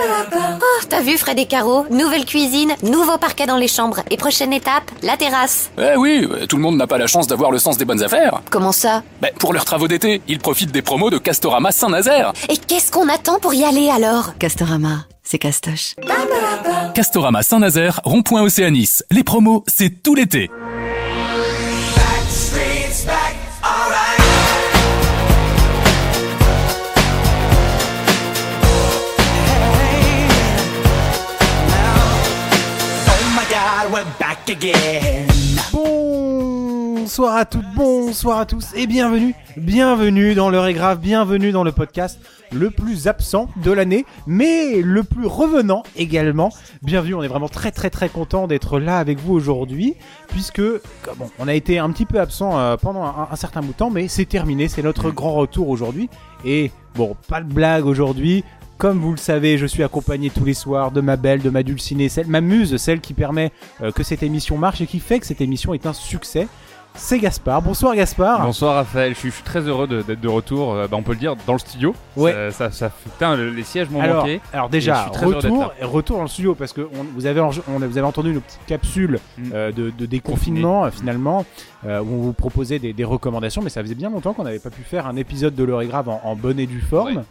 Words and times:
Oh, 0.00 0.84
t'as 0.88 1.00
vu 1.00 1.18
Fred 1.18 1.38
et 1.38 1.46
Caro? 1.46 1.84
Nouvelle 1.90 2.24
cuisine, 2.24 2.72
nouveau 2.82 3.18
parquet 3.18 3.46
dans 3.46 3.56
les 3.56 3.66
chambres. 3.68 4.00
Et 4.10 4.16
prochaine 4.16 4.52
étape, 4.52 4.90
la 5.02 5.16
terrasse. 5.16 5.70
Eh 5.78 5.96
oui, 5.96 6.26
euh, 6.30 6.46
tout 6.46 6.56
le 6.56 6.62
monde 6.62 6.76
n'a 6.76 6.86
pas 6.86 6.98
la 6.98 7.06
chance 7.06 7.26
d'avoir 7.26 7.50
le 7.50 7.58
sens 7.58 7.78
des 7.78 7.84
bonnes 7.84 8.02
affaires. 8.02 8.40
Comment 8.50 8.72
ça? 8.72 9.02
Ben, 9.20 9.30
pour 9.38 9.52
leurs 9.52 9.64
travaux 9.64 9.88
d'été, 9.88 10.22
ils 10.28 10.38
profitent 10.38 10.70
des 10.72 10.82
promos 10.82 11.10
de 11.10 11.18
Castorama 11.18 11.72
Saint-Nazaire. 11.72 12.32
Et 12.48 12.56
qu'est-ce 12.56 12.92
qu'on 12.92 13.08
attend 13.08 13.38
pour 13.40 13.54
y 13.54 13.64
aller 13.64 13.90
alors? 13.90 14.38
Castorama, 14.38 15.06
c'est 15.24 15.38
castoche. 15.38 15.94
Castorama 16.94 17.42
Saint-Nazaire, 17.42 18.00
rond-point 18.04 18.42
Océanis. 18.42 19.00
Les 19.10 19.24
promos, 19.24 19.64
c'est 19.66 20.02
tout 20.02 20.14
l'été. 20.14 20.48
Back 34.48 34.64
again. 34.64 35.26
Bonsoir 35.72 37.36
à 37.36 37.44
toutes, 37.44 37.66
bonsoir 37.74 38.38
à 38.38 38.46
tous 38.46 38.72
et 38.74 38.86
bienvenue, 38.86 39.34
bienvenue 39.56 40.34
dans 40.34 40.50
l'heure 40.50 40.66
est 40.66 40.74
grave, 40.74 41.00
bienvenue 41.00 41.52
dans 41.52 41.64
le 41.64 41.72
podcast 41.72 42.18
le 42.52 42.70
plus 42.70 43.08
absent 43.08 43.48
de 43.62 43.72
l'année, 43.72 44.06
mais 44.26 44.80
le 44.80 45.02
plus 45.02 45.26
revenant 45.26 45.82
également. 45.96 46.50
Bienvenue, 46.82 47.14
on 47.14 47.22
est 47.22 47.28
vraiment 47.28 47.48
très 47.48 47.72
très 47.72 47.90
très 47.90 48.08
content 48.08 48.46
d'être 48.46 48.78
là 48.78 48.98
avec 48.98 49.18
vous 49.18 49.34
aujourd'hui, 49.34 49.94
puisque 50.28 50.62
bon, 50.62 51.30
on 51.38 51.48
a 51.48 51.54
été 51.54 51.78
un 51.78 51.90
petit 51.90 52.06
peu 52.06 52.20
absent 52.20 52.58
euh, 52.58 52.76
pendant 52.76 53.04
un, 53.04 53.28
un 53.30 53.36
certain 53.36 53.60
bout 53.60 53.72
de 53.72 53.78
temps, 53.78 53.90
mais 53.90 54.08
c'est 54.08 54.26
terminé, 54.26 54.68
c'est 54.68 54.82
notre 54.82 55.10
grand 55.10 55.34
retour 55.34 55.68
aujourd'hui. 55.68 56.08
Et 56.44 56.70
bon, 56.94 57.16
pas 57.28 57.40
de 57.40 57.52
blague 57.52 57.84
aujourd'hui. 57.84 58.44
Comme 58.78 59.00
vous 59.00 59.10
le 59.10 59.16
savez, 59.16 59.58
je 59.58 59.66
suis 59.66 59.82
accompagné 59.82 60.30
tous 60.30 60.44
les 60.44 60.54
soirs 60.54 60.92
de 60.92 61.00
ma 61.00 61.16
belle, 61.16 61.42
de 61.42 61.50
ma 61.50 61.64
dulcinée, 61.64 62.08
celle, 62.08 62.28
ma 62.28 62.40
muse, 62.40 62.76
celle 62.76 63.00
qui 63.00 63.12
permet 63.12 63.50
euh, 63.82 63.90
que 63.90 64.04
cette 64.04 64.22
émission 64.22 64.56
marche 64.56 64.80
et 64.80 64.86
qui 64.86 65.00
fait 65.00 65.18
que 65.18 65.26
cette 65.26 65.40
émission 65.40 65.74
est 65.74 65.84
un 65.86 65.92
succès. 65.92 66.46
C'est 66.94 67.18
Gaspard. 67.18 67.60
Bonsoir 67.62 67.94
Gaspard. 67.96 68.40
Bonsoir 68.42 68.74
Raphaël, 68.76 69.14
je 69.14 69.18
suis, 69.18 69.30
je 69.30 69.34
suis 69.34 69.44
très 69.44 69.60
heureux 69.60 69.86
de- 69.86 70.02
d'être 70.02 70.20
de 70.20 70.28
retour, 70.28 70.74
euh, 70.74 70.86
bah, 70.88 70.96
on 70.96 71.02
peut 71.02 71.12
le 71.12 71.18
dire, 71.18 71.34
dans 71.46 71.52
le 71.52 71.58
studio. 71.58 71.94
Ouais. 72.16 72.32
Ça, 72.32 72.50
ça, 72.50 72.70
ça 72.70 72.90
fait- 72.90 73.10
putain, 73.10 73.36
le- 73.36 73.50
les 73.50 73.62
sièges 73.62 73.90
m'ont 73.90 74.00
Alors, 74.00 74.18
manqué. 74.22 74.40
alors 74.52 74.66
Et 74.66 74.70
déjà, 74.70 74.94
je 74.94 75.02
suis 75.02 75.10
très 75.10 75.26
heureux 75.26 75.34
retour, 75.82 76.16
dans 76.16 76.22
le 76.22 76.28
studio 76.28 76.54
parce 76.54 76.72
que 76.72 76.80
on- 76.82 77.04
vous, 77.14 77.26
avez, 77.26 77.40
enje- 77.40 77.60
on, 77.68 77.82
a- 77.82 77.86
vous 77.86 77.98
avez 77.98 78.06
entendu 78.06 78.32
nos 78.32 78.40
petites 78.40 78.64
capsules 78.66 79.18
Mm. 79.38 79.42
euh, 79.54 79.72
de, 79.72 79.90
de 79.90 80.06
déconfinement 80.06 80.86
euh, 80.86 80.90
finalement 80.90 81.44
euh, 81.86 82.00
où 82.00 82.14
on 82.14 82.22
vous 82.22 82.32
proposait 82.32 82.78
des, 82.80 82.92
des 82.92 83.04
recommandations, 83.04 83.60
mais 83.62 83.70
ça 83.70 83.82
faisait 83.82 83.94
bien 83.94 84.10
longtemps 84.10 84.32
qu'on 84.34 84.44
n'avait 84.44 84.58
pas 84.58 84.70
pu 84.70 84.82
faire 84.82 85.06
un 85.06 85.14
épisode 85.16 85.54
de 85.54 85.64
l'heure 85.64 85.82
est 85.82 85.86
grave 85.86 86.08
en, 86.08 86.20
en 86.24 86.34
bonne 86.36 86.58
et 86.58 86.66
due 86.66 86.80
forme. 86.80 87.24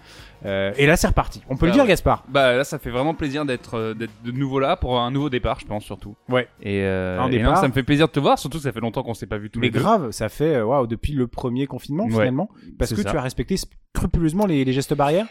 Euh, 0.45 0.71
et 0.77 0.85
là, 0.85 0.95
c'est 0.97 1.07
reparti. 1.07 1.41
On 1.49 1.57
peut 1.57 1.65
le 1.65 1.71
Ah 1.71 1.75
dire, 1.75 1.83
ouais. 1.83 1.89
Gaspard. 1.89 2.23
Bah 2.29 2.55
là, 2.55 2.63
ça 2.63 2.77
fait 2.79 2.89
vraiment 2.91 3.13
plaisir 3.13 3.45
d'être 3.45 3.75
euh, 3.75 3.93
d'être 3.93 4.11
de 4.23 4.31
nouveau 4.31 4.59
là 4.59 4.75
pour 4.75 4.99
un 4.99 5.09
nouveau 5.11 5.29
départ, 5.29 5.59
je 5.59 5.65
pense 5.65 5.83
surtout. 5.83 6.15
Ouais. 6.29 6.47
Et, 6.61 6.81
euh, 6.83 7.19
Un 7.19 7.27
et 7.27 7.37
départ. 7.37 7.55
non, 7.55 7.61
ça 7.61 7.67
me 7.67 7.73
fait 7.73 7.83
plaisir 7.83 8.07
de 8.07 8.11
te 8.11 8.19
voir, 8.19 8.37
surtout 8.37 8.57
que 8.57 8.63
ça 8.63 8.71
fait 8.71 8.79
longtemps 8.79 9.03
qu'on 9.03 9.13
s'est 9.13 9.25
pas 9.27 9.37
vu 9.37 9.49
tous 9.49 9.59
Mais 9.59 9.67
les 9.67 9.71
deux. 9.71 9.79
grave, 9.79 10.11
ça 10.11 10.29
fait 10.29 10.61
waouh 10.61 10.85
depuis 10.87 11.13
le 11.13 11.27
premier 11.27 11.65
confinement 11.67 12.05
Ouais. 12.05 12.11
finalement, 12.11 12.49
parce 12.77 12.93
que 12.93 13.01
ça. 13.01 13.11
tu 13.11 13.17
as 13.17 13.21
respecté 13.21 13.55
scrupuleusement 13.57 14.45
les, 14.45 14.63
les 14.63 14.73
gestes 14.73 14.93
barrières? 14.93 15.27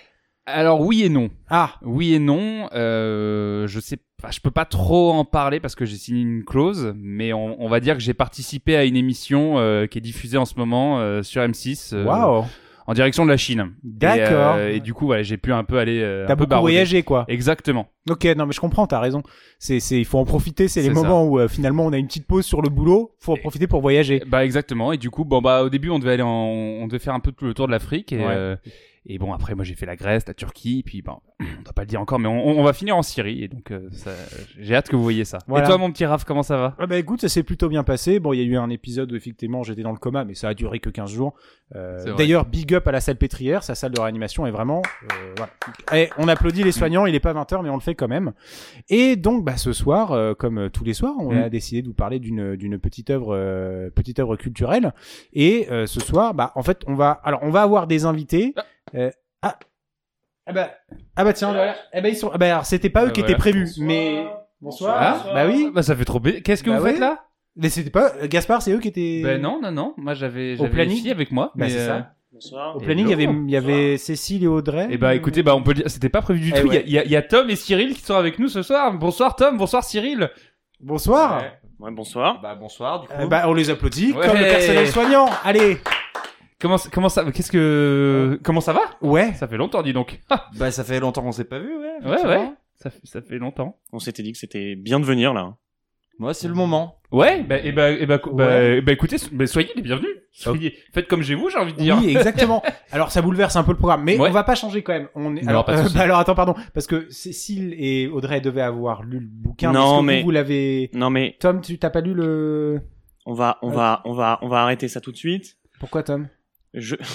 Alors 0.49 0.81
oui 0.81 1.03
et 1.03 1.09
non. 1.09 1.29
Ah, 1.51 1.75
Oui 1.83 2.15
et 2.15 2.19
non. 2.21 2.69
Euh, 2.73 3.67
je 3.67 3.81
sais 3.81 3.99
pas, 4.23 4.31
je 4.31 4.39
peux 4.41 4.53
pas 4.53 4.65
trop 4.65 5.13
en 5.13 5.25
parler 5.25 5.59
parce 5.59 5.75
que 5.75 5.85
j'ai 5.85 5.97
signé 5.97 6.23
une 6.23 6.45
clause, 6.45 6.95
mais 6.97 7.33
on, 7.33 7.61
on 7.61 7.69
va 7.69 7.81
dire 7.81 7.95
que 7.95 8.01
j'ai 8.01 8.15
participé 8.15 8.77
à 8.77 8.85
une 8.85 8.95
émission 8.97 9.59
euh, 9.59 9.87
qui 9.87 9.99
est 9.99 10.01
diffusée 10.01 10.39
en 10.39 10.45
ce 10.45 10.55
moment 10.57 11.01
euh, 11.01 11.25
sur 11.25 11.43
M6. 11.43 11.95
euh, 11.95 12.05
waouh. 12.05 12.45
En 12.87 12.95
direction 12.95 13.25
de 13.25 13.31
la 13.31 13.37
Chine. 13.37 13.73
D'accord. 13.83 14.57
Et, 14.57 14.61
euh, 14.61 14.75
et 14.75 14.81
du 14.81 14.95
coup, 14.95 15.07
voilà, 15.07 15.23
j'ai 15.23 15.37
pu 15.37 15.53
un 15.53 15.65
peu 15.65 15.79
aller. 15.79 16.01
euh, 16.03 16.27
T'as 16.27 16.35
beaucoup 16.37 16.49
barouder. 16.51 16.73
voyagé 16.73 17.03
quoi. 17.03 17.25
Exactement. 17.29 17.89
Ok, 18.09 18.25
non 18.37 18.47
mais 18.47 18.53
je 18.53 18.61
comprends, 18.61 18.87
t'as 18.87 19.01
raison. 19.01 19.23
C'est, 19.59 19.81
c'est, 19.81 19.99
il 19.99 20.05
faut 20.05 20.19
en 20.19 20.25
profiter. 20.25 20.69
C'est 20.69 20.83
les 20.83 20.89
ça. 20.89 20.95
moments 20.95 21.25
où 21.25 21.39
euh, 21.39 21.49
finalement 21.49 21.85
on 21.87 21.93
a 21.93 21.99
une 21.99 22.07
petite 22.07 22.27
pause 22.27 22.45
sur 22.47 22.63
le 22.63 22.69
boulot. 22.69 23.13
Faut 23.19 23.33
en 23.33 23.37
profiter 23.37 23.67
pour 23.67 23.81
voyager. 23.81 24.23
Bah 24.27 24.45
exactement. 24.45 24.93
Et 24.93 24.99
du 24.99 25.11
coup, 25.11 25.25
bon 25.25 25.41
bah 25.41 25.63
au 25.63 25.69
début, 25.69 25.91
on 25.91 25.99
devait 25.99 26.13
aller, 26.13 26.23
en... 26.23 26.29
on 26.29 26.87
devait 26.87 26.99
faire 26.99 27.15
un 27.15 27.21
peu 27.21 27.33
tout 27.33 27.45
le 27.45 27.55
tour 27.55 27.67
de 27.67 27.73
l'Afrique. 27.73 28.13
Et, 28.13 28.19
Ouais. 28.19 28.25
euh, 28.29 28.57
et 29.09 29.19
bon, 29.19 29.33
après, 29.33 29.55
moi, 29.55 29.65
j'ai 29.65 29.75
fait 29.77 29.87
la 29.87 29.95
Grèce, 29.95 30.25
la 30.27 30.35
Turquie, 30.35 30.83
puis 30.85 31.01
bon, 31.01 31.19
on 31.41 31.63
doit 31.65 31.73
pas 31.75 31.83
le 31.83 31.87
dire 31.87 32.01
encore, 32.01 32.19
mais 32.19 32.29
on, 32.29 32.59
on 32.59 32.63
va 32.63 32.73
finir 32.73 32.97
en 32.97 33.03
Syrie. 33.03 33.45
Et 33.45 33.49
donc, 33.49 33.71
euh, 33.71 33.89
ça... 33.93 34.11
j'ai 34.59 34.75
hâte 34.75 34.89
que 34.89 34.97
vous 34.97 35.03
voyez 35.03 35.25
ça. 35.27 35.39
Voilà. 35.47 35.67
Et 35.67 35.69
toi, 35.69 35.77
mon 35.79 35.91
petit 35.93 36.07
Raph, 36.07 36.25
comment 36.25 36.43
ça 36.43 36.57
va? 36.57 36.75
Ah 36.79 36.87
bah 36.87 36.97
écoute, 36.97 37.21
ça 37.21 37.29
s'est 37.29 37.43
plutôt 37.43 37.69
bien 37.69 37.85
passé. 37.85 38.21
Bon, 38.21 38.33
il 38.33 38.39
y 38.39 38.43
a 38.43 38.45
eu 38.45 38.57
un 38.57 38.71
épisode 38.71 39.13
où 39.13 39.17
effectivement 39.17 39.63
j'étais 39.63 39.83
dans 39.83 39.93
le 39.93 39.99
coma, 39.99 40.25
mais 40.25 40.35
ça 40.35 40.49
a 40.49 40.55
duré 40.55 40.79
que 40.81 40.89
15 40.89 41.11
jours. 41.11 41.35
Euh, 41.75 41.99
C'est 41.99 42.09
vrai. 42.11 42.19
D'ailleurs, 42.19 42.47
big 42.47 42.73
up 42.75 42.87
à 42.89 42.93
la 42.93 43.01
salle 43.01 43.17
pétrière, 43.17 43.63
sa 43.63 43.75
salle 43.75 43.93
de 43.93 44.01
réanimation 44.01 44.47
est 44.47 44.51
vraiment... 44.51 44.81
euh, 45.13 45.35
voilà. 45.37 45.53
Et 46.03 46.09
on 46.17 46.27
applaudit 46.29 46.63
les 46.65 46.73
soignants, 46.73 47.05
il 47.07 47.15
est 47.15 47.21
pas 47.21 47.35
20h, 47.35 47.63
mais 47.63 47.69
on 47.71 47.75
le 47.75 47.81
fait 47.81 47.95
quand 47.95 48.09
même. 48.09 48.33
Et 48.89 49.17
donc, 49.17 49.45
bah, 49.45 49.57
ce 49.59 49.73
soir, 49.73 50.13
euh, 50.13 50.33
comme 50.35 50.59
euh, 50.59 50.69
tous 50.71 50.85
les 50.85 50.95
soirs, 50.95 51.15
on 51.19 51.35
Mm. 51.35 51.39
a 51.43 51.49
décidé 51.51 51.83
de 51.83 51.89
vous 51.89 51.95
parler 51.95 52.19
d'une 52.19 52.57
d'une 52.57 52.79
petite 52.79 53.11
œuvre, 53.11 53.35
euh, 53.37 53.91
petite 53.91 54.19
œuvre 54.21 54.37
culturelle. 54.37 54.95
Et 55.35 55.67
euh, 55.71 55.87
ce 55.87 56.01
soir, 56.01 56.33
bah, 56.33 56.53
en 56.55 56.63
fait, 56.63 56.83
on 56.87 56.95
va... 56.95 57.11
Alors, 57.25 57.41
on 57.43 57.51
va 57.51 57.63
avoir 57.63 57.87
des 57.87 58.05
invités. 58.07 58.55
Euh, 58.95 59.11
ah 59.43 59.59
ah 60.47 60.53
bah, 60.53 60.71
ah 61.17 61.25
bah 61.25 61.33
tiens, 61.33 61.53
voilà. 61.53 61.75
Eh 61.93 62.01
ben 62.01 62.09
ils 62.09 62.17
sont. 62.17 62.31
Ah 62.33 62.39
bah 62.39 62.47
alors 62.47 62.67
c'était 62.67 62.91
pas 62.91 63.03
eux 63.03 63.07
Bah 63.07 63.13
qui 63.13 63.21
voilà. 63.21 63.33
étaient 63.33 63.39
prévus, 63.39 63.69
mais 63.81 64.25
bonsoir. 64.61 64.97
Ah, 64.99 65.25
bah 65.35 65.47
oui. 65.47 65.71
Bah 65.75 65.83
ça 65.83 65.97
fait 65.97 66.05
trop 66.05 66.21
bien. 66.21 66.41
Qu'est-ce 66.41 66.63
que 66.63 66.71
Bah 66.71 66.79
vous 66.79 66.85
ouais. 66.85 66.93
faites 66.93 67.01
là? 67.01 67.25
Mais 67.57 67.69
c'était 67.71 67.91
pas 67.91 68.13
euh, 68.23 68.29
Gaspard, 68.29 68.63
c'est 68.63 68.71
eux 68.73 68.79
qui 68.79 68.89
étaient. 68.89 69.23
Ben 69.25 69.41
non, 69.41 69.61
non, 69.63 69.71
non. 69.73 69.95
Moi, 69.97 70.15
j'avais 70.15 70.55
Au 70.55 70.57
j'avais 70.59 70.71
planning 70.71 70.95
les 70.97 71.01
filles 71.03 71.11
avec 71.11 71.31
moi. 71.33 71.53
Bah 71.55 71.65
mais, 71.65 71.71
c'est 71.71 71.79
euh, 71.81 71.87
ça. 71.87 72.13
Bonsoir. 72.33 72.77
Au 72.77 72.81
planning, 72.81 73.07
il 73.07 73.11
y 73.11 73.15
avait, 73.15 73.25
il 73.25 73.51
y 73.51 73.57
avait 73.57 73.97
Cécile 73.97 74.45
et 74.45 74.47
Audrey. 74.47 74.89
Eh 74.91 74.99
bah 74.99 75.15
écoutez, 75.15 75.43
bah 75.43 75.55
on 75.57 75.63
peut 75.63 75.71
le 75.71 75.77
dire, 75.77 75.91
c'était 75.91 76.11
pas 76.11 76.21
prévu 76.21 76.41
du 76.41 76.53
Eh 76.55 76.61
tout. 76.61 76.67
Il 76.67 76.75
y 76.75 76.77
a- 76.77 76.81
ouais. 76.81 76.85
il 76.87 76.93
y, 76.93 76.99
a- 76.99 77.05
il 77.07 77.11
y 77.11 77.17
a 77.17 77.23
Tom 77.23 77.49
et 77.49 77.57
Cyril 77.57 77.95
qui 77.95 78.03
sont 78.03 78.15
avec 78.15 78.39
nous 78.39 78.49
ce 78.49 78.63
soir. 78.63 78.93
Bonsoir 78.93 79.37
Tom, 79.37 79.57
bonsoir 79.57 79.83
Cyril. 79.85 80.31
Bonsoir. 80.81 81.43
Ouais, 81.81 81.91
bonsoir. 81.91 82.41
Bah 82.43 82.55
bonsoir 82.55 83.01
du 83.01 83.09
coup. 83.09 83.15
Euh, 83.19 83.27
bah 83.27 83.45
on 83.47 83.55
les 83.55 83.71
applaudit 83.71 84.13
Ouais. 84.13 84.27
comme 84.27 84.37
le 84.37 84.45
personnel 84.45 84.87
soignant. 84.89 85.29
Allez. 85.45 85.79
Comment 86.61 86.77
comment 86.93 87.09
ça 87.11 87.31
qu'est-ce 87.33 87.53
que 87.53 88.41
comment 88.43 88.61
ça 88.61 88.73
va? 88.73 88.81
Ouais. 89.03 89.33
Ça 89.35 89.47
fait 89.47 89.57
longtemps, 89.59 89.83
dis 89.83 89.93
donc. 89.93 90.21
Ah, 90.31 90.47
Bah 90.57 90.71
ça 90.71 90.85
fait 90.85 91.01
longtemps 91.01 91.23
qu'on 91.23 91.33
s'est 91.33 91.45
pas 91.45 91.59
vu, 91.59 91.69
ouais. 91.77 92.09
ouais 92.11 92.19
ça 92.19 92.29
ouais. 92.29 92.51
Ça, 92.77 92.91
fait- 92.91 93.01
ça 93.05 93.21
fait 93.23 93.39
longtemps. 93.39 93.79
On 93.93 93.99
s'était 93.99 94.23
dit 94.23 94.33
que 94.33 94.39
c'était 94.39 94.75
bien 94.75 94.99
de 95.01 95.05
venir 95.05 95.35
là. 95.35 95.57
Moi 96.19 96.33
c'est 96.33 96.49
le 96.49 96.55
moment. 96.55 96.97
Ouais, 97.13 97.43
bah, 97.43 97.59
et 97.59 97.73
bah, 97.73 97.91
et 97.91 98.07
bah, 98.07 98.19
co- 98.19 98.33
bah, 98.33 98.47
Ouais. 98.47 98.77
eh 98.79 98.81
bah, 98.81 98.93
écoutez, 98.93 99.19
so- 99.19 99.29
bah, 99.33 99.47
soyez 99.47 99.69
les 99.77 99.83
bienvenus. 99.83 100.11
Soyez, 100.33 100.75
faites 100.93 101.07
comme 101.09 101.23
chez 101.23 101.35
vous, 101.35 101.49
j'ai 101.51 101.59
envie 101.59 101.73
de 101.75 101.79
dire. 101.79 101.99
Oui, 101.99 102.11
exactement. 102.17 102.63
Alors 102.91 103.11
ça 103.11 103.21
bouleverse 103.23 103.55
un 103.57 103.63
peu 103.65 103.73
le 103.73 103.77
programme, 103.79 104.03
mais 104.03 104.19
Ouais. 104.19 104.29
on 104.29 104.33
va 104.33 104.43
pas 104.43 104.55
changer 104.55 104.83
quand 104.83 104.93
même. 104.95 105.09
On 105.15 105.37
est... 105.37 105.43
Non, 105.43 105.49
alors, 105.49 105.79
souci. 105.83 105.95
bah, 105.95 106.03
alors 106.03 106.19
attends, 106.19 106.35
pardon, 106.35 106.55
parce 106.75 106.87
que 106.87 107.07
Cécile 107.11 107.75
et 107.79 108.09
Audrey 108.09 108.41
devaient 108.41 108.61
avoir 108.63 109.03
lu 109.03 109.21
le 109.21 109.27
bouquin. 109.27 109.73
Non, 109.73 109.91
que 109.93 109.97
vous, 109.97 110.03
mais- 110.03 110.23
vous 110.23 110.31
l'avez. 110.31 110.91
Non 110.95 111.11
mais 111.11 111.37
Tom, 111.39 111.61
tu 111.61 111.79
t'as 111.79 111.91
pas 111.91 112.01
lu 112.01 112.15
le. 112.15 112.81
on 113.27 113.35
va, 113.35 113.59
on 113.63 113.69
va, 113.71 114.01
on 114.07 114.13
va, 114.15 114.39
on 114.43 114.49
va 114.49 114.63
arrêter 114.63 114.89
ça 114.89 115.01
tout 115.03 115.13
de 115.13 115.17
suite. 115.19 115.57
Pourquoi 115.81 116.03
Tom? 116.03 116.29
Je. 116.75 116.97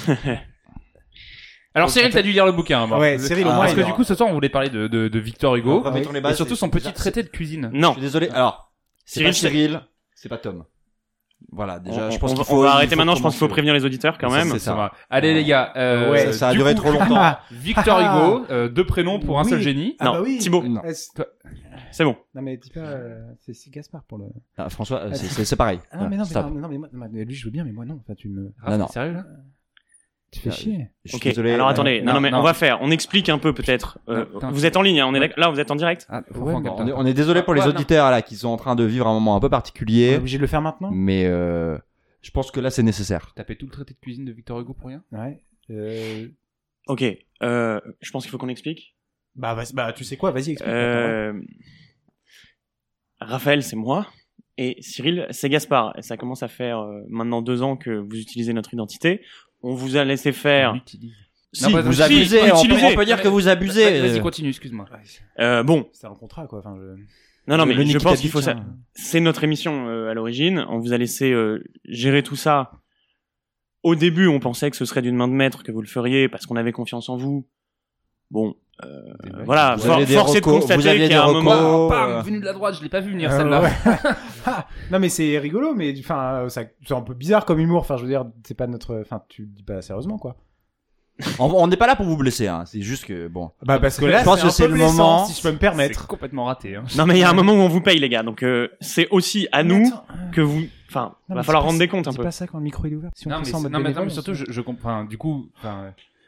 Alors 1.73 1.89
Cyril, 1.89 2.11
t'as 2.11 2.21
dû 2.21 2.31
lire 2.31 2.45
le 2.45 2.51
bouquin. 2.51 2.85
moi. 2.85 2.99
Ouais, 2.99 3.17
Cyril, 3.17 3.45
au 3.47 3.49
Ah, 3.49 3.53
moins, 3.55 3.65
Parce 3.65 3.75
que 3.77 3.81
du 3.85 3.93
coup, 3.93 4.03
ce 4.03 4.13
soir, 4.13 4.27
on 4.29 4.33
voulait 4.33 4.49
parler 4.49 4.69
de, 4.69 4.87
de, 4.87 5.07
de 5.07 5.19
Victor 5.19 5.55
Hugo. 5.55 5.83
Les 5.93 6.01
Et 6.19 6.33
surtout 6.33 6.55
c'est- 6.55 6.59
son 6.59 6.69
petit 6.69 6.87
c'est- 6.87 6.91
traité 6.93 7.23
de 7.23 7.29
cuisine. 7.29 7.69
Je 7.73 7.79
non. 7.79 7.93
suis 7.93 8.01
désolé. 8.01 8.27
Alors, 8.29 8.73
c'est 9.05 9.19
Cyril, 9.19 9.29
pas 9.31 9.33
Cyril, 9.33 9.81
c'est 10.15 10.29
pas 10.29 10.37
Tom. 10.37 10.65
Voilà, 11.51 11.79
déjà 11.79 12.07
on, 12.07 12.11
je 12.11 12.17
pense 12.19 12.31
on- 12.31 12.43
faut 12.43 12.61
va 12.61 12.71
arrêter 12.75 12.95
maintenant. 12.95 13.15
Je 13.15 13.21
pense 13.21 13.33
qu'il 13.33 13.39
faut 13.39 13.47
prévenir 13.47 13.73
les 13.73 13.83
auditeurs 13.85 14.17
quand 14.17 14.31
même. 14.31 14.47
c'est 14.47 14.59
Ça 14.59 14.71
ça. 14.71 14.75
va. 14.75 14.91
Allez 15.09 15.33
les 15.33 15.43
gars, 15.43 15.73
euh, 15.75 16.11
Ouais, 16.11 16.31
ça 16.31 16.49
a 16.49 16.51
du 16.51 16.57
duré 16.57 16.73
coup, 16.75 16.81
trop 16.81 16.91
longtemps. 16.93 17.15
Ah, 17.17 17.41
Victor 17.51 17.97
Ah. 17.99 18.17
Hugo, 18.17 18.45
euh, 18.49 18.69
deux 18.69 18.85
prénoms 18.85 19.19
pour 19.19 19.39
un 19.39 19.43
seul 19.43 19.59
génie. 19.59 19.95
Ah 19.99 20.05
Non, 20.05 20.11
bah 20.13 20.21
oui. 20.23 20.37
Thibaut. 20.37 20.63
Non. 20.63 20.81
C'est- 21.91 22.03
bon. 22.05 22.15
Non 22.35 22.41
mais 22.41 22.55
dis 22.57 22.69
pas, 22.69 22.79
euh, 22.79 23.19
c'est 23.39 23.69
Gaspard 23.71 24.03
pour 24.03 24.17
le. 24.17 24.25
Ah, 24.57 24.69
François, 24.69 25.01
euh, 25.01 25.13
c'est- 25.13 25.55
pareil. 25.55 25.79
Ah 25.91 25.97
Voilà, 25.97 26.09
mais 26.09 26.17
non, 26.17 26.23
mais, 26.29 26.41
non, 26.41 26.49
non, 26.61 26.67
mais 26.69 26.77
moi, 26.77 26.87
non, 26.93 27.07
mais 27.11 27.25
lui 27.25 27.35
je 27.35 27.45
veux 27.45 27.51
bien, 27.51 27.63
mais 27.65 27.71
moi 27.73 27.83
non. 27.85 27.99
Enfin 28.01 28.13
tu 28.15 28.29
me, 28.29 28.53
Ah, 28.63 28.71
Non, 28.71 28.77
non. 28.79 28.87
Sérieux 28.87 29.13
là? 29.13 29.25
Tu 30.31 30.39
fais 30.39 30.49
Euh, 30.49 30.51
chier. 30.53 30.87
Je 31.03 31.09
suis 31.09 31.17
Ok. 31.17 31.23
désolé. 31.25 31.51
Alors 31.53 31.67
attendez. 31.67 31.99
Non, 32.01 32.07
non, 32.07 32.13
non, 32.15 32.19
mais 32.21 32.31
non. 32.31 32.39
on 32.39 32.41
va 32.43 32.53
faire. 32.53 32.79
On 32.81 32.89
explique 32.91 33.27
un 33.29 33.37
peu 33.37 33.53
peut-être. 33.53 33.99
Euh, 34.09 34.19
Non, 34.19 34.25
putain. 34.35 34.51
vous 34.51 34.65
êtes 34.65 34.77
en 34.77 34.81
ligne. 34.81 35.01
hein, 35.01 35.07
On 35.07 35.13
est 35.13 35.19
d'ac- 35.19 35.37
là. 35.37 35.49
Vous 35.49 35.59
êtes 35.59 35.71
en 35.71 35.75
direct. 35.75 36.05
ah, 36.09 36.21
faut 36.31 36.39
Ouais, 36.39 36.51
prendre 36.51 36.69
bon, 36.69 36.75
quelqu'un. 36.77 36.83
On 36.93 36.99
est, 36.99 37.03
on 37.03 37.05
est 37.05 37.13
désolé 37.13 37.43
pour 37.43 37.53
les 37.53 37.61
Ouais, 37.61 37.67
non. 37.67 37.73
auditeurs 37.75 38.09
là 38.11 38.21
qui 38.21 38.35
sont 38.35 38.47
en 38.49 38.57
train 38.57 38.75
de 38.75 38.83
vivre 38.83 39.07
un 39.07 39.13
moment 39.13 39.35
un 39.35 39.39
peu 39.39 39.45
On 39.47 39.49
est 39.49 39.51
particulier, 39.51 40.15
obligé 40.15 40.37
de 40.37 40.41
le 40.41 40.47
faire 40.47 40.61
maintenant. 40.61 40.89
mais 40.91 41.25
euh, 41.25 41.77
je 42.21 42.31
pense 42.31 42.49
que 42.51 42.59
là 42.59 42.69
c'est 42.69 42.83
nécessaire. 42.83 43.33
Tapé 43.35 43.55
tout 43.57 43.65
le 43.65 43.71
traité 43.71 43.93
de 43.93 43.99
cuisine 43.99 44.25
de 44.25 44.31
Victor 44.31 44.59
Hugo 44.59 44.73
pour 44.73 44.87
rien? 44.87 45.03
Ouais. 45.11 45.41
Euh... 45.69 46.27
Ok. 46.87 47.03
Euh, 47.43 47.79
je 48.01 48.11
pense 48.11 48.23
qu'il 48.23 48.31
faut 48.31 48.37
qu'on 48.37 48.47
explique. 48.49 48.95
Bah, 49.35 49.53
vas- 49.53 49.63
bah 49.73 49.93
tu 49.93 50.03
sais 50.03 50.17
quoi, 50.17 50.31
vas-y 50.31 50.51
explique. 50.51 50.61
Euh... 50.67 51.33
Raphaël, 53.19 53.63
c'est 53.63 53.75
moi. 53.75 54.07
Et 54.57 54.77
Cyril, 54.81 55.27
c'est 55.31 55.49
Gaspard. 55.49 55.93
Et 55.97 56.01
ça 56.01 56.17
commence 56.17 56.43
à 56.43 56.47
faire 56.47 56.79
euh, 56.79 57.01
maintenant 57.09 57.41
deux 57.41 57.61
ans 57.61 57.77
que 57.77 57.89
vous 57.91 58.15
utilisez 58.19 58.53
notre 58.53 58.73
identité. 58.73 59.21
On 59.63 59.73
vous 59.75 59.95
a 59.97 60.03
laissé 60.03 60.31
faire. 60.31 60.75
Si, 61.53 61.63
Non, 61.63 61.71
bah, 61.71 61.81
Vous 61.81 61.93
si, 61.93 62.01
abusez, 62.01 62.39
on 62.43 62.45
peut, 62.55 62.57
utilisez. 62.65 62.85
on 62.85 62.95
peut 62.95 63.05
dire 63.05 63.21
que 63.21 63.27
vous 63.27 63.47
abusez. 63.47 63.83
Ouais, 63.85 63.99
Vas-y, 64.07 64.21
continue, 64.21 64.49
excuse-moi. 64.49 64.85
Euh, 65.39 65.63
bon, 65.63 65.89
C'est 65.93 66.07
le 66.07 66.13
contrat 66.15 66.47
quoi. 66.47 66.59
Enfin, 66.59 66.75
je... 66.79 66.95
non, 67.47 67.57
non, 67.57 67.65
mais 67.65 67.73
Le 67.73 67.85
je 67.85 67.97
pense 67.97 68.19
qu'il 68.21 68.29
faut 68.29 68.41
ça. 68.41 68.51
hein. 68.51 68.65
C'est 68.93 69.19
notre 69.19 69.43
émission 69.43 69.87
euh, 69.89 70.09
à 70.09 70.13
l'origine. 70.13 70.65
On 70.69 70.79
vous 70.79 70.93
a 70.93 70.97
laissé 70.97 71.31
euh, 71.31 71.61
gérer 71.85 72.23
tout 72.23 72.37
ça. 72.37 72.71
Au 73.83 73.95
début, 73.95 74.27
on 74.27 74.39
pensait 74.39 74.69
que 74.71 74.77
ce 74.77 74.85
serait 74.85 75.01
d'une 75.01 75.15
main 75.15 75.27
de 75.27 75.33
maître 75.33 75.63
que 75.63 75.71
vous 75.71 75.81
le 75.81 75.87
feriez 75.87 76.29
parce 76.29 76.45
qu'on 76.45 76.55
avait 76.55 76.71
confiance 76.71 77.09
en 77.09 77.17
vous. 77.17 77.47
Bon, 78.29 78.55
voilà, 79.45 79.75
Vous 79.75 79.83
for- 79.85 80.01
force 80.07 80.35
est 80.35 80.39
de 80.41 80.45
constater 80.45 80.81
qu'il 80.97 81.11
y 81.11 81.13
a 81.13 81.23
un 81.23 81.31
moment. 81.33 81.85
recos. 81.87 81.89
Bam, 81.89 82.09
euh, 82.09 82.21
venu 82.21 82.39
de 82.39 82.45
la 82.45 82.53
droite, 82.53 82.75
je 82.77 82.83
l'ai 82.83 82.89
pas 82.89 82.99
vu 82.99 83.11
venir 83.11 83.31
Euh, 83.31 83.37
celle-là. 83.37 83.61
ouais. 83.61 83.71
Ah, 84.45 84.67
non 84.91 84.99
mais 84.99 85.09
c'est 85.09 85.37
rigolo, 85.37 85.73
mais 85.75 85.93
enfin, 85.99 86.45
ça- 86.49 86.63
c'est 86.85 86.93
un 86.93 87.01
peu 87.01 87.13
bizarre 87.13 87.45
comme 87.45 87.59
humour. 87.59 87.81
Enfin, 87.81 87.97
je 87.97 88.03
veux 88.03 88.07
dire, 88.09 88.25
c'est 88.45 88.55
pas 88.55 88.67
notre. 88.67 88.99
Enfin, 89.01 89.21
tu 89.29 89.45
dis 89.45 89.63
pas 89.63 89.81
sérieusement, 89.81 90.17
quoi. 90.17 90.35
On 91.37 91.67
n'est 91.67 91.77
pas 91.77 91.85
là 91.85 91.95
pour 91.95 92.07
vous 92.07 92.17
blesser, 92.17 92.47
hein. 92.47 92.63
c'est 92.65 92.81
juste 92.81 93.05
que 93.05 93.27
bon. 93.27 93.51
Bah 93.61 93.77
parce 93.79 93.99
que 93.99 94.05
là, 94.05 94.19
Je 94.19 94.23
pense 94.23 94.39
c'est 94.39 94.47
que 94.47 94.53
c'est 94.53 94.67
le 94.67 94.73
blessant, 94.73 94.93
moment. 94.93 95.25
si 95.25 95.37
je 95.37 95.41
peux 95.43 95.49
me 95.49 95.53
C'est 95.53 95.59
permettre. 95.59 96.07
complètement 96.07 96.45
raté. 96.45 96.75
Hein. 96.77 96.83
Non 96.97 97.05
mais 97.05 97.13
il 97.15 97.19
y 97.19 97.23
a 97.23 97.29
un 97.29 97.33
moment 97.33 97.53
où 97.53 97.57
on 97.57 97.67
vous 97.67 97.81
paye 97.81 97.99
les 97.99 98.09
gars, 98.09 98.23
donc 98.23 98.41
euh, 98.41 98.69
c'est 98.79 99.07
aussi 99.11 99.47
à 99.51 99.61
Mais 99.61 99.69
nous 99.75 99.87
attends, 99.87 100.05
euh, 100.09 100.31
que 100.31 100.41
vous. 100.41 100.63
Enfin, 100.89 101.13
non, 101.29 101.35
va 101.35 101.41
mais 101.41 101.45
falloir 101.45 101.63
rendre 101.63 101.77
des 101.77 101.87
comptes 101.87 102.07
un 102.07 102.13
peu. 102.13 102.23
pas 102.23 102.31
ça 102.31 102.47
quand 102.47 102.57
le 102.57 102.63
micro 102.63 102.85
est 102.87 102.95
ouvert. 102.95 103.11
Si 103.13 103.27
on 103.27 103.29
Non 103.29 103.37
mais, 103.39 103.45
c'est- 103.93 103.93
non, 103.93 104.09
surtout, 104.09 104.33
je, 104.33 104.61
comprends. 104.61 105.03
Du 105.03 105.19
coup. 105.19 105.45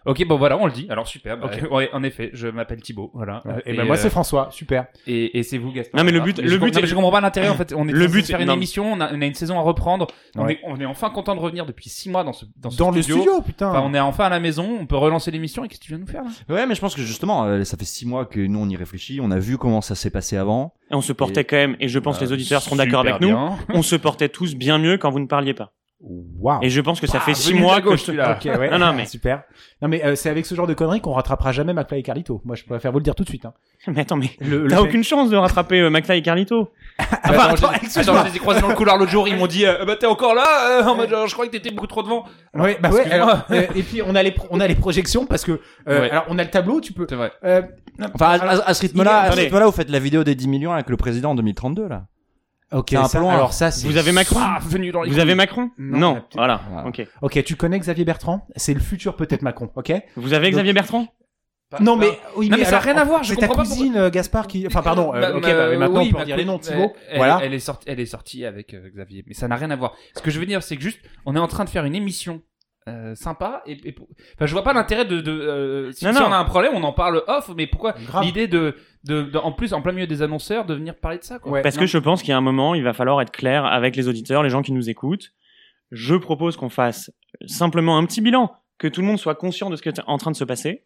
Ok, 0.06 0.26
bon 0.28 0.38
voilà, 0.38 0.58
on 0.58 0.66
le 0.66 0.72
dit. 0.72 0.88
Alors 0.90 1.08
super. 1.08 1.38
bah, 1.38 1.50
Ok. 1.52 1.64
ouais, 1.72 1.90
en 1.94 2.04
effet, 2.04 2.30
je 2.34 2.48
m'appelle 2.48 2.82
Thibaut. 2.82 3.12
Voilà. 3.14 3.42
Ouais, 3.46 3.62
Et 3.66 3.74
ben 3.76 3.86
moi 3.86 3.96
euh, 3.96 4.00
c'est 4.00 4.10
François, 4.10 4.50
super. 4.52 4.86
et, 5.08 5.38
et 5.40 5.44
c'est 5.44 5.58
vous, 5.58 5.72
Gaspard. 5.72 6.00
Non, 6.00 6.04
mais 6.06 6.12
le 6.12 6.20
but- 6.22 6.38
Mais 6.38 6.44
le 6.44 6.50
je 6.50 6.56
com- 6.58 6.66
but 6.68 6.74
non, 6.76 6.80
mais 6.82 6.86
est- 6.86 6.90
je 6.90 6.96
comprends 6.96 7.12
pas 7.12 7.22
l'intérêt 7.22 7.50
en 7.50 7.56
fait. 7.56 7.74
On 7.76 7.88
est 7.88 7.92
Le 7.92 8.08
but- 8.08 8.26
faire 8.26 8.40
une 8.40 8.48
non. 8.48 8.54
émission, 8.56 8.92
on 8.94 9.00
a, 9.02 9.14
on 9.14 9.22
a 9.22 9.26
une 9.26 9.34
saison 9.34 9.58
à 9.58 9.62
reprendre. 9.62 10.08
On, 10.36 10.46
Ouais. 10.46 10.54
est, 10.54 10.60
on 10.66 10.80
est 10.80 10.86
enfin 10.86 11.10
content 11.10 11.36
de 11.36 11.40
revenir 11.40 11.66
depuis 11.66 11.90
six 11.90 12.10
mois 12.10 12.24
dans 12.24 12.34
ce 12.34 12.46
dans, 12.58 12.70
ce 12.70 12.78
Dans 12.78 12.92
le 12.92 13.02
studio. 13.02 13.22
studio, 13.22 13.42
putain. 13.42 13.70
Enfin, 13.70 13.82
on 13.86 13.94
est 13.94 14.00
enfin 14.00 14.26
à 14.26 14.30
la 14.30 14.40
maison, 14.40 14.78
on 14.82 14.86
peut 14.86 14.98
relancer 14.98 15.32
l'émission. 15.32 15.64
Et 15.64 15.68
qu'est-ce 15.68 15.80
que 15.80 15.86
tu 15.86 15.92
viens 15.92 16.00
de 16.00 16.04
nous 16.06 16.12
faire 16.12 16.24
là? 16.24 16.30
Ouais, 16.54 16.66
mais 16.66 16.76
je 16.76 16.82
pense 16.82 16.96
que 16.96 17.02
justement, 17.02 17.46
euh, 17.46 17.64
ça 17.64 17.78
fait 17.78 17.86
six 17.86 18.06
mois 18.06 18.26
que 18.26 18.40
nous 18.40 18.60
on 18.60 18.70
y 18.70 18.76
réfléchit, 18.76 19.20
on 19.22 19.32
a 19.32 19.40
vu 19.40 19.58
comment 19.58 19.82
ça 19.82 19.96
s'est 19.96 20.10
passé 20.10 20.38
avant. 20.38 20.74
Et 20.92 20.96
on 20.96 21.02
se 21.02 21.14
portait 21.14 21.44
quand 21.44 21.56
même, 21.56 21.76
et 21.80 21.88
je 21.88 21.98
pense 22.00 22.20
que 22.20 22.26
les 22.26 22.32
auditeurs 22.32 22.62
seront 22.62 22.76
d'accord 22.76 23.02
avec 23.02 23.20
nous, 23.22 23.36
on 23.70 23.82
se 23.82 23.96
portait 23.96 24.30
tous 24.30 24.56
bien 24.56 24.78
mieux 24.78 24.98
quand 24.98 25.10
vous 25.10 25.20
ne 25.20 25.26
parliez 25.28 25.54
pas. 25.54 25.72
Waouh. 26.06 26.60
Et 26.62 26.70
je 26.70 26.82
pense 26.82 27.00
que 27.00 27.08
ça 27.08 27.20
Ah, 27.22 27.26
fait 27.26 27.34
six 27.34 27.54
mois 27.54 27.80
que 27.80 27.96
celui-là. 27.96 28.38
Ok, 28.38 28.46
ouais. 28.60 28.70
Non, 28.70 28.78
non, 28.78 28.92
mais- 28.98 29.06
super. 29.06 29.44
Non 29.82 29.88
mais 29.88 30.04
euh, 30.04 30.16
c'est 30.16 30.30
avec 30.30 30.46
ce 30.46 30.54
genre 30.54 30.68
de 30.68 30.74
conneries 30.74 31.00
qu'on 31.02 31.14
rattrapera 31.14 31.52
jamais 31.54 31.74
McFly 31.74 32.00
et 32.00 32.04
Carlito. 32.04 32.42
Moi, 32.46 32.56
je 32.58 32.64
préfère 32.66 32.92
vous 32.92 33.00
le 33.00 33.04
dire 33.04 33.16
tout 33.16 33.24
de 33.24 33.30
suite. 33.30 33.46
Hein. 33.46 33.54
Mais 33.88 34.02
attends, 34.02 34.16
mais 34.18 34.30
Le, 34.40 34.68
t'as 34.68 34.76
fait- 34.78 34.82
aucune 34.82 35.04
chance 35.04 35.30
de 35.30 35.36
rattraper 35.38 35.80
euh, 35.82 35.90
McFly 35.90 36.18
et 36.20 36.22
Carlito. 36.22 36.72
Attends, 37.24 37.40
attends, 37.40 37.68
je- 37.74 37.86
excuse-moi. 37.86 38.02
attends, 38.20 38.26
je 38.28 38.32
les 38.32 38.38
ai 38.38 38.40
croisés 38.40 38.62
dans 38.62 38.68
le 38.70 38.76
couloir 38.76 38.98
l'autre 38.98 39.12
jour, 39.12 39.28
ils 39.28 39.36
m'ont 39.36 39.48
dit 39.48 39.66
euh, 39.66 39.84
bah 39.86 39.96
t'es 39.98 40.06
encore 40.06 40.36
là 40.36 40.80
euh, 40.82 40.84
en 40.86 40.96
mode, 40.96 41.10
genre, 41.10 41.26
je 41.28 41.34
crois 41.34 41.46
que 41.48 41.52
t'étais 41.52 41.72
beaucoup 41.72 41.88
trop 41.88 42.04
devant. 42.04 42.24
Ouais, 42.54 42.78
bah 42.82 42.90
ouais. 42.92 43.10
Alors, 43.12 43.44
euh, 43.52 43.64
et 43.76 43.82
puis 43.84 44.02
on 44.06 44.14
a 44.16 44.22
les 44.24 44.34
on 44.52 44.60
a 44.60 44.68
les 44.68 44.76
projections 44.76 45.26
parce 45.26 45.44
que 45.44 45.60
euh, 45.88 46.02
Ouais. 46.02 46.10
alors 46.12 46.26
on 46.30 46.38
a 46.38 46.44
le 46.44 46.50
tableau. 46.50 46.80
Tu 46.82 46.94
peux. 46.94 47.06
C'est 47.10 47.16
vrai. 47.16 47.32
Euh, 47.44 47.62
Enfin, 48.16 48.40
à, 48.40 48.46
à- 48.56 48.70
à 48.70 48.74
ce 48.74 48.82
rythme-là, 48.82 49.20
à 49.22 49.32
ce 49.32 49.38
rythme-là, 49.40 49.66
vous 49.68 49.72
faites 49.72 49.90
la 49.92 50.00
vidéo 50.00 50.24
des 50.24 50.34
10 50.36 50.48
millions 50.48 50.74
avec 50.74 50.90
le 50.90 50.98
président 50.98 51.32
en 51.32 51.36
2032, 51.36 51.88
là. 51.88 52.06
Ok. 52.74 52.88
C'est 52.90 52.96
un 52.98 53.06
ça- 53.08 53.32
alors 53.32 53.54
ça 53.54 53.72
c'est. 53.72 53.88
Vous 53.88 53.98
avez 53.98 54.12
Macron 54.12 54.40
Ah, 54.42 54.60
venu 54.62 54.92
dans 54.92 55.02
les 55.04 55.10
Vous 55.10 55.16
couilles. 55.16 55.22
avez 55.22 55.36
Macron 55.36 55.70
Non, 55.78 56.16
la 56.16 56.22
petite- 56.22 56.36
Voilà. 56.36 56.62
Voilà. 56.72 56.88
Ok. 56.88 57.08
Ok, 57.22 57.44
tu 57.44 57.56
connais 57.56 57.80
Xavier 57.80 58.06
Bertrand 58.06 58.46
C'est 58.56 58.74
le 58.74 58.80
futur 58.80 59.16
peut-être 59.16 59.42
Macron. 59.42 59.70
Ok. 59.76 59.94
Vous 60.16 60.34
avez 60.34 60.52
Xavier 60.52 60.74
Bertrand 60.74 61.08
non 61.80 61.96
mais 61.96 62.20
oui 62.36 62.50
Non, 62.50 62.58
mais 62.58 62.66
ça 62.66 62.78
a 62.78 62.82
alors, 62.82 62.84
rien 62.84 62.98
à 62.98 63.04
voir, 63.04 63.24
je 63.24 63.30
C'est 63.34 63.36
ta 63.40 63.48
comprends 63.48 63.64
pas 63.64 63.68
cousine 63.68 63.98
euh, 63.98 64.12
Gaspard 64.12 64.46
qui. 64.46 64.68
Enfin 64.68 64.84
pardon. 64.84 65.12
euh, 65.16 65.20
Bah, 65.22 65.36
ok, 65.36 65.42
bah, 65.42 65.54
bah, 65.54 65.70
mais 65.72 65.78
maintenant 65.78 66.02
oui, 66.02 66.08
on 66.10 66.12
peut 66.12 66.18
bah, 66.18 66.22
en 66.22 66.26
dire 66.26 66.38
les 66.38 66.46
noms. 66.46 66.58
elle- 66.60 66.62
Thibaut. 66.62 66.94
Elle, 67.10 67.18
Voilà. 67.18 67.40
elle 67.42 67.52
est 67.56 67.60
sortie, 67.60 67.86
elle 67.90 68.00
est 68.00 68.06
sortie 68.06 68.46
avec 68.46 68.76
euh, 68.76 68.90
Xavier, 68.94 69.24
mais 69.26 69.34
ça 69.34 69.48
n'a 69.48 69.56
rien 69.56 69.72
à 69.72 69.76
voir. 69.76 69.96
Ce 70.16 70.22
que 70.22 70.30
je 70.30 70.40
veux 70.40 70.46
dire, 70.46 70.62
c'est 70.62 70.76
que 70.78 70.84
juste, 70.84 71.00
on 71.26 71.36
est 71.36 71.40
en 71.40 71.48
train 71.48 71.64
de 71.64 71.70
faire 71.72 71.84
une 71.86 71.96
émission 71.96 72.44
euh, 72.90 73.16
sympa 73.16 73.62
et, 73.66 73.78
et 73.86 73.92
pour- 73.94 74.08
enfin, 74.36 74.46
je 74.46 74.52
vois 74.52 74.64
pas 74.64 74.74
l'intérêt 74.74 75.06
de, 75.06 75.22
de 75.22 75.32
euh, 75.32 75.92
si, 75.94 76.04
Non, 76.06 76.14
si 76.14 76.20
non. 76.20 76.26
on 76.28 76.32
a 76.32 76.38
un 76.38 76.44
problème, 76.46 76.74
on 76.76 76.84
en 76.84 76.92
parle 76.94 77.24
off, 77.28 77.50
mais 77.56 77.66
pourquoi 77.68 77.96
l'idée 78.22 78.48
de, 78.48 78.76
de, 79.06 79.24
de- 79.24 79.38
en 79.38 79.52
plus, 79.54 79.74
en 79.74 79.82
plein 79.82 79.94
milieu 79.94 80.08
des 80.08 80.22
annonceurs, 80.22 80.66
de 80.66 80.74
venir 80.74 80.96
parler 80.96 81.18
de 81.18 81.24
ça, 81.24 81.40
quoi. 81.40 81.52
Ouais. 81.52 81.62
Parce 81.62 81.76
Non. 81.76 81.82
que 81.82 81.88
je 81.88 81.98
pense 81.98 82.22
qu'il 82.22 82.30
y 82.30 82.34
a 82.34 82.38
un 82.38 82.42
moment, 82.42 82.76
il 82.76 82.84
va 82.84 82.94
falloir 82.94 83.22
être 83.22 83.32
clair 83.32 83.66
avec 83.66 83.96
les 83.96 84.08
auditeurs, 84.08 84.44
les 84.44 84.50
gens 84.50 84.62
qui 84.62 84.74
nous 84.74 84.90
écoutent. 84.90 85.32
Je 85.92 86.16
propose 86.16 86.58
qu'on 86.58 86.70
fasse 86.70 87.12
simplement 87.46 87.98
un 87.98 88.06
petit 88.06 88.20
bilan, 88.22 88.52
que 88.80 88.88
tout 88.88 89.02
le 89.02 89.08
monde 89.08 89.20
soit 89.20 89.36
conscient 89.36 89.70
de 89.70 89.76
ce 89.76 89.82
qui 89.82 89.90
est 89.90 90.02
en 90.08 90.18
train 90.18 90.32
de 90.32 90.36
se 90.36 90.44
passer. 90.44 90.86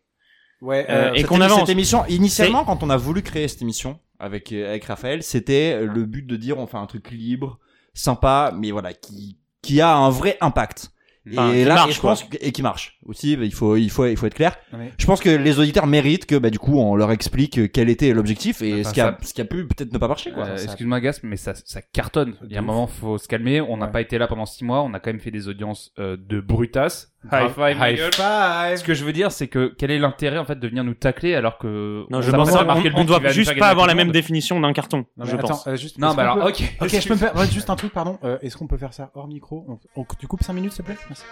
Ouais. 0.61 0.85
Euh, 0.89 1.13
et 1.13 1.23
qu'on 1.23 1.39
avance. 1.41 1.59
Cette 1.61 1.69
émission, 1.69 2.03
initialement, 2.09 2.65
quand 2.65 2.83
on 2.83 2.89
a 2.89 2.97
voulu 2.97 3.21
créer 3.21 3.47
cette 3.47 3.61
émission 3.61 3.99
avec, 4.19 4.51
avec 4.51 4.83
Raphaël, 4.85 5.23
c'était 5.23 5.83
le 5.85 6.05
but 6.05 6.25
de 6.27 6.35
dire 6.35 6.57
on 6.57 6.67
fait 6.67 6.77
un 6.77 6.85
truc 6.87 7.11
libre, 7.11 7.59
sympa, 7.93 8.51
mais 8.55 8.71
voilà, 8.71 8.93
qui, 8.93 9.37
qui 9.61 9.81
a 9.81 9.95
un 9.95 10.09
vrai 10.09 10.37
impact. 10.41 10.89
Enfin, 11.31 11.51
et 11.53 11.59
qui 11.59 11.65
là, 11.65 11.73
marche, 11.75 11.89
et 11.89 11.93
je 11.93 12.01
pense 12.01 12.25
et 12.41 12.51
qui 12.51 12.61
marche 12.61 12.97
aussi. 13.05 13.35
bah, 13.37 13.43
il 13.45 13.53
faut, 13.53 13.75
il 13.75 13.89
faut, 13.89 14.05
il 14.05 14.15
faut 14.17 14.25
être 14.27 14.33
clair. 14.35 14.55
Ouais. 14.73 14.91
Je 14.97 15.05
pense 15.05 15.19
que 15.21 15.29
les 15.29 15.59
auditeurs 15.59 15.87
méritent 15.87 16.25
que, 16.25 16.35
bah, 16.35 16.49
du 16.49 16.59
coup, 16.59 16.79
on 16.79 16.95
leur 16.95 17.11
explique 17.11 17.71
quel 17.71 17.89
était 17.89 18.13
l'objectif 18.13 18.61
et 18.61 18.81
Enfin, 18.81 18.89
ce 18.89 18.93
qui 18.93 19.01
a, 19.01 19.05
ça- 19.11 19.17
ce 19.27 19.33
qui 19.33 19.41
a 19.41 19.45
pu 19.45 19.65
peut-être 19.67 19.91
ne 19.93 19.97
pas 19.97 20.07
marcher, 20.07 20.31
quoi. 20.31 20.45
Euh, 20.45 20.57
Excuse-moi 20.57 20.99
Gasp, 21.01 21.23
mais 21.23 21.37
ça, 21.37 21.53
ça 21.55 21.81
cartonne. 21.81 22.35
Il 22.45 22.51
y 22.51 22.55
a 22.55 22.59
un 22.59 22.63
moment, 22.63 22.87
faut 22.87 23.17
se 23.17 23.27
calmer. 23.27 23.61
On 23.61 23.77
n'a 23.77 23.85
Ouais. 23.87 23.91
pas 23.91 24.01
été 24.01 24.17
là 24.17 24.27
pendant 24.27 24.45
six 24.45 24.63
mois. 24.63 24.83
On 24.83 24.93
a 24.93 24.99
quand 24.99 25.09
même 25.11 25.19
fait 25.19 25.31
des 25.31 25.47
audiences 25.47 25.91
euh, 25.99 26.17
de 26.17 26.39
brutasse. 26.39 27.11
High 27.31 27.49
five, 27.49 27.77
High 27.81 27.97
five. 28.13 28.77
Ce 28.77 28.83
que 28.83 28.93
je 28.93 29.03
veux 29.03 29.11
dire, 29.11 29.31
c'est 29.31 29.47
que 29.47 29.73
quel 29.77 29.91
est 29.91 29.99
l'intérêt 29.99 30.37
en 30.37 30.45
fait 30.45 30.57
de 30.59 30.67
venir 30.67 30.83
nous 30.83 30.93
tacler 30.93 31.35
alors 31.35 31.57
que 31.57 32.05
Non, 32.09 32.19
on 32.19 32.21
je 32.21 32.31
pense 32.31 32.49
but 32.81 32.93
on 32.95 33.03
doit 33.03 33.27
juste 33.29 33.57
pas 33.57 33.69
avoir 33.69 33.87
la 33.87 33.95
même 33.95 34.11
définition 34.11 34.59
d'un 34.59 34.71
carton, 34.71 35.05
Non, 35.17 35.25
je 35.25 35.35
attends, 35.35 35.47
pense. 35.49 35.67
euh, 35.67 35.75
juste, 35.75 35.97
Non, 35.97 36.13
qu'on 36.13 36.19
alors, 36.19 36.35
peut- 36.35 36.49
ok. 36.49 36.75
Ok, 36.81 36.89
je 37.01 37.07
peux 37.07 37.13
me 37.15 37.19
faire 37.19 37.35
ouais, 37.35 37.47
juste 37.47 37.69
un 37.69 37.75
truc, 37.75 37.91
pardon. 37.91 38.17
Euh, 38.23 38.37
Est-ce 38.41 38.55
qu'on 38.55 38.67
peut 38.67 38.77
faire 38.77 38.93
ça 38.93 39.11
hors 39.15 39.27
micro 39.27 39.65
On- 39.67 40.01
on- 40.01 40.05
Tu 40.19 40.27
coupes 40.27 40.43
5 40.43 40.53
minutes, 40.53 40.73
s'il 40.73 40.85
te 40.85 40.91
plaît? 40.91 40.99
Merci. 41.09 41.23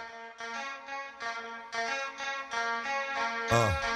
Something 3.48 3.95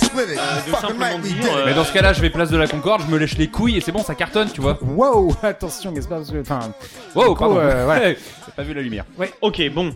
Ouais, 0.15 0.25
de 0.25 0.75
simplement 0.75 1.19
dire, 1.19 1.35
euh, 1.55 1.59
it. 1.61 1.65
Mais 1.65 1.73
dans 1.73 1.83
ce 1.83 1.93
cas-là, 1.93 2.13
je 2.13 2.21
vais 2.21 2.29
place 2.29 2.49
de 2.49 2.57
la 2.57 2.67
Concorde, 2.67 3.01
je 3.05 3.11
me 3.11 3.17
lèche 3.17 3.37
les 3.37 3.47
couilles 3.47 3.77
et 3.77 3.81
c'est 3.81 3.91
bon, 3.91 4.03
ça 4.03 4.15
cartonne, 4.15 4.49
tu 4.51 4.61
vois. 4.61 4.77
Wow, 4.81 5.35
attention, 5.43 5.91
Gaspard, 5.91 6.19
parce 6.19 6.31
que- 6.31 6.41
enfin, 6.41 6.59
Wow, 7.15 7.33
coup, 7.33 7.39
pardon. 7.39 7.57
euh. 7.57 8.13
J'ai 8.45 8.51
pas 8.55 8.63
vu 8.63 8.73
la 8.73 8.81
lumière. 8.81 9.05
Ok, 9.41 9.61
bon. 9.73 9.93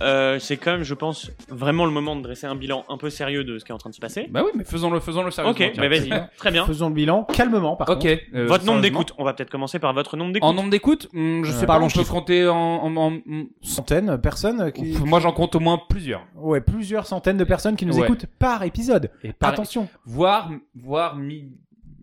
Euh, 0.00 0.38
c'est 0.38 0.56
quand 0.56 0.72
même, 0.72 0.82
je 0.82 0.94
pense, 0.94 1.30
vraiment 1.48 1.84
le 1.84 1.90
moment 1.92 2.16
de 2.16 2.22
dresser 2.22 2.46
un 2.46 2.54
bilan 2.54 2.84
un 2.88 2.96
peu 2.96 3.10
sérieux 3.10 3.44
de 3.44 3.58
ce 3.58 3.64
qui 3.64 3.72
est 3.72 3.74
en 3.74 3.78
train 3.78 3.90
de 3.90 3.94
se 3.94 4.00
passer. 4.00 4.26
Bah 4.30 4.42
oui, 4.44 4.50
mais 4.54 4.64
faisons-le, 4.64 4.98
faisons-le 5.00 5.30
sérieusement. 5.30 5.52
Ok, 5.66 5.72
tiens. 5.72 5.82
bah 5.82 5.88
vas-y. 5.88 6.10
Très 6.38 6.50
bien. 6.50 6.64
faisons 6.66 6.88
le 6.88 6.94
bilan 6.94 7.24
calmement, 7.24 7.76
par 7.76 7.88
Ok. 7.90 7.98
contre. 8.00 8.06
euh, 8.34 8.46
votre 8.46 8.64
nombre 8.64 8.78
sérieusement. 8.78 8.80
d'écoutes. 8.80 9.12
On 9.18 9.24
va 9.24 9.34
peut-être 9.34 9.50
commencer 9.50 9.78
par 9.78 9.92
votre 9.92 10.16
nombre 10.16 10.32
d'écoutes. 10.32 10.48
En 10.48 10.54
nombre 10.54 10.70
d'écoutes, 10.70 11.08
hmm, 11.12 11.44
je 11.44 11.50
sais 11.50 11.56
Euh, 11.58 11.60
pas, 11.60 11.66
parlons 11.66 11.86
on 11.86 11.88
peut 11.88 12.00
chiffres. 12.00 12.12
compter 12.12 12.48
en, 12.48 12.56
en- 12.56 12.96
en- 12.96 13.12
en- 13.16 13.44
Centaines, 13.62 14.18
personnes 14.18 14.72
qui... 14.72 14.96
Moi, 15.04 15.20
j'en 15.20 15.32
compte 15.32 15.54
au 15.54 15.60
moins 15.60 15.80
plusieurs. 15.88 16.24
Ouais, 16.34 16.60
plusieurs 16.60 17.06
centaines 17.06 17.36
de 17.36 17.44
personnes 17.44 17.76
qui 17.76 17.86
nous 17.86 17.98
Ouais. 17.98 18.04
écoutent 18.04 18.26
par 18.38 18.62
épisode. 18.64 19.10
Et 19.22 19.32
par- 19.32 19.50
Attention. 19.50 19.88
voire, 20.04 20.50
voire 20.74 21.16
mi- 21.16 21.52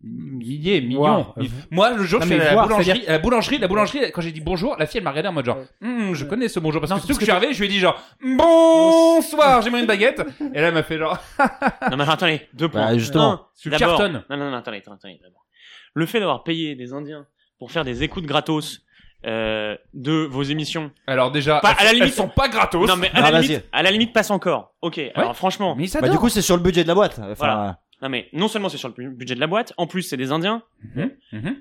milliers, 0.09 0.81
millions. 0.81 0.99
Voire, 0.99 1.33
Mi- 1.37 1.47
euh, 1.47 1.49
Moi, 1.71 1.91
le 1.91 2.03
jour, 2.03 2.19
non, 2.19 2.25
je 2.25 2.31
suis 2.33 2.41
allé 2.41 2.47
à 2.49 2.55
la 2.55 2.61
boulangerie, 2.63 3.05
à 3.07 3.11
la 3.11 3.19
boulangerie, 3.19 3.57
la 3.59 3.67
boulangerie, 3.67 4.11
quand 4.11 4.21
j'ai 4.21 4.31
dit 4.31 4.41
bonjour, 4.41 4.75
la 4.77 4.85
fille, 4.85 4.97
elle 4.99 5.03
m'a 5.03 5.11
regardé 5.11 5.29
en 5.29 5.33
mode 5.33 5.45
genre, 5.45 5.57
Hum, 5.81 6.13
je 6.13 6.25
connais 6.25 6.47
ce 6.47 6.59
bonjour, 6.59 6.81
parce 6.81 6.89
Non, 6.91 6.97
que 6.97 7.01
surtout 7.01 7.13
que 7.15 7.19
que 7.19 7.25
je 7.25 7.31
suis 7.31 7.35
arrivé, 7.37 7.53
je 7.53 7.59
lui 7.59 7.65
ai 7.67 7.69
dit 7.69 7.79
genre, 7.79 8.01
bonsoir, 8.21 9.61
j'ai 9.61 9.69
une 9.69 9.85
baguette. 9.85 10.21
Et 10.53 10.61
là, 10.61 10.67
elle 10.69 10.73
m'a 10.73 10.83
fait 10.83 10.97
genre, 10.97 11.17
Non, 11.91 11.97
mais 11.97 12.03
attendez, 12.09 12.41
deux 12.53 12.69
points. 12.69 12.87
Bah, 12.91 12.97
justement. 12.97 13.47
Un, 13.65 13.77
cartonnes. 13.77 14.23
Non, 14.29 14.37
non, 14.37 14.49
non, 14.51 14.57
attendez, 14.57 14.77
attendez, 14.77 14.97
attendez, 14.99 15.19
d'abord. 15.21 15.45
Le 15.93 16.05
fait 16.05 16.19
d'avoir 16.19 16.43
payé 16.43 16.75
des 16.75 16.93
Indiens 16.93 17.25
pour 17.57 17.71
faire 17.71 17.83
des 17.83 18.03
écoutes 18.03 18.25
gratos 18.25 18.81
euh, 19.25 19.75
de 19.93 20.25
vos 20.29 20.43
émissions. 20.43 20.91
alors 21.07 21.29
déjà, 21.31 21.59
Pas- 21.59 21.71
elles, 21.71 21.77
à 21.79 21.83
la 21.83 21.89
elles 21.91 21.95
limite- 21.97 22.13
sont 22.13 22.29
pas 22.29 22.47
gratos. 22.47 22.87
Non, 22.87 22.95
mais 22.95 23.11
à, 23.13 23.31
la 23.31 23.41
limite, 23.41 23.65
à 23.73 23.83
la 23.83 23.91
limite, 23.91 24.13
passe 24.13 24.31
encore. 24.31 24.75
Ok, 24.81 24.99
alors 25.13 25.35
franchement. 25.35 25.75
mais 25.77 25.87
Bah, 25.99 26.07
du 26.07 26.17
coup, 26.17 26.29
c'est 26.29 26.41
sur 26.41 26.55
le 26.55 26.63
budget 26.63 26.83
de 26.83 26.87
la 26.87 26.95
boîte. 26.95 27.19
Enfin, 27.19 27.33
Voilà. 27.37 27.79
Non, 28.01 28.09
mais 28.09 28.27
non 28.33 28.47
seulement 28.47 28.69
c'est 28.69 28.77
sur 28.77 28.91
le 28.95 29.09
budget 29.09 29.35
de 29.35 29.39
la 29.39 29.47
boîte, 29.47 29.73
en 29.77 29.87
plus 29.87 30.03
c'est 30.03 30.17
des 30.17 30.31
Indiens. 30.31 30.63
Mhm, 30.95 31.11
mhm. 31.33 31.55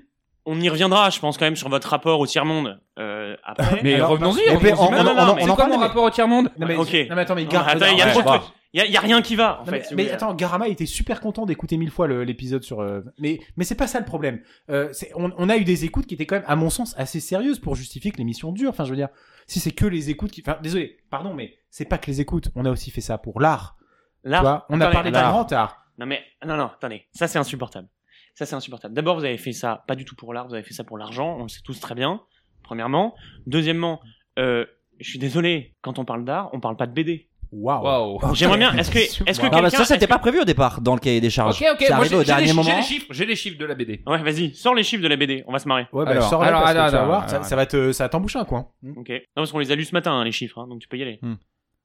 On 0.45 0.59
y 0.59 0.69
reviendra, 0.69 1.09
je 1.11 1.19
pense, 1.19 1.37
quand 1.37 1.45
même, 1.45 1.55
sur 1.57 1.69
votre 1.69 1.89
rapport 1.89 2.19
au 2.19 2.25
tiers-monde 2.25 2.79
euh, 2.97 3.35
après. 3.43 3.81
Mais 3.83 4.01
revenons-y. 4.01 4.39
on- 4.49 4.55
en 4.55 5.55
parle, 5.55 5.69
mon 5.69 5.77
mais- 5.77 5.85
rapport 5.85 6.03
au 6.05 6.09
tiers-monde? 6.09 6.49
Non, 6.57 6.65
mais, 6.65 6.75
Ok. 6.77 6.93
non, 7.09 7.15
mais 7.15 7.21
attends, 7.21 7.35
mais, 7.35 7.45
Gar- 7.45 7.67
attends, 7.67 7.85
il 7.91 7.97
y 7.97 8.01
a 8.01 8.05
Ouais, 8.05 8.11
trop 8.11 8.21
de 8.21 8.27
trucs. 8.27 8.41
Il 8.73 8.79
y 8.79 8.81
a, 8.83 8.85
il 8.85 8.91
y 8.91 8.97
a 8.97 8.99
rien 9.01 9.21
qui 9.21 9.35
va, 9.35 9.57
en 9.57 9.59
Non, 9.59 9.65
fait. 9.65 9.71
mais, 9.71 9.83
si 9.83 9.95
mais 9.95 10.11
attends, 10.11 10.33
Garama 10.35 10.67
était 10.67 10.85
super 10.85 11.21
content 11.21 11.45
d'écouter 11.47 11.75
mille 11.77 11.89
fois 11.91 12.07
le- 12.07 12.23
l'épisode 12.23 12.63
sur. 12.63 12.79
euh, 12.81 13.01
Mais 13.19 13.39
mais 13.57 13.63
c'est 13.63 13.75
pas 13.75 13.87
ça 13.87 13.99
le 13.99 14.05
problème. 14.05 14.41
Euh, 14.69 14.89
c'est- 14.91 15.11
on, 15.15 15.31
on 15.37 15.49
a 15.49 15.57
eu 15.57 15.63
des 15.63 15.85
écoutes 15.85 16.05
qui 16.05 16.13
étaient 16.13 16.25
quand 16.27 16.35
même, 16.37 16.45
à 16.47 16.55
mon 16.55 16.69
sens, 16.69 16.95
assez 16.97 17.19
sérieuses 17.19 17.59
pour 17.59 17.75
justifier 17.75 18.11
que 18.11 18.17
l'émission 18.17 18.51
dure. 18.51 18.69
Enfin, 18.69 18.85
je 18.85 18.91
veux 18.91 18.95
dire, 18.95 19.09
si 19.47 19.59
c'est 19.59 19.71
que 19.71 19.85
les 19.87 20.09
écoutes 20.11 20.31
qui. 20.31 20.41
Enfin, 20.47 20.57
désolé, 20.61 20.97
pardon, 21.11 21.33
mais 21.33 21.55
c'est 21.71 21.85
pas 21.85 21.97
que 21.97 22.07
les 22.07 22.21
écoutes. 22.21 22.49
On 22.55 22.63
a 22.65 22.71
aussi 22.71 22.91
fait 22.91 23.01
ça 23.01 23.17
pour 23.17 23.39
l'art. 23.41 23.75
Vois, 24.23 24.65
on 24.69 24.79
a 24.81 24.87
parlé 24.91 25.11
d'un 25.11 25.21
l'art. 25.21 25.31
grand 25.31 25.51
art. 25.51 25.77
Non 25.99 26.05
mais 26.05 26.23
non 26.45 26.55
non, 26.55 26.65
attendez, 26.67 27.07
ça 27.11 27.27
c'est 27.27 27.37
insupportable. 27.39 27.87
Ça 28.33 28.45
c'est 28.45 28.55
insupportable. 28.55 28.93
D'abord, 28.93 29.17
vous 29.17 29.25
avez 29.25 29.37
fait 29.37 29.51
ça 29.51 29.83
pas 29.87 29.95
du 29.95 30.05
tout 30.05 30.15
pour 30.15 30.33
l'art, 30.33 30.47
vous 30.47 30.53
avez 30.53 30.63
fait 30.63 30.73
ça 30.73 30.85
pour 30.85 30.97
l'argent, 30.97 31.35
on 31.37 31.43
le 31.43 31.49
sait 31.49 31.61
tous 31.63 31.79
très 31.79 31.93
bien. 31.93 32.21
Premièrement, 32.63 33.15
deuxièmement, 33.47 33.99
euh, 34.37 34.65
je 34.99 35.09
suis 35.09 35.19
désolé, 35.19 35.75
quand 35.81 35.99
on 35.99 36.05
parle 36.05 36.23
d'art, 36.23 36.49
on 36.53 36.59
parle 36.59 36.77
pas 36.77 36.87
de 36.87 36.93
BD. 36.93 37.27
Waouh. 37.51 37.83
Waouh. 37.83 38.35
J'aimerais 38.35 38.59
bien. 38.59 38.73
Est-ce 38.77 38.91
que 38.91 38.99
est-ce 39.29 39.39
que 39.39 39.47
Non, 39.47 39.61
bah, 39.61 39.69
ça, 39.69 39.83
c'était 39.83 40.07
pas 40.07 40.19
prévu 40.19 40.39
au 40.39 40.45
départ 40.45 40.81
dans 40.81 40.93
le 40.93 40.99
cahier 40.99 41.19
des 41.19 41.31
charges. 41.31 41.59
Ok, 41.59 41.67
ok, 41.73 41.89
arrivé 41.89 42.09
j'ai 42.09 42.15
au 42.15 42.23
dernier 42.23 42.41
les, 42.43 42.47
j'ai 42.49 42.53
moment. 42.53 42.75
les 42.77 42.83
chiffres, 42.83 43.07
j'ai 43.09 43.25
les 43.25 43.35
chiffres 43.35 43.57
de 43.57 43.65
la 43.65 43.75
BD. 43.75 44.03
Ouais, 44.05 44.21
vas-y, 44.21 44.53
sors 44.53 44.75
les 44.75 44.83
chiffres 44.83 45.03
de 45.03 45.07
la 45.07 45.15
BD, 45.17 45.43
on 45.47 45.51
va 45.51 45.59
se 45.59 45.67
marrer. 45.67 45.87
Ouais, 45.91 46.05
bah, 46.05 46.11
Alors, 46.11 46.29
sors 46.29 46.43
alors, 46.43 46.61
alors, 46.65 46.83
alors, 46.83 47.29
ça, 47.29 47.35
alors. 47.37 47.45
ça 47.45 47.55
va 47.55 47.65
te, 47.65 47.91
ça 47.91 48.09
un 48.13 48.45
coin. 48.45 48.67
Ok. 48.95 49.09
Non 49.09 49.17
parce 49.35 49.51
qu'on 49.51 49.59
les 49.59 49.71
a 49.71 49.75
lus 49.75 49.85
ce 49.85 49.95
matin 49.95 50.13
hein, 50.13 50.23
les 50.23 50.31
chiffres, 50.31 50.59
hein, 50.59 50.67
donc 50.67 50.79
tu 50.79 50.87
peux 50.87 50.97
y 50.97 51.01
aller. 51.01 51.19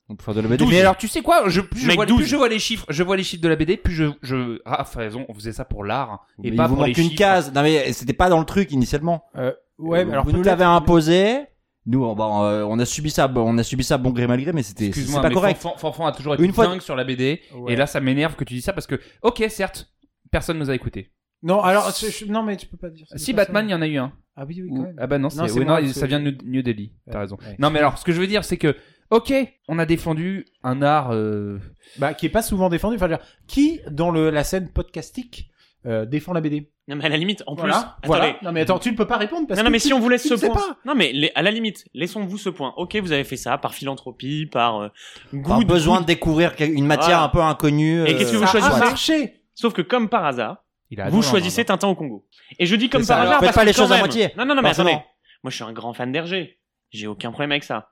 On 0.09 0.17
peut 0.17 0.23
faire 0.25 0.35
de 0.35 0.41
la 0.43 0.49
BD. 0.49 0.67
Mais 0.67 0.81
alors, 0.81 0.97
tu 0.99 1.09
sais 1.09 1.23
quoi 1.23 1.49
je, 1.49 1.61
plus, 1.63 1.81
je 1.81 1.87
Mec, 1.87 1.97
vois, 1.97 2.05
12. 2.07 2.19
plus 2.19 2.27
je 2.27 2.37
vois 2.37 2.49
les 2.51 2.59
chiffres, 2.59 2.85
je 2.91 3.03
vois 3.03 3.17
les 3.17 3.23
chiffres 3.23 3.43
de 3.43 3.49
la 3.49 3.57
BD, 3.57 3.77
plus 3.79 3.95
je, 3.95 4.05
je, 4.23 4.61
Raph 4.67 4.97
a 4.97 5.01
raison, 5.01 5.25
on 5.29 5.35
faisait 5.35 5.53
ça 5.53 5.65
pour 5.65 5.83
l'art 5.83 6.27
et 6.43 6.51
Mais 6.51 6.57
pas 6.57 6.65
il 6.65 6.69
vous 6.69 6.75
pour 6.77 6.85
les 6.85 6.91
manque 6.91 6.99
une 6.99 7.05
chiffres. 7.05 7.17
case. 7.19 7.53
Non 7.55 7.63
mais 7.63 7.91
c'était 7.95 8.13
pas 8.13 8.29
dans 8.29 8.39
le 8.39 8.45
truc 8.45 8.71
initialement. 8.71 9.25
Ouais, 9.79 10.05
Euh, 10.05 10.11
alors 10.11 10.25
vous 10.25 10.33
nous 10.33 10.43
peut-être- 10.43 10.47
l'avez 10.59 10.65
imposé. 10.65 11.39
Nous, 11.87 12.03
on, 12.03 12.15
bah, 12.15 12.29
euh, 12.45 12.65
on 12.69 12.79
a 12.79 12.85
subi 12.87 13.11
ça, 13.11 13.31
on 13.35 13.59
a 13.59 13.63
subi 13.63 13.85
ça 13.85 13.99
bon 13.99 14.11
gré 14.11 14.27
mal 14.27 14.41
gré, 14.43 14.53
mais 14.55 14.63
c'était, 14.63 14.85
c'est 14.85 14.89
Excuse-moi, 14.89 15.21
pas 15.21 15.29
mais 15.29 15.35
correct. 15.35 15.61
Fanfan, 15.61 15.77
Fanfan 15.79 16.07
a 16.07 16.13
toujours 16.13 16.35
été 16.35 16.43
Une 16.45 16.53
fois- 16.55 16.67
dingue 16.67 16.81
sur 16.81 16.97
la 16.97 17.05
BD, 17.05 17.41
Ouais. 17.55 17.73
et 17.75 17.77
là 17.77 17.87
ça 17.87 18.01
m'énerve 18.01 18.37
que 18.37 18.45
tu 18.45 18.55
dis 18.55 18.63
ça 18.63 18.73
parce 18.73 18.87
que, 18.87 18.99
ok, 19.23 19.45
certes, 19.51 19.91
personne 20.31 20.59
nous 20.59 20.71
a 20.71 20.75
écouté. 20.75 21.11
Non, 21.43 21.61
alors, 21.61 21.91
je- 21.99 22.07
je- 22.11 22.25
non, 22.25 22.43
mais 22.43 22.57
tu 22.57 22.67
peux 22.67 22.79
pas 22.79 22.89
dire 22.89 23.07
ça. 23.07 23.19
Si 23.19 23.35
Batman, 23.35 23.69
il 23.69 23.73
y 23.73 23.75
en 23.75 23.83
a 23.83 23.87
eu 23.87 23.99
un. 23.99 24.13
Ah 24.35 24.45
oui, 24.49 24.63
oui, 24.63 24.69
Ou- 24.71 24.77
quand 24.77 24.83
même. 24.85 24.97
Ah 24.99 25.07
bah 25.07 25.19
non, 25.19 25.29
c'est, 25.29 25.37
Non, 25.41 25.47
c'est 25.47 25.59
oui, 25.59 25.65
moi, 25.67 25.81
c'est- 25.87 25.93
ça 26.01 26.07
vient 26.07 26.21
de 26.21 26.31
New- 26.31 26.39
New 26.45 26.63
Delhi. 26.63 26.93
T'as 27.07 27.13
Ouais, 27.13 27.21
raison. 27.21 27.37
ouais. 27.43 27.55
Non, 27.59 27.71
mais 27.71 27.81
alors, 27.81 27.99
ce 27.99 28.05
que 28.05 28.13
je 28.13 28.21
veux 28.21 28.27
dire, 28.27 28.45
c'est 28.45 28.57
que, 28.57 28.75
ok, 29.15 29.33
on 29.69 29.79
a 29.79 29.87
défendu 29.87 30.47
un 30.63 30.83
art. 30.83 31.11
euh, 31.13 31.59
Bah, 31.99 32.15
qui 32.15 32.27
est 32.27 32.31
pas 32.31 32.43
souvent 32.43 32.69
défendu. 32.69 32.97
Enfin, 32.97 33.07
je 33.07 33.13
veux 33.13 33.17
dire, 33.19 33.27
qui, 33.47 33.81
dans 33.91 34.11
le, 34.11 34.31
la 34.31 34.45
scène 34.45 34.69
podcastique, 34.71 35.51
euh, 35.87 36.05
défend 36.07 36.33
la 36.33 36.41
BD 36.41 36.71
Non 36.89 36.97
mais 36.97 37.05
à 37.05 37.09
la 37.11 37.17
limite, 37.19 37.43
en 37.47 37.55
plus, 37.57 37.61
Voilà. 37.63 37.77
attendez. 38.03 38.07
voilà. 38.07 38.37
Non, 38.43 38.53
mais 38.53 38.63
attends, 38.63 38.79
tu 38.79 38.91
ne 38.91 38.97
peux 38.97 39.07
pas 39.07 39.17
répondre 39.19 39.47
parce 39.47 39.59
non, 39.59 39.63
que 39.65 39.69
non, 39.69 39.73
mais 39.73 39.79
tu- 39.81 39.89
si 39.89 39.93
on 39.93 40.01
vous 40.01 40.09
laisse 40.09 40.23
tu 40.23 40.29
ce 40.29 40.35
ne 40.35 40.39
sais 40.39 40.47
point. 40.49 40.57
pas. 40.57 40.79
Non, 40.87 40.95
mais 40.95 41.13
les- 41.13 41.31
à 41.35 41.43
la 41.43 41.51
limite, 41.51 41.85
laissons-vous 41.95 42.39
ce 42.39 42.49
point. 42.49 42.73
Ok, 42.77 42.97
vous 42.97 43.13
avez 43.13 43.25
fait 43.25 43.37
ça 43.37 43.59
par 43.59 43.75
philanthropie, 43.75 44.47
par 44.47 44.81
euh, 44.81 44.89
Par 45.45 45.59
goût. 45.61 45.65
besoin 45.67 46.01
de 46.01 46.07
découvrir 46.07 46.57
quel- 46.57 46.73
une 46.73 46.87
matière 46.87 47.07
Voilà. 47.19 47.23
un 47.25 47.29
peu 47.29 47.41
inconnue. 47.43 48.03
Et 48.07 48.17
qu'est-ce 48.17 48.33
que 48.33 48.37
vous 48.37 48.43
Ça 48.47 48.49
a 48.49 48.61
choisissez 48.61 48.81
marché. 48.81 49.35
Sauf 49.55 49.73
que 49.75 49.83
comme 49.83 50.09
par 50.09 50.25
hasard, 50.25 50.65
il 50.91 51.01
a 51.01 51.09
vous 51.11 51.23
choisissez 51.23 51.65
Tintin 51.65 51.89
au 51.89 51.95
Congo. 51.95 52.27
Et 52.59 52.67
je 52.67 52.75
dis 52.77 52.89
comme 52.89 53.03
C'est 53.03 53.09
ça, 53.09 53.15
par 53.15 53.21
alors, 53.23 53.33
hasard 53.35 53.41
faites 53.41 53.47
parce 53.49 53.57
pas 53.57 53.63
que 53.63 53.67
les 53.69 53.73
quand 53.75 53.83
choses 53.83 53.93
à 53.93 53.95
même- 53.97 54.01
moitié. 54.05 54.29
Non, 54.37 54.45
non, 54.47 54.55
non, 54.55 54.63
mais 54.63 54.69
Forcément. 54.69 54.89
attendez. 54.91 55.05
Moi, 55.43 55.51
je 55.51 55.55
suis 55.57 55.65
un 55.65 55.73
grand 55.73 55.93
fan 55.93 56.11
d'Hergé. 56.13 56.59
J'ai 56.91 57.07
aucun 57.07 57.31
problème 57.31 57.51
avec 57.53 57.65
ça. 57.65 57.91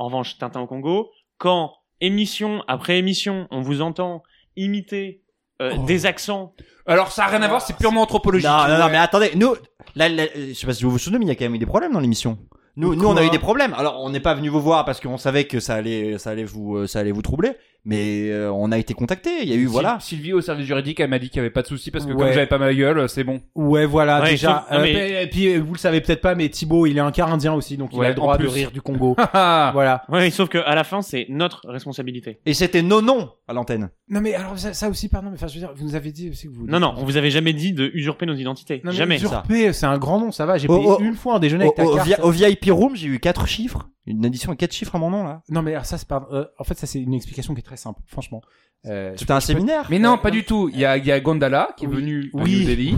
En 0.00 0.06
revanche, 0.06 0.38
Tintin 0.38 0.62
au 0.62 0.66
Congo, 0.66 1.10
quand 1.36 1.74
émission 2.00 2.64
après 2.68 2.96
émission, 2.96 3.46
on 3.50 3.60
vous 3.60 3.82
entend 3.82 4.22
imiter 4.56 5.20
euh, 5.60 5.74
Oh. 5.76 5.84
des 5.84 6.06
accents. 6.06 6.54
Alors, 6.86 7.12
ça 7.12 7.24
a 7.24 7.26
rien 7.26 7.42
à 7.42 7.48
voir, 7.48 7.60
c'est 7.60 7.76
purement 7.76 8.00
anthropologique. 8.00 8.48
Non, 8.48 8.66
non, 8.66 8.78
non, 8.78 8.88
mais 8.88 8.96
attendez, 8.96 9.32
nous, 9.36 9.54
là, 9.94 10.08
là, 10.08 10.24
je 10.34 10.54
sais 10.54 10.66
pas 10.66 10.72
si 10.72 10.84
vous 10.84 10.90
vous 10.90 10.98
souvenez, 10.98 11.18
mais 11.18 11.26
il 11.26 11.28
y 11.28 11.32
a 11.32 11.34
quand 11.34 11.44
même 11.44 11.54
eu 11.54 11.58
des 11.58 11.66
problèmes 11.66 11.92
dans 11.92 12.00
l'émission. 12.00 12.38
Nous, 12.76 12.94
nous, 12.94 13.06
on 13.06 13.16
a 13.18 13.24
eu 13.24 13.28
des 13.28 13.38
problèmes. 13.38 13.74
Alors, 13.74 14.00
on 14.02 14.08
n'est 14.08 14.20
pas 14.20 14.32
venu 14.32 14.48
vous 14.48 14.62
voir 14.62 14.86
parce 14.86 15.00
qu'on 15.00 15.18
savait 15.18 15.44
que 15.44 15.60
ça 15.60 15.74
allait, 15.74 16.16
ça 16.16 16.30
allait 16.30 16.44
vous, 16.44 16.78
euh, 16.78 16.86
ça 16.86 17.00
allait 17.00 17.12
vous 17.12 17.20
troubler. 17.20 17.52
Mais 17.84 18.28
euh, 18.30 18.52
on 18.52 18.72
a 18.72 18.78
été 18.78 18.92
contacté. 18.94 19.30
Il 19.42 19.48
y 19.48 19.52
a 19.52 19.56
eu, 19.56 19.64
voilà. 19.66 19.96
Sylvie 20.00 20.32
au 20.34 20.40
service 20.42 20.66
juridique, 20.66 21.00
elle 21.00 21.08
m'a 21.08 21.18
dit 21.18 21.28
qu'il 21.30 21.38
y 21.38 21.40
avait 21.40 21.48
pas 21.50 21.62
de 21.62 21.66
souci 21.66 21.90
parce 21.90 22.04
que 22.04 22.12
Ouais. 22.12 22.18
comme 22.18 22.32
j'avais 22.32 22.46
pas 22.46 22.58
ma 22.58 22.74
gueule, 22.74 23.08
c'est 23.08 23.24
bon. 23.24 23.40
Ouais, 23.54 23.86
voilà, 23.86 24.20
Ouais, 24.20 24.30
déjà. 24.32 24.66
sauf- 24.68 24.76
non, 24.78 24.78
Euh, 24.78 24.82
mais- 24.92 25.22
Et 25.22 25.26
puis, 25.28 25.46
euh, 25.54 25.58
vous 25.60 25.72
le 25.72 25.78
savez 25.78 26.00
peut-être 26.02 26.20
pas, 26.20 26.34
mais 26.34 26.48
Thibaut, 26.50 26.86
il 26.86 26.96
est 26.98 27.00
un 27.00 27.10
Carindien 27.10 27.54
aussi, 27.54 27.76
donc 27.78 27.90
il 27.92 27.98
Ouais, 27.98 28.06
a 28.06 28.08
le 28.10 28.14
droit 28.14 28.36
de 28.36 28.42
plus. 28.42 28.52
rire 28.52 28.70
du 28.70 28.82
Congo. 28.82 29.16
Voilà. 29.72 30.02
Ouais, 30.08 30.30
sauf 30.30 30.48
que 30.48 30.58
à 30.58 30.74
la 30.74 30.84
fin, 30.84 31.00
c'est 31.02 31.26
notre 31.30 31.62
responsabilité. 31.68 32.38
Et 32.46 32.54
c'était 32.54 32.82
non, 32.82 33.00
non 33.02 33.30
à 33.50 33.52
l'antenne. 33.52 33.90
Non, 34.08 34.20
mais 34.20 34.34
alors, 34.34 34.58
ça, 34.58 34.72
ça 34.72 34.88
aussi, 34.88 35.08
pardon, 35.08 35.28
mais 35.30 35.34
enfin, 35.34 35.46
je 35.48 35.54
veux 35.54 35.60
dire, 35.60 35.72
vous 35.74 35.84
nous 35.84 35.94
avez 35.94 36.12
dit 36.12 36.30
aussi 36.30 36.46
que 36.46 36.52
vous. 36.52 36.66
Non, 36.66 36.80
non, 36.80 36.94
on 36.96 37.04
vous 37.04 37.16
avait 37.16 37.30
jamais 37.30 37.52
dit 37.52 37.72
de 37.72 37.90
usurper 37.94 38.24
nos 38.26 38.34
identités. 38.34 38.80
Non, 38.84 38.92
mais 38.92 38.96
jamais. 38.96 39.16
usurper, 39.16 39.72
c'est 39.72 39.86
un 39.86 39.98
grand 39.98 40.18
nom, 40.20 40.30
ça 40.32 40.46
va. 40.46 40.56
J'ai 40.58 40.68
Oh, 40.68 40.76
payé 40.78 40.88
oh. 40.88 40.98
une 41.00 41.14
fois 41.14 41.36
un 41.36 41.38
déjeuner 41.40 41.64
Au, 41.64 41.68
avec 41.68 41.76
ta 41.76 41.84
au 41.86 41.94
carte. 41.96 42.08
vi- 42.08 42.20
au 42.22 42.30
VIP 42.30 42.70
Room, 42.70 42.96
j'ai 42.96 43.08
eu 43.08 43.18
quatre 43.20 43.46
chiffres. 43.46 43.88
Une 44.06 44.24
addition 44.24 44.50
à 44.52 44.56
quatre 44.56 44.72
chiffres 44.72 44.94
à 44.94 44.98
mon 44.98 45.10
nom, 45.10 45.24
là. 45.24 45.42
Non, 45.50 45.62
mais 45.62 45.72
alors, 45.72 45.84
ça, 45.84 45.98
c'est 45.98 46.08
pas. 46.08 46.26
euh, 46.32 46.46
en 46.58 46.64
fait, 46.64 46.78
ça, 46.78 46.86
c'est 46.86 47.00
une 47.00 47.12
explication 47.14 47.54
qui 47.54 47.60
est 47.60 47.64
très 47.64 47.76
simple, 47.76 48.00
franchement. 48.06 48.40
Euh, 48.86 49.12
C'était 49.16 49.32
un 49.32 49.40
séminaire. 49.40 49.86
Mais 49.90 49.98
non, 49.98 50.14
Euh, 50.14 50.16
pas 50.16 50.30
non. 50.30 50.36
du 50.36 50.44
tout. 50.44 50.70
Il 50.72 50.78
y 50.78 50.84
a, 50.86 50.96
il 50.96 51.04
y 51.04 51.12
a 51.12 51.20
Gondala 51.20 51.74
qui 51.76 51.84
est 51.84 51.88
Oui. 51.88 51.96
venu 51.96 52.30
à 52.34 52.42
Oui. 52.42 52.60
New 52.60 52.66
Delhi 52.66 52.96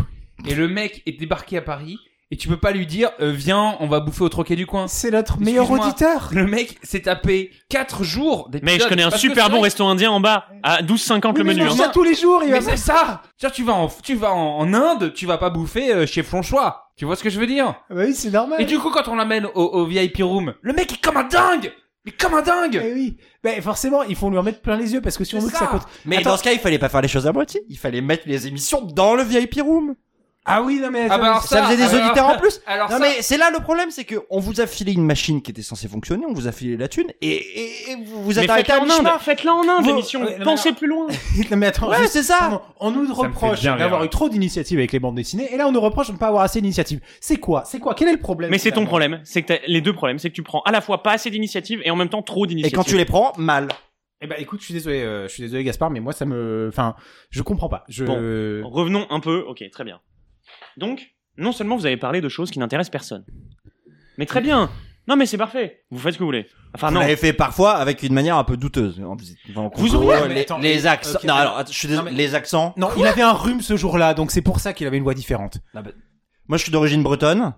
et 0.49 0.55
le 0.55 0.69
mec 0.69 1.03
est 1.07 1.19
débarqué 1.19 1.57
à 1.59 1.63
Paris 1.63 1.99
et 2.33 2.37
tu 2.37 2.49
peux 2.49 2.57
pas 2.57 2.73
lui 2.73 2.87
dire 2.87 3.11
euh, 3.21 3.31
viens, 3.31 3.77
on 3.81 3.87
va 3.87 4.01
bouffer 4.01 4.25
au 4.25 4.29
troquet 4.31 4.57
du 4.57 4.67
coin. 4.67 4.89
C'est 4.89 5.11
notre 5.11 5.39
meilleur 5.39 5.71
auditeur. 5.71 6.31
Le 6.33 6.47
mec 6.47 6.79
s'est 6.83 7.03
tapé 7.03 7.51
4 7.69 8.03
jours. 8.03 8.51
Mais 8.63 8.79
je 8.81 8.89
connais 8.89 9.03
un 9.03 9.11
super 9.11 9.51
bon 9.51 9.61
resto 9.61 9.85
indien 9.85 10.11
en 10.11 10.19
bas, 10.21 10.47
à 10.63 10.83
12,50 10.83 11.35
le 11.37 11.43
Oui, 11.43 11.47
mais 11.47 11.53
menu. 11.55 11.63
hein. 11.63 11.67
mange 11.69 11.77
ça 11.79 11.89
tous 11.89 12.03
les 12.03 12.15
jours, 12.15 12.43
il 12.43 12.51
va 12.51 12.61
Mais 12.61 12.65
c'est 12.65 12.77
ça. 12.79 13.23
Tu 13.53 13.63
vas 13.63 13.75
en 13.75 13.89
tu 14.03 14.15
vas 14.15 14.33
en, 14.33 14.59
en 14.59 14.73
Inde, 14.75 15.13
tu 15.15 15.27
vas 15.27 15.37
pas 15.39 15.51
bouffer 15.51 15.93
euh, 15.93 16.07
chez 16.07 16.23
Franchois. 16.23 16.87
Tu 16.97 17.05
vois 17.05 17.17
ce 17.17 17.23
que 17.23 17.31
je 17.31 17.39
veux 17.39 17.47
dire? 17.47 17.75
Bah 17.91 17.97
oui, 18.07 18.15
c'est 18.15 18.31
normal. 18.31 18.61
Et 18.61 18.65
du 18.65 18.79
coup 18.79 18.91
quand 18.91 19.07
on 19.09 19.15
l'amène 19.17 19.47
au, 19.55 19.63
au 19.65 19.85
VIP 19.87 20.19
room, 20.23 20.55
le 20.63 20.73
mec 20.73 20.93
est 20.93 21.01
comme 21.05 21.19
un 21.19 21.25
dingue. 21.29 21.73
Mais 22.05 22.13
comme 22.13 22.35
un 22.35 22.43
dingue. 22.43 22.83
Eh 22.85 22.93
oui. 22.95 23.17
Bah, 23.45 23.51
forcément, 23.61 24.03
il 24.03 24.17
faut 24.17 24.29
lui 24.29 24.37
en 24.39 24.43
mettre 24.43 24.61
plein 24.61 24.77
les 24.77 24.93
yeux 24.93 25.01
parce 25.01 25.17
que 25.17 25.23
si 25.25 25.37
on 25.37 25.41
C'est 25.41 25.47
veut 25.47 25.53
que 25.53 25.59
ça 25.59 25.67
coûte. 25.67 25.83
Mais 26.05 26.17
Attends. 26.17 26.31
dans 26.31 26.37
ce 26.37 26.43
cas, 26.43 26.51
il 26.53 26.59
fallait 26.59 26.79
pas 26.81 26.89
faire 26.89 27.01
les 27.03 27.07
choses 27.09 27.29
à 27.29 27.33
moitié. 27.33 27.61
Il 27.69 27.79
fallait 27.79 28.01
mettre 28.01 28.25
les 28.27 28.49
émissions 28.49 28.81
dans 28.83 29.15
le 29.15 29.23
VIP 29.23 29.61
Room. 29.63 29.95
Ah 30.45 30.61
oui, 30.63 30.81
non, 30.83 30.91
mais. 30.91 31.07
Ah 31.09 31.19
bah 31.19 31.27
alors 31.27 31.43
Ça, 31.45 31.63
faisait 31.63 31.77
des 31.77 31.85
alors- 31.85 32.05
auditeurs 32.07 32.27
en 32.31 32.37
plus. 32.37 32.61
Alors 32.67 32.91
Non 32.91 32.97
ça, 32.97 33.01
mais 33.01 33.23
c'est 33.23 33.37
là 33.39 33.51
le 33.57 33.61
problème, 33.63 33.93
c'est 33.93 34.03
que 34.03 34.17
on 34.29 34.41
vous 34.41 34.61
a 34.61 34.67
filé 34.67 34.93
une 34.93 35.05
machine 35.05 35.41
qui 35.41 35.53
était 35.53 35.63
censée 35.63 35.87
fonctionner, 35.87 36.25
on 36.27 36.33
vous 36.33 36.49
a 36.49 36.53
filé 36.53 36.77
la 36.77 36.89
thune 36.89 37.13
et, 37.21 37.29
et, 37.37 37.91
et 37.93 37.97
vous 38.05 38.25
vous 38.25 38.39
êtes 38.41 38.47
Mais 38.47 38.51
arrêté 38.51 38.73
en 38.73 38.83
Inde, 38.91 39.09
faites-la 39.21 39.55
en 39.55 39.69
Inde, 39.69 39.87
l'émission. 39.87 40.27
Pensez 40.43 40.73
plus 40.73 40.89
loin. 40.89 41.07
non, 41.51 41.57
mais 41.57 41.67
attends. 41.67 41.89
Ouais, 41.91 42.09
c'est 42.09 42.25
ça. 42.25 42.37
pardon, 42.41 42.61
on 42.81 42.91
nous 42.91 43.15
reproche 43.15 43.63
d'avoir 43.63 44.03
eu 44.03 44.09
trop 44.09 44.29
d'initiatives 44.29 44.79
avec 44.79 44.91
les 44.91 44.99
bandes 44.99 45.15
dessinées 45.15 45.49
et 45.53 45.57
là, 45.57 45.69
on 45.69 45.73
nous 45.73 45.81
reproche 45.81 46.09
de 46.09 46.13
ne 46.15 46.19
pas 46.19 46.27
avoir 46.27 46.43
assez 46.43 46.61
d'initiatives. 46.61 47.01
C'est 47.21 47.37
quoi? 47.37 47.63
C'est 47.65 47.79
quoi? 47.79 47.95
Quel 47.95 48.09
est 48.09 48.13
le 48.15 48.19
problème 48.21 48.51
Mais 48.51 48.59
c'est 48.59 48.73
ton 48.73 48.85
problème. 48.85 49.21
C'est 49.23 49.43
que 49.43 49.47
t'as- 49.49 49.61
les 49.69 49.81
deux 49.81 49.93
problèmes, 49.93 50.19
c'est 50.19 50.31
que 50.31 50.35
tu 50.35 50.43
prends 50.43 50.63
à 50.63 50.73
la 50.73 50.81
fois 50.81 51.05
pas 51.05 51.13
assez 51.13 51.31
d'initiatives 51.31 51.81
et 51.85 51.91
en 51.93 51.97
même 51.97 52.09
temps 52.09 52.23
trop 52.23 52.47
Et 52.47 52.49
d'initiatives. 52.49 52.77
quand 52.77 52.85
tu 52.85 52.97
les 52.97 53.05
prends, 53.05 53.33
mal. 53.39 53.69
Eh 54.25 54.27
ben, 54.29 54.37
écoute, 54.39 54.61
je 54.61 54.67
suis 54.67 54.75
désolé, 54.75 55.03
euh, 55.03 55.27
je 55.29 55.33
suis 55.33 55.43
désolé, 55.43 55.65
Gaspard, 55.65 55.91
mais 55.91 55.99
moi, 56.01 56.13
ça 56.13 56.25
me. 56.25 56.67
Enfin, 56.69 56.95
je 57.31 57.43
comprends 57.43 57.69
pas. 57.69 57.85
Je. 57.89 58.05
Bon. 58.05 58.15
Revenons 58.69 59.07
un 59.11 59.19
peu. 59.21 59.45
Ok, 59.49 59.65
très 59.73 59.83
bien. 59.85 60.01
Donc, 60.77 61.15
non 61.37 61.53
seulement 61.53 61.77
vous 61.77 61.87
avez 61.87 61.97
parlé 61.97 62.21
de 62.21 62.29
choses 62.29 62.51
qui 62.51 62.59
n'intéressent 62.59 62.91
personne, 62.91 63.25
mais 64.19 64.27
très 64.27 64.41
bien. 64.41 64.71
Non, 65.09 65.17
mais 65.17 65.27
c'est 65.27 65.37
parfait. 65.39 65.83
Vous 65.91 65.99
faites 65.99 66.13
ce 66.15 66.19
que 66.19 66.23
vous 66.23 66.29
voulez. 66.29 66.47
Enfin, 66.75 66.89
Vous 66.89 66.95
non. 66.95 67.01
l'avez 67.01 67.17
fait 67.17 67.33
parfois 67.33 67.73
avec 67.73 68.03
une 68.05 68.15
manière 68.15 68.37
un 68.37 68.45
peu 68.45 68.57
douteuse. 68.57 69.03
Enfin, 69.05 69.71
Vous 69.75 69.95
auriez- 69.97 70.29
les, 70.33 70.41
attends, 70.43 70.59
les 70.59 70.75
mais- 70.77 70.87
accents. 70.87 71.19
non, 71.25 71.35
alors, 71.35 71.59
attends, 71.59 71.73
je 71.73 71.79
suis 71.79 71.89
désolé. 71.89 72.05
Non, 72.11 72.17
mais- 72.17 72.23
Les 72.23 72.35
accents. 72.37 72.73
Non, 72.77 72.89
il 72.97 73.05
avait 73.07 73.23
un 73.23 73.33
rhume 73.33 73.61
ce 73.63 73.77
jour-là, 73.77 74.15
donc 74.15 74.31
c'est 74.31 74.43
pour 74.43 74.61
ça 74.61 74.73
qu'il 74.73 74.87
avait 74.87 74.97
une 74.99 75.03
voix 75.03 75.15
différente. 75.15 75.59
Moi, 76.47 76.57
je 76.57 76.63
suis 76.63 76.71
d'origine 76.73 77.03
bretonne. 77.03 77.53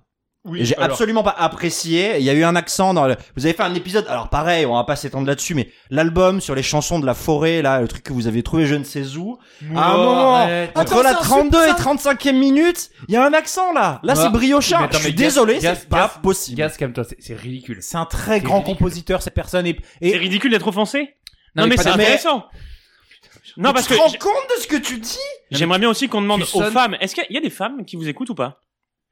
Et 0.55 0.65
j'ai 0.65 0.77
absolument 0.77 1.23
pas 1.23 1.35
apprécié. 1.39 2.19
Il 2.19 2.25
y 2.25 2.29
a 2.31 2.35
eu 2.35 2.45
un 2.45 2.55
accent 2.55 2.93
dans 2.93 3.07
le... 3.07 3.17
Vous 3.37 3.47
avez 3.47 3.55
fait 3.55 3.63
un 3.63 3.75
épisode, 3.75 4.07
alors 4.09 4.29
pareil, 4.29 4.67
on 4.67 4.75
va 4.75 4.85
pas 4.85 4.97
s'étendre 4.97 5.27
là-dessus, 5.27 5.55
mais 5.55 5.71
l'album 5.91 6.41
sur 6.41 6.55
les 6.55 6.63
chansons 6.63 6.99
de 6.99 7.07
la 7.07 7.15
forêt, 7.15 7.63
là, 7.63 7.81
le 7.81 7.89
truc 7.89 8.03
que 8.03 8.13
vous 8.13 8.27
avez 8.27 8.43
trouvé 8.43 8.67
je 8.67 8.75
ne 8.75 8.85
sais 8.85 9.17
où. 9.17 9.39
à 9.75 9.93
un 9.93 9.97
moment, 9.97 10.35
arrête. 10.37 10.71
entre 10.77 10.93
Attends, 10.93 11.03
la 11.03 11.11
c'est 11.11 11.17
un 11.17 11.21
32 11.21 11.59
et 11.65 11.69
super- 11.69 11.77
35e 11.95 12.33
minute, 12.39 12.91
il 13.09 13.15
y 13.15 13.17
a 13.17 13.25
un 13.25 13.33
accent 13.33 13.73
là. 13.73 14.01
Là, 14.03 14.15
c'est 14.15 14.29
briochard. 14.31 14.81
Mais 14.81 14.87
attends, 14.87 14.99
je 14.99 15.05
suis 15.05 15.15
désolé, 15.15 15.61
c'est 15.61 15.89
pas 15.89 16.09
possible. 16.09 16.59
Gas, 16.59 16.75
calme-toi, 16.79 17.05
c'est- 17.05 17.17
c'est 17.21 17.35
ridicule. 17.35 17.79
C'est 17.81 17.97
un 17.97 18.05
très 18.07 18.41
grand 18.41 18.59
ridicule. 18.59 18.77
compositeur, 18.79 19.23
cette 19.23 19.35
personne. 19.35 19.67
Et, 19.67 19.79
C'est 20.03 20.17
ridicule 20.19 20.51
d'être 20.51 20.69
offensé. 20.69 21.15
Non, 21.57 21.67
mais 21.67 21.77
c'est 21.77 21.89
intéressant. 21.89 22.45
Non, 23.57 23.69
Mais 23.69 23.75
parce 23.75 23.87
tu 23.87 23.93
que 23.93 23.99
te 23.99 24.03
rends 24.03 24.09
j- 24.09 24.19
compte 24.19 24.33
de 24.57 24.63
ce 24.63 24.67
que 24.67 24.77
tu 24.77 24.99
dis? 24.99 25.17
J'aimerais 25.53 25.79
bien 25.79 25.89
aussi 25.89 26.09
qu'on 26.09 26.21
demande 26.21 26.43
aux 26.43 26.45
sonnes- 26.45 26.73
femmes. 26.73 26.97
Est-ce 27.01 27.15
qu'il 27.15 27.25
y 27.31 27.37
a 27.39 27.41
des 27.41 27.51
femmes 27.51 27.85
qui 27.85 27.95
vous 27.97 28.09
écoutent 28.09 28.31
ou 28.31 28.35
pas? 28.35 28.61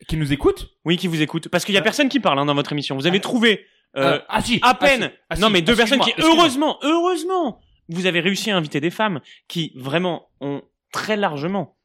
Qui 0.09 0.17
nous 0.17 0.33
écoute 0.33 0.71
Oui, 0.85 0.97
qui 0.97 1.07
vous 1.07 1.23
écoutent. 1.23 1.49
Parce 1.49 1.65
qu'il 1.65 1.75
y 1.75 1.79
a 1.79 1.83
personne 1.83 2.09
qui 2.09 2.21
parle 2.21 2.39
hein, 2.39 2.47
dans 2.47 2.55
votre 2.55 2.73
émission. 2.73 2.97
Vous 2.97 3.07
avez 3.07 3.21
trouvé 3.21 3.65
euh, 3.97 4.15
Euh, 4.15 4.19
ah 4.29 4.41
si, 4.41 4.59
à 4.63 4.71
ah, 4.71 4.75
peine. 4.75 5.03
si, 5.05 5.09
ah, 5.31 5.37
non, 5.37 5.51
mais 5.51 5.63
deux 5.63 5.77
personnes 5.77 5.99
excuse-moi, 6.01 6.31
qui, 6.33 6.37
heureusement, 6.39 6.79
heureusement, 6.83 7.61
vous 7.89 8.07
avez 8.07 8.21
réussi 8.21 8.51
à 8.51 8.57
inviter 8.57 8.81
des 8.81 8.91
femmes 8.91 9.21
qui 9.49 9.73
vraiment 9.77 10.29
ont 10.41 10.63
très 10.93 11.17
largement 11.17 11.77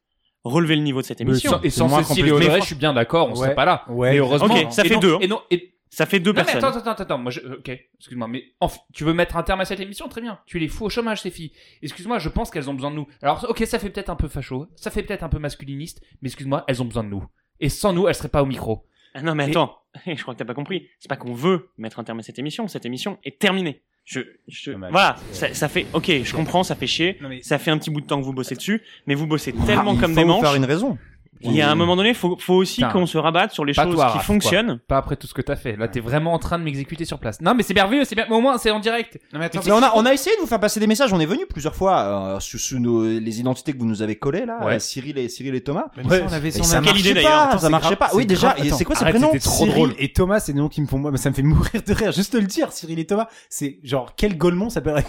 relevé 0.44 0.76
le 0.76 0.82
niveau 0.82 1.00
de 1.02 1.06
cette 1.06 1.20
émission. 1.20 1.60
Et 1.62 1.70
sans 1.70 1.88
moins 1.88 2.02
Cécile 2.02 2.28
et 2.28 2.32
Audrey, 2.32 2.48
Mais 2.48 2.60
je 2.60 2.66
suis 2.66 2.74
bien 2.74 2.94
d'accord, 2.94 3.28
on 3.28 3.32
Ouais. 3.32 3.36
serait 3.36 3.54
pas 3.54 3.64
là. 3.66 3.84
Ouais. 3.88 4.12
Mais 4.12 4.18
heureusement. 4.18 4.46
Ok, 4.54 4.72
ça 4.72 4.84
Et 4.84 4.88
fait 4.88 4.94
non- 4.94 5.00
deux. 5.00 5.16
Et 5.20 5.28
non, 5.28 5.42
et 5.50 5.74
Ça 5.90 6.04
fait 6.04 6.20
deux 6.20 6.32
Non, 6.32 6.36
mais 6.40 6.44
personnes. 6.44 6.64
attends, 6.64 6.78
attends, 6.78 6.90
attends, 6.90 7.02
attends, 7.02 7.18
moi 7.18 7.30
je, 7.32 7.40
euh, 7.40 7.56
ok, 7.60 7.70
excuse-moi, 7.96 8.28
mais 8.28 8.44
tu 8.92 9.04
veux 9.04 9.14
mettre 9.14 9.36
un 9.38 9.42
terme 9.42 9.62
à 9.62 9.64
cette 9.64 9.80
émission, 9.80 10.06
très 10.08 10.20
bien. 10.20 10.38
Tu 10.44 10.58
les 10.58 10.68
fous 10.68 10.84
au 10.84 10.90
chômage, 10.90 11.22
ces 11.22 11.30
filles. 11.30 11.50
Excuse-moi, 11.82 12.18
je 12.18 12.28
pense 12.28 12.50
qu'elles 12.50 12.68
ont 12.68 12.74
besoin 12.74 12.90
de 12.90 12.96
nous. 12.96 13.06
Alors, 13.22 13.46
ok, 13.48 13.64
ça 13.66 13.78
fait 13.78 13.88
peut-être 13.88 14.10
un 14.10 14.14
peu 14.14 14.28
facho, 14.28 14.66
ça 14.76 14.90
fait 14.90 15.02
peut-être 15.02 15.22
un 15.22 15.30
peu 15.30 15.38
masculiniste, 15.38 16.02
mais 16.20 16.28
excuse-moi, 16.28 16.64
elles 16.68 16.82
ont 16.82 16.84
besoin 16.84 17.04
de 17.04 17.08
nous. 17.08 17.24
Et 17.60 17.68
sans 17.68 17.92
nous, 17.92 18.08
elles 18.08 18.14
seraient 18.14 18.28
pas 18.28 18.42
au 18.42 18.46
micro. 18.46 18.84
Ah 19.14 19.22
non, 19.22 19.34
mais 19.34 19.46
Et- 19.46 19.50
attends. 19.50 19.76
Je 20.06 20.20
crois 20.22 20.34
que 20.34 20.38
t'as 20.38 20.44
pas 20.44 20.54
compris. 20.54 20.88
C'est 21.00 21.08
pas 21.08 21.16
qu'on 21.16 21.32
veut 21.34 21.70
mettre 21.78 21.98
un 21.98 22.04
terme 22.04 22.18
à 22.20 22.22
cette 22.22 22.38
émission. 22.38 22.68
Cette 22.68 22.86
émission 22.86 23.18
est 23.24 23.38
terminée. 23.38 23.82
Je, 24.04 24.20
je, 24.46 24.70
Non, 24.72 24.88
voilà. 24.90 25.16
Ça, 25.32 25.52
ça 25.52 25.68
fait, 25.68 25.86
ok, 25.92 26.10
je 26.24 26.34
comprends, 26.34 26.62
ça 26.62 26.74
fait 26.74 26.86
chier. 26.86 27.18
Non, 27.20 27.28
mais- 27.28 27.42
Ça 27.42 27.58
fait 27.58 27.70
un 27.70 27.76
petit 27.78 27.90
bout 27.90 28.00
de 28.00 28.06
temps 28.06 28.18
que 28.20 28.24
vous 28.24 28.32
bossez 28.32 28.54
dessus, 28.54 28.82
mais 29.06 29.14
vous 29.14 29.26
bossez 29.26 29.52
tellement 29.52 29.90
Ah, 29.90 29.94
Il 29.94 30.00
comme 30.00 30.10
faut 30.12 30.16
des 30.16 30.22
vous 30.22 30.28
manches. 30.28 30.40
faire 30.42 30.54
une 30.54 30.64
raison. 30.64 30.96
Il 31.40 31.52
y 31.54 31.62
a 31.62 31.70
un 31.70 31.76
moment 31.76 31.94
donné, 31.94 32.14
faut, 32.14 32.36
faut 32.40 32.54
aussi 32.54 32.82
qu'on 32.92 33.06
se 33.06 33.16
rabatte 33.16 33.52
sur 33.52 33.64
les 33.64 33.72
Pas 33.72 33.84
choses 33.84 33.94
toi, 33.94 34.06
qui 34.06 34.18
Raph, 34.18 34.26
quoi. 34.26 34.34
fonctionnent. 34.34 34.80
Pas 34.88 34.96
après 34.96 35.14
tout 35.14 35.28
ce 35.28 35.34
que 35.34 35.40
t'as 35.42 35.54
fait. 35.54 35.76
Là, 35.76 35.86
t'es 35.86 36.00
vraiment 36.00 36.32
en 36.32 36.40
train 36.40 36.58
de 36.58 36.64
m'exécuter 36.64 37.04
sur 37.04 37.20
place. 37.20 37.40
Non, 37.40 37.54
mais 37.54 37.62
c'est 37.62 37.74
merveilleux, 37.74 38.04
c'est 38.04 38.16
bien. 38.16 38.26
Mais 38.28 38.34
au 38.34 38.40
moins, 38.40 38.58
c'est 38.58 38.72
en 38.72 38.80
direct. 38.80 39.20
Non, 39.32 39.38
mais 39.38 39.44
attends, 39.44 39.60
Mais 39.64 39.70
on 39.70 39.82
a, 39.82 39.92
on 39.94 40.04
a 40.04 40.12
essayé 40.12 40.34
de 40.34 40.40
vous 40.40 40.48
faire 40.48 40.58
passer 40.58 40.80
des 40.80 40.88
messages. 40.88 41.12
On 41.12 41.20
est 41.20 41.26
venu 41.26 41.46
plusieurs 41.46 41.76
fois 41.76 42.34
euh, 42.34 42.40
sous, 42.40 42.58
sous 42.58 42.80
nos, 42.80 43.04
les 43.04 43.38
identités 43.38 43.72
que 43.72 43.78
vous 43.78 43.86
nous 43.86 44.02
avez 44.02 44.16
collées 44.16 44.46
là, 44.46 44.58
Ouais. 44.66 44.74
euh, 44.74 44.78
Cyril 44.80 45.16
et 45.16 45.28
Cyril 45.28 45.54
et 45.54 45.60
Thomas. 45.62 45.86
mais 45.96 46.02
ça, 46.08 46.24
on 46.28 46.32
avait 46.32 46.48
Et 46.48 46.50
son 46.50 46.64
ça. 46.64 46.76
Quelle 46.78 46.86
marchait 46.86 47.00
idée, 47.00 47.14
pas, 47.14 47.22
d'ailleurs. 47.22 47.38
Attends, 47.42 47.52
ça 47.52 47.58
c'est 47.66 47.70
marchait 47.70 47.86
grave, 47.94 47.98
pas. 47.98 48.16
Oui, 48.16 48.22
c'est 48.22 48.26
déjà. 48.26 48.48
grave. 48.54 48.66
et 48.66 48.70
C'est 48.70 48.84
quoi 48.84 48.96
ces 48.96 49.02
Arrête, 49.02 49.14
prénoms 49.14 49.28
c'était 49.32 49.44
trop 49.44 49.56
Cyril 49.64 49.72
drôle. 49.74 49.94
Et 49.98 50.12
Thomas, 50.12 50.40
c'est 50.40 50.52
des 50.52 50.58
noms 50.58 50.68
qui 50.68 50.80
me 50.80 50.86
font 50.88 50.98
moi, 50.98 51.16
ça 51.16 51.30
me 51.30 51.34
fait 51.36 51.42
mourir 51.42 51.82
de 51.86 51.92
rire. 51.92 52.10
Juste 52.10 52.32
de 52.34 52.40
le 52.40 52.46
dire, 52.46 52.72
Cyril 52.72 52.98
et 52.98 53.06
Thomas, 53.06 53.28
c'est 53.48 53.78
genre 53.84 54.14
quel 54.16 54.36
Golemont 54.36 54.70
s'appellerait? 54.70 55.04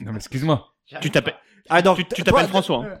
Non, 0.00 0.12
mais 0.12 0.16
excuse-moi. 0.16 0.68
Tu 1.02 1.10
t'appelles, 1.10 1.34
Ah 1.68 1.82
donc, 1.82 1.98
tu, 1.98 2.04
tu 2.06 2.22
toi, 2.24 2.32
t'appelles 2.32 2.48
François. 2.48 2.84
hein. 2.84 2.98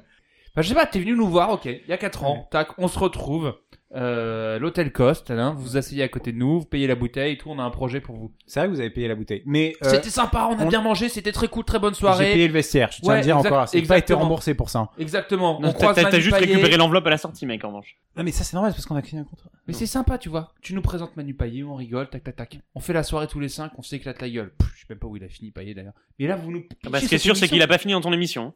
Bah, 0.54 0.62
je 0.62 0.68
sais 0.68 0.74
pas, 0.74 0.86
t'es 0.86 1.00
venu 1.00 1.16
nous 1.16 1.28
voir, 1.28 1.50
ok. 1.50 1.64
Il 1.66 1.80
y 1.88 1.92
a 1.92 1.98
4 1.98 2.24
ans. 2.24 2.48
Tac, 2.50 2.68
on 2.78 2.88
se 2.88 2.98
retrouve. 2.98 3.54
Euh, 3.96 4.58
l'hôtel 4.58 4.90
Coste, 4.92 5.30
hein, 5.30 5.54
vous 5.56 5.62
vous 5.62 5.76
asseyez 5.76 6.02
à 6.02 6.08
côté 6.08 6.32
de 6.32 6.36
nous, 6.38 6.58
vous 6.60 6.66
payez 6.66 6.88
la 6.88 6.96
bouteille 6.96 7.34
et 7.34 7.38
tout, 7.38 7.48
on 7.50 7.60
a 7.60 7.62
un 7.62 7.70
projet 7.70 8.00
pour 8.00 8.16
vous. 8.16 8.32
C'est 8.44 8.58
vrai 8.58 8.68
que 8.68 8.74
vous 8.74 8.80
avez 8.80 8.90
payé 8.90 9.06
la 9.06 9.14
bouteille. 9.14 9.44
Mais 9.46 9.76
euh, 9.84 9.88
C'était 9.90 10.10
sympa, 10.10 10.48
on 10.50 10.58
a 10.58 10.64
on- 10.64 10.68
bien 10.68 10.82
mangé, 10.82 11.08
c'était 11.08 11.30
très 11.30 11.46
cool, 11.46 11.62
très 11.64 11.78
bonne 11.78 11.94
j'ai 11.94 12.00
soirée. 12.00 12.32
payé 12.32 12.48
le 12.48 12.52
vestiaire. 12.54 12.90
Je 12.90 13.00
tiens 13.02 13.10
à 13.10 13.12
Ouais, 13.12 13.18
le 13.20 13.24
dire 13.24 13.36
exact- 13.36 13.52
encore. 13.52 13.68
C'est 13.68 13.76
pas 13.78 13.84
été 13.84 13.92
exactement. 13.94 14.18
remboursé 14.22 14.54
pour 14.54 14.68
ça. 14.68 14.80
hein. 14.80 14.88
Exactement. 14.98 15.60
Non, 15.60 15.68
on 15.68 15.72
t'as, 15.72 15.78
croise 15.78 15.94
t'as- 15.94 16.02
t'as 16.02 16.10
Manu 16.10 16.22
juste 16.24 16.36
Payet. 16.36 16.54
récupéré 16.54 16.76
l'enveloppe 16.76 17.06
à 17.06 17.10
la 17.10 17.18
sortie, 17.18 17.46
mec, 17.46 17.62
en 17.64 17.68
revanche. 17.68 17.96
Non 18.16 18.24
mais 18.24 18.32
ça 18.32 18.42
c'est 18.42 18.54
normal 18.54 18.72
parce 18.72 18.84
qu'on 18.84 18.96
a 18.96 19.02
créé 19.02 19.20
un 19.20 19.24
contrat. 19.24 19.48
Mais 19.68 19.74
c'est 19.74 19.86
sympa, 19.86 20.18
tu 20.18 20.28
vois. 20.28 20.52
Tu 20.60 20.74
nous 20.74 20.82
présentes 20.82 21.16
Manu 21.16 21.34
Payet, 21.34 21.62
on 21.62 21.76
rigole, 21.76 22.08
tac 22.10 22.24
tac 22.24 22.34
tac. 22.34 22.58
On 22.74 22.80
fait 22.80 22.94
la 22.94 23.04
soirée 23.04 23.28
tous 23.28 23.38
les 23.38 23.48
cinq, 23.48 23.70
on 23.78 23.82
s'éclate 23.82 24.20
la 24.20 24.28
gueule. 24.28 24.52
Pff, 24.58 24.70
je 24.74 24.80
sais 24.80 24.86
même 24.90 24.98
pas 24.98 25.06
où 25.06 25.16
il 25.16 25.22
a 25.22 25.28
fini 25.28 25.52
Payet 25.52 25.72
d'ailleurs. 25.74 25.94
Mais 26.18 26.26
là, 26.26 26.34
vous 26.34 26.50
nous. 26.50 26.64
Ah 26.84 26.90
bah, 26.90 26.98
ce 27.00 27.06
qui 27.06 27.14
est 27.14 27.18
sûr, 27.18 27.36
c'est 27.36 27.46
qu'il 27.46 27.62
a 27.62 27.68
pas 27.68 27.78
fini 27.78 27.92
dans 27.92 28.00
ton 28.00 28.12
émission. 28.12 28.54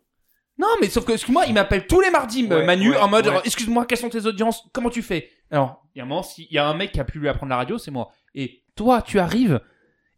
Non, 0.59 0.67
mais 0.81 0.89
sauf 0.89 1.05
que, 1.05 1.13
excuse-moi, 1.13 1.45
il 1.47 1.55
m'appelle 1.55 1.87
tous 1.87 2.01
les 2.01 2.11
mardis, 2.11 2.45
Ouais, 2.47 2.65
Manu, 2.65 2.91
ouais, 2.91 2.97
en 2.99 3.09
mode, 3.09 3.29
ouais. 3.29 3.41
excuse-moi, 3.45 3.87
quelles 3.87 3.99
sont 3.99 4.09
tes 4.09 4.27
audiences? 4.27 4.65
Comment 4.73 4.91
tu 4.91 5.03
fais? 5.03 5.31
Alors, 5.51 5.85
il 5.95 5.99
y 5.99 6.01
a 6.01 6.05
un 6.05 6.09
moment, 6.09 6.23
s'il 6.23 6.47
y 6.51 6.59
a 6.59 6.67
un 6.67 6.75
mec 6.75 6.93
qui 6.93 7.01
a 7.01 7.05
pu 7.05 7.19
lui 7.19 7.29
apprendre 7.29 7.51
la 7.51 7.57
radio, 7.57 7.79
c'est 7.79 7.91
moi. 7.93 8.11
Et 8.35 8.63
toi, 8.75 9.01
tu 9.03 9.19
arrives, 9.21 9.61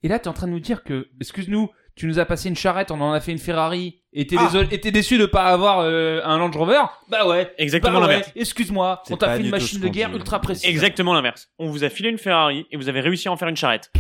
et 0.03 0.09
là, 0.09 0.19
t'es 0.19 0.29
en 0.29 0.33
train 0.33 0.47
de 0.47 0.53
nous 0.53 0.61
dire 0.61 0.83
que, 0.83 1.09
excuse-nous, 1.21 1.69
tu 1.95 2.07
nous 2.07 2.19
as 2.19 2.25
passé 2.25 2.49
une 2.49 2.57
charrette, 2.57 2.91
on 2.91 3.01
en 3.03 3.13
a 3.13 3.21
fait 3.21 3.33
une 3.33 3.39
Ferrari, 3.39 4.01
et 4.15 4.27
t'es 4.27 4.37
Ah. 4.39 4.45
désolé- 4.47 4.69
et 4.71 4.81
t'es 4.81 4.91
déçu 4.91 5.19
de 5.19 5.27
pas 5.27 5.45
avoir 5.45 5.81
euh, 5.81 6.21
un 6.25 6.39
Land 6.39 6.53
Rover? 6.53 6.81
Bah 7.09 7.27
ouais. 7.29 7.53
Exactement 7.59 8.01
bah 8.01 8.07
ouais, 8.07 8.13
l'inverse. 8.15 8.33
excuse-moi, 8.35 9.03
C'est 9.05 9.13
on 9.13 9.17
t'a 9.19 9.27
pas 9.27 9.33
fait 9.35 9.41
une 9.41 9.47
tout 9.47 9.51
machine 9.51 9.79
ce 9.79 9.83
de 9.83 9.87
qu'on 9.89 9.93
guerre 9.93 10.09
dit. 10.11 10.17
ultra 10.17 10.41
précise. 10.41 10.65
Exactement 10.65 11.13
l'inverse. 11.13 11.49
On 11.59 11.67
vous 11.67 11.85
a 11.85 11.91
filé 11.91 12.09
une 12.09 12.17
Ferrari 12.19 12.67
et 12.71 12.77
vous 12.79 12.89
avez 12.89 13.01
réussi 13.01 13.29
à 13.29 13.33
en 13.33 13.37
faire 13.37 13.49
une 13.49 13.57
charrette. 13.57 13.91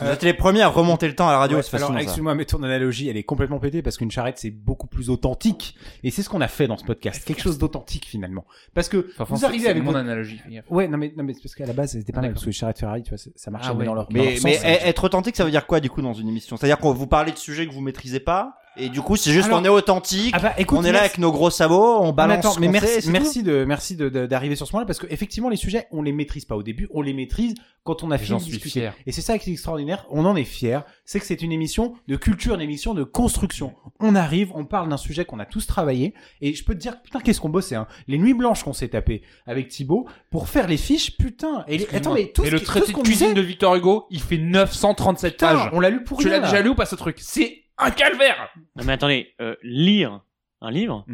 Vous 0.00 0.06
êtes 0.06 0.22
les 0.22 0.34
premiers 0.34 0.62
à 0.62 0.68
remonter 0.68 1.06
le 1.08 1.14
temps 1.14 1.28
à 1.28 1.32
la 1.32 1.38
radio, 1.38 1.56
Ouais, 1.58 1.62
c'est 1.62 1.76
alors 1.76 1.96
excuse-moi 1.96 2.34
mais 2.34 2.44
ton 2.44 2.62
analogie 2.62 3.08
elle 3.08 3.16
est 3.16 3.22
complètement 3.22 3.58
pétée 3.58 3.82
parce 3.82 3.96
qu'une 3.96 4.10
charrette 4.10 4.38
c'est 4.38 4.50
beaucoup 4.50 4.86
plus 4.86 5.10
authentique 5.10 5.76
et 6.02 6.10
c'est 6.10 6.22
ce 6.22 6.28
qu'on 6.28 6.40
a 6.40 6.48
fait 6.48 6.66
dans 6.66 6.76
ce 6.76 6.84
podcast. 6.84 7.24
Quelque 7.24 7.42
chose 7.42 7.58
d'authentique 7.58 8.06
finalement. 8.06 8.44
Parce 8.74 8.88
que 8.88 9.08
Enfin, 9.18 9.34
vous 9.34 9.44
arrivez 9.44 9.68
avec 9.68 9.82
mon 9.82 9.90
votre... 9.92 10.00
analogie. 10.04 10.40
Ouais 10.70 10.88
non 10.88 10.98
mais 10.98 11.12
non 11.16 11.24
mais 11.24 11.34
c'est 11.34 11.42
parce 11.42 11.54
qu'à 11.54 11.66
la 11.66 11.72
base 11.72 11.92
c'était 11.92 12.12
pas 12.12 12.20
mal 12.20 12.30
D'accord. 12.30 12.34
parce 12.34 12.44
que 12.44 12.50
les 12.50 12.52
charrettes 12.54 12.78
Ferrari 12.78 13.02
tu 13.02 13.10
vois 13.10 13.18
ça 13.36 13.50
marchait 13.50 13.68
Ah 13.70 13.74
ouais. 13.74 13.84
dans 13.84 13.94
leur 13.94 14.06
dans 14.08 14.12
Mais, 14.14 14.34
leur 14.34 14.42
mais 14.44 14.54
sens, 14.54 14.64
être 14.64 15.04
authentique, 15.04 15.36
ça 15.36 15.44
veut 15.44 15.50
dire 15.50 15.66
quoi 15.66 15.80
du 15.80 15.90
coup 15.90 16.02
dans 16.02 16.14
une 16.14 16.28
émission? 16.28 16.56
C'est-à-dire 16.56 16.78
qu'on 16.78 16.92
vous 16.92 17.06
parlez 17.06 17.32
de 17.32 17.38
sujets 17.38 17.66
que 17.66 17.72
vous 17.72 17.80
maîtrisez 17.80 18.20
pas, 18.20 18.54
et 18.76 18.88
du 18.88 19.00
coup 19.00 19.16
c'est 19.16 19.32
juste 19.32 19.46
Alors- 19.46 19.60
on 19.60 19.64
est 19.64 19.68
authentique, 19.68 20.32
Ah 20.36 20.38
bah 20.40 20.54
écoute 20.58 20.78
on 20.78 20.82
est 20.82 20.86
là 20.86 20.92
merci- 20.92 21.04
avec 21.06 21.18
nos 21.18 21.30
gros 21.32 21.50
sabots, 21.50 21.98
on 22.00 22.06
mais 22.06 22.12
balance. 22.12 22.38
attends, 22.38 22.52
ce 22.52 22.60
mais 22.60 22.66
qu'on 22.66 22.72
merci, 22.72 23.10
merci 23.10 23.42
de, 23.42 23.64
merci 23.64 23.96
de, 23.96 24.08
d'arriver 24.26 24.56
sur 24.56 24.66
ce 24.66 24.70
point-là 24.72 24.86
parce 24.86 24.98
que 24.98 25.06
effectivement 25.10 25.48
les 25.48 25.56
sujets 25.56 25.86
on 25.90 26.02
les 26.02 26.12
maîtrise 26.12 26.44
pas 26.44 26.56
au 26.56 26.62
début, 26.62 26.88
on 26.92 27.02
les 27.02 27.12
maîtrise 27.12 27.54
quand 27.84 28.04
on 28.04 28.12
a 28.12 28.16
fini 28.18 28.28
j'en 28.28 28.36
de 28.36 28.42
suis 28.42 28.52
discuter. 28.52 28.80
fier. 28.80 28.94
Et 29.06 29.12
c'est 29.12 29.22
ça 29.22 29.38
qui 29.38 29.50
est 29.50 29.52
extraordinaire, 29.54 30.06
on 30.08 30.24
en 30.24 30.36
est 30.36 30.44
fier. 30.44 30.84
C'est 31.04 31.18
que 31.18 31.26
c'est 31.26 31.42
une 31.42 31.50
émission 31.50 31.94
de 32.06 32.14
culture, 32.14 32.54
une 32.54 32.60
émission 32.60 32.94
de 32.94 33.02
construction. 33.02 33.74
On 33.98 34.14
arrive, 34.14 34.52
on 34.54 34.64
parle 34.64 34.88
d'un 34.88 34.96
sujet 34.96 35.24
qu'on 35.24 35.40
a 35.40 35.46
tous 35.46 35.66
travaillé 35.66 36.14
et 36.40 36.54
je 36.54 36.64
peux 36.64 36.74
te 36.74 36.78
dire 36.78 37.02
putain 37.02 37.18
qu'est-ce 37.20 37.40
qu'on 37.40 37.48
bossait 37.48 37.74
hein. 37.74 37.88
Les 38.06 38.18
nuits 38.18 38.34
blanches 38.34 38.62
qu'on 38.62 38.72
s'est 38.72 38.86
tapé 38.88 39.22
avec 39.46 39.66
Thibaut 39.68 40.06
pour 40.30 40.48
faire 40.48 40.68
les 40.68 40.76
fiches, 40.76 41.16
putain. 41.16 41.64
Et 41.66 41.78
les... 41.78 41.88
attends 41.92 42.14
mais 42.14 42.26
tout 42.32 42.44
et 42.44 42.46
ce 42.46 42.52
le 42.52 42.60
traité 42.60 42.86
ce 42.86 42.90
de 42.92 42.96
qu'on 42.96 43.02
cuisine 43.02 43.28
disait, 43.30 43.40
de 43.42 43.46
Victor 43.46 43.74
Hugo, 43.74 44.06
il 44.10 44.20
fait 44.20 44.38
937 44.38 45.32
putain, 45.32 45.48
pages. 45.56 45.70
on 45.72 45.80
l'a 45.80 45.90
lu 45.90 46.04
pour 46.04 46.18
Tu 46.18 46.28
rien. 46.28 46.38
l'as 46.38 46.46
déjà 46.48 46.62
lu 46.62 46.68
ou 46.70 46.74
pas 46.76 46.86
ce 46.86 46.94
truc? 46.94 47.16
C'est 47.20 47.61
un 47.82 47.90
calvaire 47.90 48.48
Non, 48.76 48.84
mais 48.84 48.92
attendez, 48.94 49.34
euh, 49.40 49.56
lire 49.62 50.20
un 50.60 50.70
livre, 50.70 51.04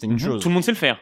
C'est 0.00 0.04
une 0.06 0.18
chose. 0.18 0.42
tout 0.42 0.48
le 0.48 0.54
monde 0.54 0.64
sait 0.64 0.70
le 0.72 0.76
faire. 0.76 0.98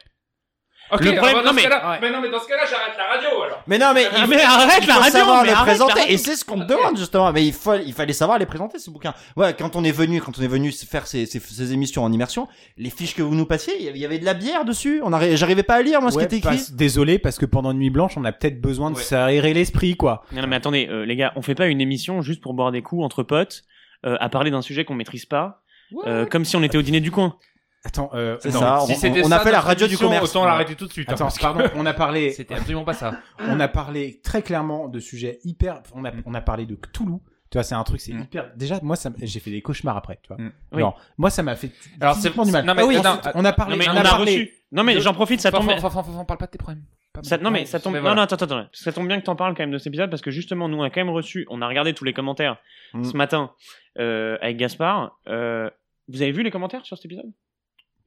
Ok, 0.93 1.01
Le 1.01 1.09
alors, 1.11 1.25
problème- 1.25 1.37
dans 1.39 1.43
non, 1.43 1.51
ce 1.51 1.57
mais- 1.57 1.63
cas-là- 1.69 1.99
mais 2.01 2.11
non, 2.13 2.21
mais 2.21 2.31
dans 2.31 2.39
ce 2.39 2.47
cas-là, 2.47 2.63
j'arrête 2.71 2.95
la 2.97 3.07
radio 3.17 3.43
alors. 3.43 3.61
Mais 3.67 3.77
non, 3.77 3.91
mais 3.93 4.05
Ah, 4.09 4.19
il 4.23 4.29
mais 4.31 4.41
arrête 4.41 4.79
il 4.83 4.87
la 4.87 4.95
faut 4.95 5.01
radio, 5.01 5.19
savoir 5.19 5.43
mais 5.43 5.49
les 5.49 5.53
arrête 5.53 5.67
la 5.67 5.73
présenter 5.73 6.01
radio. 6.01 6.15
et 6.15 6.17
c'est 6.17 6.37
ce 6.37 6.45
qu'on 6.45 6.61
te 6.61 6.65
demande 6.65 6.97
justement. 6.97 7.33
Mais 7.33 7.45
il 7.45 7.53
faut, 7.53 7.75
il 7.75 7.93
fallait 7.93 8.13
savoir 8.13 8.39
les 8.39 8.47
présenter 8.47 8.79
ce 8.79 8.89
bouquin. 8.89 9.13
Ouais, 9.37 9.53
quand 9.59 9.75
on 9.75 9.83
est 9.83 9.91
venu, 9.91 10.21
quand 10.21 10.39
on 10.39 10.43
est 10.43 10.47
venu 10.47 10.71
faire 10.71 11.09
ces, 11.09 11.27
ces, 11.27 11.41
ces 11.41 11.73
émissions 11.73 12.05
en 12.05 12.13
immersion, 12.13 12.47
les 12.77 12.91
fiches 12.91 13.17
que 13.17 13.23
vous 13.23 13.35
nous 13.35 13.47
passiez, 13.47 13.75
il 13.81 13.85
y 13.85 13.89
avait- 13.89 13.99
il 13.99 14.01
y 14.01 14.05
avait 14.05 14.21
de 14.21 14.25
la 14.25 14.35
bière 14.35 14.65
dessus. 14.65 15.01
On 15.03 15.11
arri- 15.11 15.35
j'arrivais 15.35 15.65
pas 15.65 15.75
à 15.75 15.83
lire 15.83 16.01
moi 16.01 16.13
ce 16.13 16.19
Ouais, 16.19 16.23
qui 16.23 16.27
était 16.27 16.37
écrit. 16.37 16.51
parce- 16.57 16.71
Désolé 16.71 17.19
parce 17.19 17.37
que 17.41 17.47
pendant 17.47 17.73
une 17.73 17.79
nuit 17.79 17.91
blanche 17.91 18.17
on 18.17 18.25
a 18.25 18.31
peut-être 18.31 18.61
besoin 18.61 18.93
de 18.93 18.97
Ouais. 18.97 19.03
s'aérer 19.03 19.55
l'esprit 19.55 19.97
quoi. 19.97 20.23
Non, 20.31 20.43
non, 20.43 20.47
mais 20.47 20.55
attendez, 20.55 20.87
euh, 20.89 21.05
les 21.05 21.17
gars, 21.17 21.33
on 21.35 21.43
fait 21.43 21.57
pas 21.57 21.67
une 21.67 21.81
émission 21.81 22.23
juste 22.23 22.41
pour 22.41 22.55
boire 22.55 22.71
des 22.71 22.83
coups 22.83 23.03
entre 23.05 23.25
potes, 23.25 23.65
euh, 24.05 24.17
à 24.21 24.29
parler 24.29 24.51
d'un 24.51 24.63
sujet 24.63 24.85
qu'on 24.85 24.95
maîtrise 24.95 25.25
pas, 25.27 25.63
euh, 26.07 26.27
comme 26.27 26.45
si 26.45 26.57
on 26.57 26.63
était 26.63 26.77
au 26.79 26.83
dîner 26.83 27.01
du 27.01 27.11
coin. 27.11 27.37
Attends, 27.85 28.11
euh, 28.15 28.37
non, 28.47 28.51
ça. 28.61 28.81
Si 28.87 29.07
on- 29.07 29.13
on 29.13 29.31
a 29.31 29.39
ça, 29.39 29.41
fait 29.45 29.53
la 29.53 29.61
radio 29.61 29.87
du 29.87 29.97
commerce. 29.97 30.31
Autant 30.31 30.45
l'arrêter 30.45 30.75
tout 30.75 30.87
de 30.87 30.93
suite. 30.93 31.09
hein, 31.09 31.13
Attends, 31.15 31.27
parce 31.27 31.37
que 31.39 31.43
pardon, 31.43 31.65
on 31.77 31.87
a 31.87 31.95
parlé, 31.95 32.31
C'était 32.37 32.55
absolument 32.55 32.85
pas 32.85 32.95
ça. 32.95 33.13
on 33.39 33.61
a 33.61 33.69
parlé 33.69 34.21
très 34.25 34.43
clairement 34.43 34.89
de 34.89 34.99
sujets 34.99 35.39
hyper. 35.45 35.83
On 35.95 36.05
a, 36.05 36.11
on 36.25 36.35
a 36.35 36.41
parlé 36.41 36.67
de 36.67 36.75
Cthulhu. 36.75 37.19
Tu 37.49 37.59
vois, 37.59 37.63
c'est 37.63 37.77
un 37.77 37.85
truc, 37.85 38.01
c'est 38.01 38.13
Mm. 38.13 38.23
hyper. 38.23 38.51
Déjà, 38.57 38.81
moi, 38.83 38.97
ça 38.97 39.11
j'ai 39.23 39.39
fait 39.39 39.53
des 39.53 39.63
cauchemars 39.63 39.97
après. 39.97 40.19
Tu 40.21 40.27
vois. 40.35 40.37
Mm. 40.45 40.53
Oui. 40.73 40.83
Non, 40.83 40.95
moi, 41.17 41.31
ça 41.31 41.45
m'a 41.45 41.55
fait 41.55 41.71
Alors, 42.01 42.17
c'est- 42.17 42.31
du 42.31 42.51
mal. 42.51 42.65
non, 42.65 42.75
mais- 42.75 42.83
Ah 42.83 42.87
oui, 42.87 42.97
non, 42.97 43.11
ensuite, 43.11 43.29
on 43.37 43.45
a 43.45 43.53
parlé. 43.53 43.77
Non, 43.77 43.79
mais 43.79 43.89
on 43.89 43.97
a 43.97 44.03
parlé 44.03 44.33
reçu. 44.35 44.51
Non, 44.73 44.83
mais 44.83 45.01
j'en 45.01 45.15
profite, 45.15 45.41
ça 45.41 45.53
tombe 45.53 45.69
enfin, 45.71 45.87
enfin, 45.87 46.01
enfin, 46.01 46.25
parle 46.25 46.39
pas 46.39 46.47
de 46.47 46.51
tes 46.51 46.59
problèmes. 46.59 46.83
Pas 47.17 47.23
Ça- 47.23 47.37
mal. 47.37 47.45
non, 47.45 47.51
mais 47.51 47.65
ça 47.67 47.81
tombe. 47.81 47.93
Mais 47.95 47.99
Non, 47.99 48.03
voilà. 48.05 48.17
non, 48.17 48.23
attends, 48.23 48.37
attends, 48.37 48.57
attends. 48.59 48.69
Ça 48.73 48.93
tombe 48.93 49.09
bien 49.09 49.19
que 49.21 49.25
t'en 49.27 49.37
parles 49.37 49.55
quand 49.55 49.63
même 49.63 49.71
de 49.73 49.79
cet 49.79 49.89
épisode 49.89 50.11
parce 50.11 50.23
que 50.23 50.31
justement, 50.31 50.69
nous, 50.69 50.79
on 50.79 50.83
a 50.83 50.91
quand 50.91 51.01
même 51.01 51.11
reçu, 51.11 51.47
on 51.51 51.61
a 51.63 51.69
regardé 51.69 51.93
tous 51.95 52.05
les 52.05 52.13
commentaires 52.13 52.57
Mm. 52.95 53.05
ce 53.05 53.17
matin 53.17 53.51
euh, 53.99 54.37
avec 54.41 54.57
Gaspard. 54.57 55.19
Euh, 55.29 55.69
vous 56.09 56.23
avez 56.23 56.31
vu 56.33 56.43
les 56.43 56.51
commentaires 56.51 56.85
sur 56.87 56.97
cet 56.97 57.07
épisode? 57.07 57.27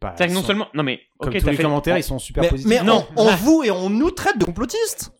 Bah, 0.01 0.13
C'est-à-dire 0.15 0.35
non 0.35 0.43
seulement. 0.43 0.67
Non, 0.73 0.83
mais. 0.83 1.01
Comme 1.19 1.33
ok, 1.33 1.39
tous 1.41 1.47
les 1.47 1.55
fait- 1.57 1.63
commentaires, 1.63 1.97
ils 1.97 2.03
sont 2.03 2.19
super 2.19 2.43
Mais, 2.43 2.49
positifs. 2.49 2.69
mais 2.79 2.85
Non. 2.85 3.05
on, 3.17 3.23
on 3.27 3.35
vous 3.35 3.63
et 3.65 3.71
on 3.71 3.89
nous 3.89 4.11
traite 4.11 4.37
de 4.37 4.45
complotistes. 4.45 5.11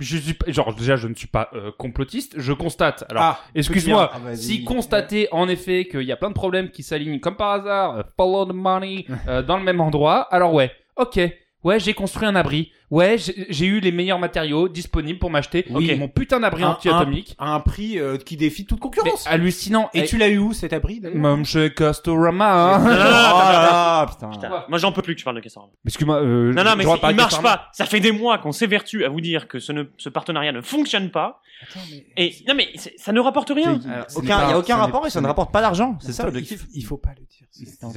Je 0.00 0.16
suis 0.16 0.34
pas- 0.34 0.50
genre 0.52 0.72
déjà 0.74 0.94
je 0.94 1.08
ne 1.08 1.14
suis 1.14 1.26
pas 1.26 1.50
euh, 1.54 1.72
complotiste, 1.76 2.34
je 2.38 2.52
constate. 2.52 3.04
Alors 3.10 3.22
Ah, 3.24 3.40
excuse-moi, 3.56 4.12
ah, 4.14 4.36
si 4.36 4.62
constater 4.62 5.26
en 5.32 5.48
effet 5.48 5.86
qu'il 5.86 6.02
y 6.02 6.12
a 6.12 6.16
plein 6.16 6.28
de 6.28 6.34
problèmes 6.34 6.70
qui 6.70 6.84
s'alignent 6.84 7.18
comme 7.18 7.36
par 7.36 7.50
hasard, 7.50 8.04
follow 8.16 8.44
the 8.46 8.54
money 8.54 9.06
euh, 9.28 9.42
dans 9.42 9.56
le 9.56 9.64
même 9.64 9.80
endroit, 9.80 10.20
alors 10.32 10.54
ouais, 10.54 10.70
ok, 10.96 11.18
ouais 11.64 11.80
j'ai 11.80 11.94
construit 11.94 12.26
un 12.26 12.34
abri, 12.36 12.70
ouais 12.90 13.16
j'ai 13.18 13.66
eu 13.66 13.80
les 13.80 13.92
meilleurs 13.92 14.18
matériaux 14.18 14.68
disponibles 14.68 15.18
pour 15.18 15.30
m'acheter 15.30 15.64
Oui. 15.70 15.94
mon 15.96 16.08
putain 16.08 16.40
d'abri 16.40 16.64
anti-atomique. 16.64 17.34
à 17.38 17.54
un 17.54 17.60
prix 17.60 17.98
euh, 17.98 18.16
qui 18.16 18.36
défie 18.36 18.64
toute 18.66 18.78
Mais 18.78 18.82
concurrence. 18.82 19.26
hallucinant. 19.26 19.90
Et 19.94 20.04
tu 20.04 20.16
l'as 20.18 20.28
eu 20.28 20.38
où 20.38 20.52
cet 20.52 20.72
abri 20.72 21.00
d'ailleurs? 21.00 21.18
Même 21.18 21.44
chez 21.44 21.72
Castorama. 21.74 22.78
Non, 22.78 22.84
non, 22.84 22.90
Hein. 22.90 22.94
là, 22.98 24.06
putain. 24.08 24.30
Putain, 24.30 24.64
Moi, 24.68 24.78
j'en 24.78 24.92
peux 24.92 25.02
plus 25.02 25.14
que 25.14 25.18
tu 25.18 25.24
parles 25.24 25.36
de 25.36 25.40
Castorama. 25.42 25.72
Excuse-moi. 25.86 26.22
Euh, 26.22 26.52
Non, 26.52 26.64
non, 26.64 26.74
mais 26.76 26.84
il 27.10 27.16
marche 27.16 27.40
pas. 27.42 27.68
Ça 27.72 27.86
fait 27.86 28.00
des 28.00 28.12
mois 28.12 28.38
qu'on 28.38 28.52
s'évertue 28.52 29.04
à 29.04 29.08
vous 29.08 29.20
dire 29.20 29.48
que 29.48 29.58
ce, 29.58 29.72
ne- 29.72 29.84
ce 29.96 30.08
partenariat 30.08 30.52
ne 30.52 30.60
fonctionne 30.60 31.10
pas. 31.10 31.40
Et 32.16 32.34
non, 32.46 32.54
mais 32.54 32.68
ça 32.96 33.12
ne 33.12 33.20
rapporte 33.20 33.50
rien. 33.50 33.80
Il 33.82 34.26
pas- 34.28 34.48
y 34.48 34.52
a 34.52 34.58
aucun 34.58 34.76
rapport 34.76 35.06
et 35.06 35.10
ça 35.10 35.20
ne 35.20 35.26
rapporte 35.26 35.52
pas 35.52 35.60
d'argent. 35.60 35.96
C'est 36.00 36.12
ça 36.12 36.24
l'objectif. 36.24 36.64
Il, 36.72 36.80
il 36.80 36.84
faut 36.84 36.98
pas 36.98 37.10
le 37.18 37.24
dire. 37.26 37.46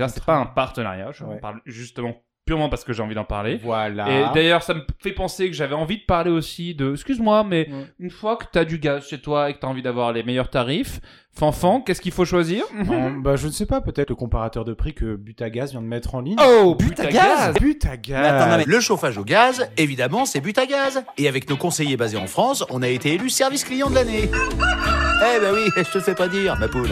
C'est 0.10 0.26
pas 0.26 0.36
un 0.38 0.46
partenariat, 0.48 1.12
je 1.14 1.24
Ouais. 1.24 1.40
parle 1.40 1.62
justement 1.66 2.16
purement 2.52 2.68
parce 2.68 2.84
que 2.84 2.92
j'ai 2.92 3.02
envie 3.02 3.16
d'en 3.16 3.24
parler. 3.24 3.58
Voilà. 3.64 4.10
Et 4.10 4.34
d'ailleurs, 4.34 4.62
ça 4.62 4.74
me 4.74 4.82
fait 5.00 5.14
penser 5.14 5.48
que 5.50 5.56
j'avais 5.56 5.74
envie 5.76 5.98
de 6.00 6.04
parler 6.04 6.32
aussi 6.32 6.76
de, 6.76 6.92
excuse-moi, 6.92 7.46
mais 7.46 7.70
Ouais. 7.70 7.86
une 8.00 8.10
fois 8.10 8.36
que 8.36 8.44
t'as 8.52 8.66
du 8.66 8.78
gaz 8.78 9.08
chez 9.08 9.20
toi 9.22 9.50
et 9.50 9.54
que 9.54 9.60
t'as 9.60 9.68
envie 9.68 9.82
d'avoir 9.82 10.12
les 10.12 10.24
meilleurs 10.24 10.50
tarifs, 10.50 11.00
Fanfan, 11.34 11.82
qu'est-ce 11.82 12.02
qu'il 12.02 12.12
faut 12.12 12.26
choisir 12.26 12.64
Non, 12.86 13.12
bah, 13.12 13.36
je 13.36 13.48
ne 13.48 13.52
sais 13.52 13.66
pas, 13.66 13.82
peut-être 13.82 14.10
le 14.10 14.16
comparateur 14.16 14.66
de 14.66 14.74
prix 14.74 14.94
que 14.94 15.16
Butagaz 15.16 15.72
vient 15.72 15.82
de 15.82 15.88
mettre 15.88 16.14
en 16.16 16.22
ligne. 16.22 16.36
Oh, 16.42 16.76
Butagaz 16.76 17.54
Butagaz 17.54 18.26
attends, 18.26 18.58
mais- 18.58 18.66
Le 18.66 18.80
chauffage 18.80 19.18
au 19.18 19.24
gaz, 19.24 19.70
évidemment, 19.78 20.26
c'est 20.26 20.42
but 20.42 20.58
à 20.58 20.66
gaz. 20.66 21.04
Et 21.18 21.28
avec 21.28 21.50
nos 21.50 21.58
conseillers 21.58 21.98
basés 21.98 22.18
en 22.18 22.28
France, 22.28 22.66
on 22.70 22.82
a 22.82 22.88
été 22.88 23.14
élu 23.14 23.30
service 23.30 23.64
client 23.64 23.90
de 23.90 23.96
l'année. 23.96 24.30
Eh 25.24 25.40
ben 25.40 25.54
oui, 25.54 25.70
je 25.78 25.84
te 25.84 26.00
le 26.00 26.04
fais 26.04 26.16
pas 26.16 26.28
dire, 26.28 26.58
ma 26.58 26.68
poule. 26.68 26.90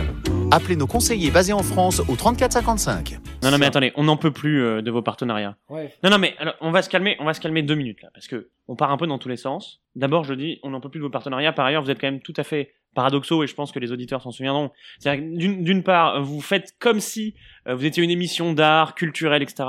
Appelez 0.52 0.76
nos 0.76 0.86
conseillers 0.86 1.32
basés 1.32 1.52
en 1.52 1.64
France 1.64 2.00
au 2.08 2.16
3455. 2.16 3.18
Non, 3.42 3.50
non, 3.50 3.58
mais 3.58 3.66
attendez, 3.66 3.92
on 3.96 4.04
n'en 4.04 4.18
peut 4.18 4.30
plus 4.30 4.62
euh, 4.64 4.84
de 4.84 4.92
vos 4.92 5.02
partenariats. 5.02 5.56
Ouais. 5.68 5.92
Non, 6.04 6.12
non, 6.12 6.20
mais 6.20 6.36
alors, 6.38 6.54
on 6.62 6.70
va 6.70 6.84
se 6.84 6.90
calmer, 6.90 7.18
on 7.20 7.26
va 7.26 7.34
se 7.34 7.42
calmer 7.42 7.64
deux 7.64 7.74
minutes 7.74 8.04
là, 8.04 8.10
parce 8.14 8.28
que 8.28 8.50
on 8.68 8.76
part 8.76 8.92
un 8.92 8.98
peu 8.98 9.08
dans 9.08 9.18
tous 9.18 9.30
les 9.30 9.36
sens. 9.36 9.82
D'abord, 9.96 10.26
je 10.26 10.36
dis, 10.36 10.60
on 10.62 10.70
n'en 10.70 10.80
peut 10.80 10.90
plus 10.90 11.00
de 11.00 11.06
vos 11.06 11.10
partenariats. 11.10 11.54
Par 11.54 11.66
ailleurs, 11.66 11.82
vous 11.82 11.90
êtes 11.90 12.00
quand 12.00 12.06
même 12.06 12.22
tout 12.22 12.36
à 12.38 12.44
fait 12.44 12.72
paradoxaux 12.96 13.44
et 13.44 13.48
je 13.48 13.54
pense 13.56 13.72
que 13.72 13.80
les 13.80 13.92
auditeurs 13.92 14.22
s'en 14.22 14.32
souviendront. 14.32 14.72
C'est-à-dire 15.00 15.24
que 15.26 15.38
d'une 15.38 15.64
d'une 15.64 15.84
part, 15.84 16.22
vous 16.22 16.42
faites 16.42 16.74
comme 16.80 17.00
si 17.00 17.36
euh, 17.68 17.76
vous 17.76 17.86
étiez 17.86 18.04
une 18.04 18.10
émission 18.12 18.54
d'art, 18.54 18.96
culturel, 18.96 19.42
etc. 19.44 19.64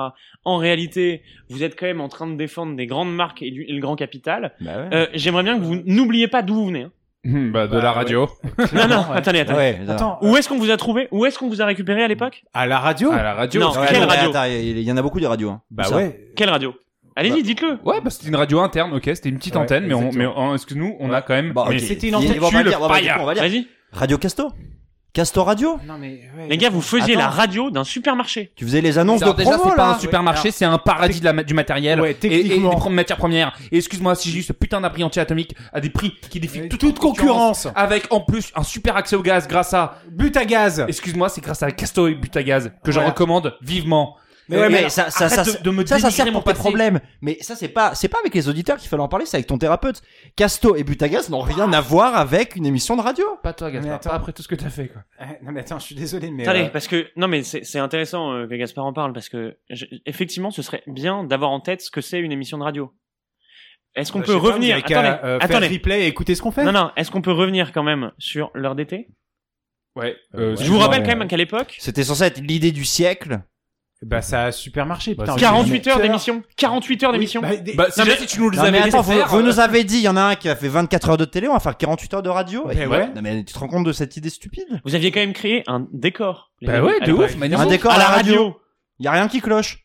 En 0.45 0.57
réalité, 0.57 1.23
vous 1.49 1.63
êtes 1.63 1.79
quand 1.79 1.87
même 1.87 2.01
en 2.01 2.09
train 2.09 2.27
de 2.27 2.35
défendre 2.37 2.77
des 2.77 2.87
grandes 2.87 3.15
marques 3.15 3.43
et, 3.43 3.51
du- 3.51 3.65
et 3.65 3.73
le 3.73 3.81
grand 3.81 3.97
capital. 3.97 4.53
Bah 4.61 4.71
ouais. 4.79 4.89
Euh, 4.95 5.07
J'aimerais 5.15 5.43
bien 5.43 5.59
que 5.59 5.63
vous 5.65 5.77
n'oubliez 5.85 6.29
pas 6.29 6.43
d'où 6.43 6.55
vous 6.55 6.67
venez. 6.67 6.83
hein. 6.85 6.93
bah, 7.53 7.67
de 7.67 7.73
Bah, 7.73 7.83
la 7.83 7.91
ouais. 7.91 7.95
radio. 7.97 8.29
Non, 8.73 8.89
non, 8.89 8.97
Ouais. 9.11 9.17
attendez, 9.17 9.41
attendez. 9.41 9.59
Ouais, 9.59 9.79
Attends, 9.89 10.19
Où 10.23 10.37
est-ce 10.37 10.49
qu'on 10.49 10.57
vous 10.59 10.71
a 10.71 10.77
trouvé? 10.79 11.09
Où 11.11 11.27
est-ce 11.27 11.39
qu'on 11.39 11.49
vous 11.49 11.61
a 11.61 11.67
récupéré 11.67 12.03
à 12.03 12.09
l'époque? 12.09 12.45
À 12.55 12.67
la 12.67 12.79
radio? 12.79 13.13
À 13.13 13.23
la 13.23 13.35
radio. 13.35 13.61
Non. 13.61 13.71
Ouais, 13.73 13.87
Quelle 13.91 14.01
non, 14.01 14.07
radio? 14.07 14.31
attends, 14.31 14.45
Il 14.47 14.79
y 14.81 14.91
en 14.91 14.97
a 14.97 15.03
beaucoup 15.03 15.21
des 15.21 15.27
radios. 15.27 15.51
hein. 15.51 15.61
Bah 15.71 15.91
ouais. 15.91 16.33
Quelle 16.37 16.49
radio? 16.51 16.75
Allez-y, 17.17 17.43
dites-le. 17.43 17.79
Ouais, 17.85 18.01
bah 18.01 18.11
c'était 18.11 18.29
une 18.29 18.37
radio 18.37 18.61
interne, 18.61 18.93
ok, 18.95 19.03
c'était 19.05 19.29
une 19.29 19.39
petite 19.39 19.55
Ouais, 19.55 19.61
antenne, 19.63 19.87
mais, 19.87 19.95
on, 19.95 20.01
mais 20.01 20.07
exactement. 20.09 20.35
on- 20.37 20.55
excuse-nous, 20.55 20.97
on 21.01 21.13
a 21.13 21.23
quand 21.23 21.35
même. 21.35 21.53
Bon, 21.53 21.65
mais 21.69 21.77
ok. 21.77 21.81
c'était 21.81 22.09
une 22.09 22.15
antenne. 22.17 22.39
Vas-y. 22.39 23.67
Radio 23.93 24.19
Casto 24.19 24.53
Casto 25.13 25.43
Radio 25.43 25.77
Non 25.89 25.99
mais 25.99 26.21
ouais, 26.39 26.47
Les 26.49 26.57
gars, 26.57 26.71
vous 26.71 26.81
faisiez 26.81 27.15
Attends. 27.15 27.23
la 27.25 27.29
radio 27.31 27.71
d'un 27.73 27.83
supermarché. 27.83 28.53
Tu 28.55 28.65
faisais 28.65 28.81
les 28.81 28.97
annonces 28.97 29.21
Alors 29.23 29.35
de 29.35 29.39
déjà, 29.43 29.57
promo 29.57 29.71
c'est 29.71 29.77
pas 29.77 29.91
un 29.97 29.99
supermarché, 29.99 30.53
c'est 30.53 30.65
un 30.65 30.79
paradis 30.79 31.19
de 31.19 31.25
la, 31.25 31.43
du 31.43 31.53
matériel 31.53 32.01
Ouais, 32.01 32.13
et, 32.13 32.27
et 32.27 32.31
des 32.45 32.49
techniquement. 32.51 32.89
matières 32.91 33.19
premières. 33.19 33.59
Et 33.73 33.79
excuse-moi, 33.79 34.15
si 34.15 34.31
j'ai 34.31 34.39
eu 34.39 34.43
ce 34.45 34.53
putain 34.53 34.81
d'abri 34.81 35.03
anti-atomique 35.03 35.57
à 35.73 35.81
des 35.81 35.91
prix 35.91 36.13
qui 36.31 36.39
défient 36.39 36.69
toute, 36.69 36.79
toute 36.79 36.99
concurrence. 37.01 37.67
avec 37.75 38.07
en 38.13 38.21
plus 38.21 38.53
un 38.55 38.63
super 38.63 38.97
accès 38.97 39.17
au 39.17 39.23
gaz 39.23 39.49
grâce 39.49 39.75
à. 39.75 39.97
But 40.13 40.37
à 40.37 40.45
gaz. 40.45 40.85
Excuse-moi, 40.87 41.29
c'est 41.29 41.41
grâce 41.41 41.65
à 41.65 41.73
Casto 41.73 42.07
et 42.07 42.15
Butagaz 42.15 42.71
que 42.85 42.93
je 42.93 43.01
recommande 43.01 43.57
vivement. 43.63 44.17
Mais 44.51 44.59
ouais, 44.61 44.69
mais 44.69 44.89
ça, 44.89 45.11
ça, 45.11 45.29
ça, 45.29 45.45
de, 45.45 45.63
de 45.63 45.71
me 45.71 45.87
ça, 45.87 45.99
sert 46.11 46.31
pour 46.33 46.45
tes 46.45 46.55
problèmes. 46.55 47.01
Mais 47.21 47.39
ça, 47.41 47.55
c'est 47.57 47.69
pas, 47.69 47.95
c'est 47.95 48.09
pas 48.09 48.19
avec 48.21 48.35
les 48.35 48.49
auditeurs 48.49 48.77
qu'il 48.79 48.89
fallait 48.89 49.03
en 49.03 49.09
parler, 49.09 49.25
c'est 49.27 49.37
avec 49.37 49.47
ton 49.47 49.59
thérapeute. 49.59 50.03
Casto 50.37 50.77
et 50.77 50.85
Butagas 50.85 51.29
n'ont 51.31 51.41
rien 51.41 51.73
à 51.73 51.81
voir 51.81 52.17
avec 52.17 52.57
une 52.57 52.67
émission 52.67 52.97
de 52.97 53.03
radio. 53.03 53.25
Pas 53.43 53.53
toi, 53.53 53.69
Mais 53.69 53.75
Gaspard. 53.75 53.95
attends. 53.95 54.11
Pas 54.11 54.17
après 54.17 54.33
tout 54.33 54.43
ce 54.43 54.49
que 54.49 54.55
t'as 54.57 54.71
fait, 54.71 54.89
quoi. 54.89 55.03
Euh, 55.21 55.25
Non 55.43 55.53
mais 55.53 55.61
attends, 55.61 55.79
je 55.79 55.85
suis 55.85 55.95
désolé 55.95 56.31
mais 56.31 56.43
Attendez, 56.47 56.65
euh, 56.67 56.71
parce 56.71 56.89
que 56.89 57.07
non 57.17 57.29
mais 57.29 57.43
c'est 57.43 57.79
intéressant 57.79 58.33
euh, 58.33 58.47
que 58.47 58.55
Gaspard 58.55 58.85
en 58.85 58.93
parle 58.93 59.13
parce 59.13 59.29
que 59.29 59.57
je- 59.71 59.87
effectivement, 60.07 60.51
ce 60.51 60.63
serait 60.63 60.83
bien 60.87 61.25
d'avoir 61.25 61.51
en 61.51 61.61
tête 61.61 61.81
ce 61.81 61.91
que 61.91 62.01
c'est 62.01 62.19
une 62.21 62.33
émission 62.33 62.59
de 62.59 62.65
radio. 62.65 62.93
Est-ce 63.97 64.13
qu'on 64.13 64.21
bah, 64.21 64.27
peut 64.27 64.37
revenir 64.37 64.77
Attendez, 64.77 64.95
euh, 64.95 65.39
faire 65.41 65.51
attendez. 65.51 65.69
replay 65.69 66.03
et 66.03 66.07
écouter 66.07 66.35
ce 66.35 66.43
qu'on 66.43 66.51
fait. 66.53 66.65
Non 66.65 66.73
non, 66.73 66.91
est-ce 66.97 67.11
qu'on 67.11 67.23
peut 67.23 67.33
revenir 67.33 67.73
quand 67.73 67.83
même 67.83 68.13
sur 68.19 68.51
l'heure 68.55 68.75
d'été? 68.77 69.09
Ouais. 69.97 70.17
Euh, 70.37 70.55
Je 70.57 70.71
vous 70.71 70.79
rappelle 70.79 71.03
quand 71.03 71.17
même 71.17 71.27
qu'à 71.27 71.37
l'époque, 71.37 71.77
C'était 71.81 72.05
censé 72.05 72.23
être 72.25 72.41
l'idée 72.41 72.71
du 72.71 72.85
siècle. 72.85 73.41
Bah 74.03 74.23
ça 74.23 74.45
a 74.45 74.53
super 74.53 74.87
marché. 74.87 75.15
Bah, 75.15 75.25
putain. 75.25 75.35
c'est 75.35 75.41
48 75.41 75.87
heures 75.89 75.97
Heures. 75.97 76.03
d'émission, 76.03 76.43
48 76.57 77.03
heures 77.05 77.11
Oui, 77.11 77.17
d'émission. 77.19 77.43
bah, 77.43 77.55
des- 77.57 77.75
Bah, 77.75 77.89
Non, 77.99 78.05
déjà, 78.05 78.17
mais- 78.17 78.21
si 78.21 78.27
tu 78.27 78.41
nous 78.41 78.49
les 78.49 78.57
Non, 78.57 78.63
avais 78.65 78.81
mais 78.81 78.89
attends, 78.89 79.03
vous, 79.03 79.13
faire, 79.13 79.29
vous 79.29 79.39
euh, 79.39 79.43
nous 79.43 79.61
avez 79.61 79.85
dit, 79.85 79.97
il 79.99 80.03
y 80.03 80.09
en 80.09 80.17
a 80.17 80.23
un 80.23 80.35
qui 80.37 80.49
a 80.49 80.57
fait 80.57 80.69
24 80.69 81.11
heures 81.11 81.17
de 81.19 81.27
télé, 81.27 81.49
on 81.49 81.53
va 81.53 81.61
faire 81.61 81.77
48 81.77 82.15
heures 82.15 82.23
de 82.23 82.31
radio. 82.31 82.65
Ben 82.67 82.79
Et- 82.79 82.87
ouais. 82.87 83.09
Non, 83.15 83.21
mais 83.21 83.45
tu 83.45 83.53
te 83.53 83.59
rends 83.59 83.69
compte 83.69 83.85
de 83.85 83.93
cette 83.93 84.17
idée 84.17 84.31
stupide? 84.31 84.81
Vous 84.87 84.95
aviez 84.95 85.11
quand 85.11 85.21
même 85.21 85.35
créé 85.35 85.63
un 85.67 85.87
décor. 85.93 86.51
Bah 86.63 86.77
amis, 86.79 86.87
ouais, 86.87 87.01
de 87.01 87.13
ouf. 87.13 87.37
Un 87.43 87.67
décor 87.67 87.93
à 87.93 87.99
la 87.99 88.07
radio. 88.07 88.57
Il 89.01 89.05
y 89.05 89.09
a 89.09 89.13
rien 89.13 89.29
qui 89.29 89.41
cloche. 89.43 89.79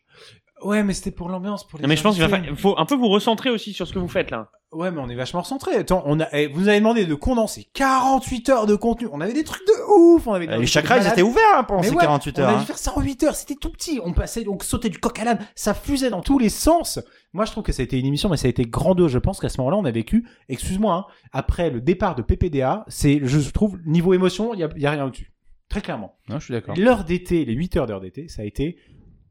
Ouais, 0.62 0.82
mais 0.82 0.94
c'était 0.94 1.10
pour 1.10 1.28
l'ambiance, 1.28 1.66
pour 1.68 1.78
les 1.78 1.82
Non 1.82 1.88
mais 1.90 1.96
je 1.96 2.02
pense 2.02 2.14
qu'il 2.16 2.24
va 2.26 2.34
invités. 2.34 2.54
fa- 2.54 2.60
faut 2.60 2.74
un 2.78 2.86
peu 2.86 2.94
vous 2.94 3.08
recentrer 3.08 3.50
aussi 3.50 3.74
sur 3.74 3.86
ce 3.86 3.92
que 3.92 3.98
vous 3.98 4.08
faites 4.08 4.30
là. 4.30 4.48
Ouais, 4.72 4.90
mais 4.90 5.00
on 5.00 5.08
est 5.08 5.14
vachement 5.14 5.42
recentré. 5.42 5.76
Attends, 5.76 6.02
on 6.06 6.18
a, 6.20 6.26
eh, 6.32 6.48
vous 6.48 6.60
nous 6.60 6.68
avez 6.68 6.78
demandé 6.78 7.06
de 7.06 7.14
condenser 7.14 7.68
48 7.74 8.48
heures 8.48 8.66
de 8.66 8.74
contenu. 8.74 9.08
On 9.12 9.20
avait 9.20 9.32
des 9.32 9.44
trucs 9.44 9.66
de 9.66 9.72
ouf. 9.96 10.26
On 10.26 10.34
avait 10.34 10.46
des 10.46 10.52
Les 10.52 10.58
trucs 10.58 10.68
chakras, 10.68 10.98
ils 10.98 11.06
étaient 11.06 11.22
ouverts 11.22 11.42
hein, 11.56 11.64
pendant 11.64 11.82
Mais 11.82 11.88
ces 11.88 11.94
ouais, 11.94 12.02
48 12.02 12.38
heures. 12.40 12.48
On 12.48 12.52
a 12.52 12.56
hein. 12.56 12.60
dû 12.60 12.66
faire 12.66 12.78
ça 12.78 12.92
en 12.96 13.00
8 13.00 13.22
heures. 13.22 13.36
C'était 13.36 13.54
tout 13.54 13.70
petit. 13.70 14.00
On 14.04 14.12
passait, 14.12 14.42
donc 14.42 14.64
sautait 14.64 14.88
du 14.88 14.98
coq 14.98 15.18
à 15.20 15.24
l'âne. 15.24 15.38
Ça 15.54 15.72
fusait 15.72 16.10
dans 16.10 16.20
tous 16.20 16.38
les 16.38 16.48
sens. 16.48 16.98
Moi, 17.32 17.44
je 17.44 17.52
trouve 17.52 17.62
que 17.62 17.72
ça 17.72 17.82
a 17.82 17.84
été 17.84 17.98
une 17.98 18.06
émission, 18.06 18.28
mais 18.28 18.36
ça 18.36 18.48
a 18.48 18.50
été 18.50 18.64
grandiose. 18.64 19.12
Je 19.12 19.18
pense 19.18 19.38
qu'à 19.38 19.48
ce 19.48 19.58
moment-là, 19.60 19.76
on 19.76 19.84
a 19.84 19.90
vécu, 19.90 20.28
excuse-moi, 20.48 20.94
hein, 20.94 21.12
après 21.32 21.70
le 21.70 21.80
départ 21.80 22.16
de 22.16 22.22
PPDA, 22.22 22.84
c'est, 22.88 23.20
je 23.22 23.50
trouve, 23.50 23.78
niveau 23.86 24.14
émotion, 24.14 24.52
il 24.52 24.60
y 24.60 24.64
a, 24.64 24.68
il 24.74 24.82
y 24.82 24.86
a 24.86 24.90
rien 24.90 25.04
au-dessus. 25.04 25.32
Très 25.68 25.80
clairement. 25.80 26.16
Non, 26.28 26.38
je 26.38 26.44
suis 26.44 26.54
d'accord. 26.54 26.76
L'heure 26.76 27.04
d'été, 27.04 27.44
les 27.44 27.52
8 27.52 27.76
heures 27.76 27.86
d'heure 27.86 28.00
d'été, 28.00 28.28
ça 28.28 28.42
a 28.42 28.44
été 28.44 28.76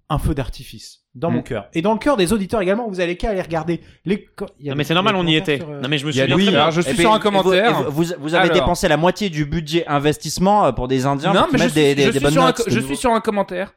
un 0.09 0.17
feu 0.19 0.35
d'artifice 0.35 1.01
dans 1.15 1.31
Mm. 1.31 1.33
mon 1.35 1.41
cœur. 1.41 1.67
Et 1.73 1.81
dans 1.81 1.93
le 1.93 1.99
cœur 1.99 2.15
des 2.17 2.31
auditeurs 2.33 2.61
également, 2.61 2.87
vous 2.87 2.99
allez 2.99 3.15
qu'à 3.17 3.29
aller 3.31 3.41
regarder 3.41 3.81
les. 4.05 4.23
co- 4.25 4.45
il 4.59 4.65
y 4.65 4.69
a 4.69 4.73
Non 4.73 4.77
mais 4.77 4.83
c'est 4.83 4.93
normal, 4.93 5.15
on 5.15 5.25
y 5.25 5.35
était. 5.35 5.57
sur, 5.57 5.69
euh, 5.69 5.79
Non 5.81 5.87
mais 5.89 5.97
je 5.97 6.05
me 6.05 6.11
Il 6.11 6.17
y 6.17 6.21
a 6.21 6.23
souviens 6.25 6.35
oui, 6.35 6.43
très 6.43 6.51
bien. 6.51 6.61
alors 6.61 6.71
je 6.71 6.81
suis 6.81 6.97
sur 6.97 7.13
un 7.13 7.19
commentaire. 7.19 7.83
Vous, 7.89 8.03
vous, 8.03 8.13
vous 8.19 8.35
avez 8.35 8.49
Alors. 8.49 8.53
dépensé 8.61 8.87
la 8.87 8.97
moitié 8.97 9.29
du 9.29 9.45
budget 9.45 9.85
investissement 9.87 10.65
euh, 10.67 10.71
pour 10.71 10.87
des 10.87 11.05
Indiens 11.05 11.33
Non, 11.33 11.43
pour 11.43 11.53
mais 11.53 11.57
je 11.59 11.63
mettre 11.63 11.73
suis, 11.75 11.81
des, 11.83 11.95
des, 11.95 12.01
je 12.03 12.07
des 12.07 12.13
suis 12.13 12.23
bonnes 12.23 12.33
sur 12.33 12.43
un, 12.43 12.47
notes. 12.47 12.57
c'était 12.57 12.71
je 12.71 12.79
suis 12.81 12.97
sur 12.97 13.11
un 13.11 13.21
commentaire. 13.21 13.73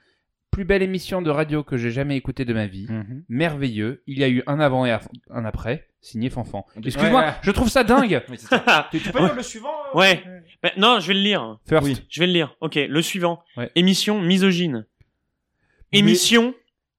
Plus 0.51 0.64
belle 0.64 0.83
émission 0.83 1.23
de 1.23 1.31
radio 1.31 1.62
que 1.62 1.77
j'ai 1.77 1.91
jamais 1.93 2.17
écoutée 2.17 2.45
de 2.45 2.53
ma 2.53 2.67
vie. 2.67 2.87
Mhm. 2.88 3.23
Merveilleux. 3.29 4.03
Il 4.07 4.19
y 4.19 4.25
a 4.25 4.29
eu 4.29 4.43
un 4.47 4.59
avant 4.61 4.85
et 4.87 4.91
un 5.31 5.45
après. 5.45 5.87
Signé 6.01 6.31
Fanfan. 6.31 6.64
Excuse-moi, 6.85 7.21
Ouais, 7.21 7.27
ouais. 7.27 7.33
je 7.43 7.51
trouve 7.51 7.69
ça 7.69 7.85
dingue. 7.85 8.23
Ça. 8.37 8.88
tu, 8.91 8.99
tu 9.01 9.11
peux 9.12 9.19
lire 9.19 9.35
le 9.35 9.43
suivant 9.43 9.69
euh, 9.95 9.99
Ouais. 9.99 10.23
Bah, 10.62 10.71
non, 10.77 10.99
je 11.01 11.09
vais 11.09 11.14
le 11.14 11.21
lire. 11.21 11.59
First. 11.69 11.87
Oui. 11.87 11.97
Je 12.09 12.21
vais 12.21 12.27
le 12.27 12.33
lire. 12.33 12.55
Ok, 12.61 12.75
le 12.77 13.03
suivant. 13.03 13.41
Émission 13.77 14.21
misogyne. 14.21 14.87
Émission. 15.92 16.55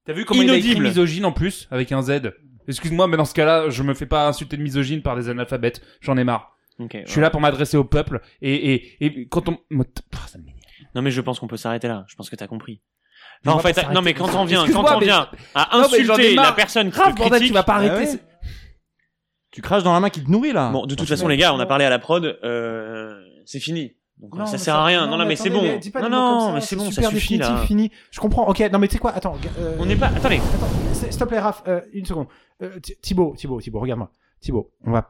T'as 0.06 0.12
vu 0.12 0.24
comment 0.24 0.42
il 0.42 0.50
a 0.50 0.54
écrit 0.56 0.68
Inaudible. 0.70 0.88
misogyne 0.88 1.24
en 1.24 1.32
plus 1.32 1.68
avec 1.70 1.92
un 1.92 2.02
Z 2.02 2.32
Excuse-moi, 2.68 3.06
mais 3.08 3.16
dans 3.16 3.24
ce 3.24 3.34
cas-là, 3.34 3.68
je 3.70 3.82
me 3.82 3.94
fais 3.94 4.06
pas 4.06 4.28
insulter 4.28 4.56
de 4.56 4.62
misogyne 4.62 5.02
par 5.02 5.16
des 5.16 5.28
analphabètes. 5.28 5.80
J'en 6.00 6.16
ai 6.16 6.24
marre. 6.24 6.56
Ok. 6.78 6.96
Je 7.04 7.10
suis 7.10 7.20
là 7.20 7.30
pour 7.30 7.40
m'adresser 7.40 7.76
au 7.76 7.84
peuple 7.84 8.20
et, 8.40 8.74
et, 8.74 9.04
et 9.04 9.28
quand 9.28 9.48
on. 9.48 9.58
Ah, 9.72 10.26
ça 10.28 10.38
m'énerve. 10.38 10.56
Non 10.94 11.02
mais 11.02 11.10
je 11.10 11.20
pense 11.20 11.38
qu'on 11.38 11.46
peut 11.48 11.56
s'arrêter 11.56 11.88
là. 11.88 12.04
Je 12.08 12.14
pense 12.16 12.30
que 12.30 12.36
t'as 12.36 12.46
compris. 12.46 12.80
Enfin, 13.44 13.54
en 13.56 13.60
va 13.60 13.72
fait, 13.72 13.82
pas 13.86 13.92
non 13.92 14.02
mais 14.02 14.14
quand 14.14 14.34
on 14.34 14.44
vient, 14.44 14.58
quand 14.60 14.64
Excuse-moi, 14.66 14.96
on 14.96 14.98
mais- 15.00 15.04
vient 15.06 15.28
à 15.54 15.78
Non, 15.78 15.88
mais 15.90 16.04
j'en 16.04 16.14
ai 16.14 16.18
insulter 16.20 16.34
marre. 16.34 16.44
la 16.46 16.52
personne 16.52 16.90
qui 16.90 16.96
Grave, 16.98 17.12
te 17.14 17.18
bordel, 17.18 17.38
critique. 17.38 17.48
tu 17.48 17.54
vas 17.54 17.62
pas 17.62 17.74
arrêter. 17.74 17.94
Ah 17.94 17.98
ouais. 18.00 18.06
c'est- 18.06 18.22
Tu 19.52 19.62
craches 19.62 19.82
dans 19.82 19.92
la 19.92 20.00
main 20.00 20.10
qui 20.10 20.22
te 20.24 20.30
nourrit 20.30 20.52
là. 20.52 20.70
Bon, 20.70 20.86
de 20.86 20.94
toute 20.94 21.08
façon, 21.08 21.26
les 21.28 21.36
gars, 21.36 21.52
on 21.54 21.58
a 21.60 21.66
parlé 21.66 21.84
à 21.84 21.90
la 21.90 21.98
prod. 21.98 22.24
Euh, 22.44 23.20
c'est 23.46 23.60
fini. 23.60 23.96
Donc 24.20 24.34
Non, 24.34 24.44
ça 24.46 24.58
sert 24.58 24.74
à 24.74 24.84
rien. 24.84 25.06
Non, 25.06 25.16
non, 25.16 25.24
mais 25.26 25.34
c'est 25.36 25.48
bon. 25.50 25.62
Non, 25.62 26.08
non, 26.10 26.52
mais 26.52 26.60
c'est 26.60 26.76
bon, 26.76 26.90
ça 26.90 27.02
suffit 27.04 27.38
là. 27.38 27.62
fini. 27.64 27.90
Je 28.10 28.20
comprends. 28.20 28.46
Ok, 28.48 28.60
non 28.72 28.78
mais 28.78 28.86
tu 28.88 28.94
sais 28.94 28.98
quoi 28.98 29.12
Attends. 29.12 29.36
euh, 29.58 29.76
On 29.80 29.86
n'est 29.86 29.96
pas. 29.96 30.08
Attendez. 30.08 30.36
Attends, 30.54 30.66
s'il 31.10 31.18
te 31.18 31.24
plaît, 31.24 31.38
Raph, 31.38 31.62
euh, 31.66 31.80
une 31.92 32.04
seconde. 32.04 32.26
Euh, 32.62 32.78
Thi- 32.80 32.96
Thibaut, 33.00 33.34
Thibaut, 33.36 33.60
Thibaut, 33.60 33.80
regarde-moi. 33.80 34.10
Thibaut, 34.40 34.70
on 34.84 34.92
va. 34.92 35.08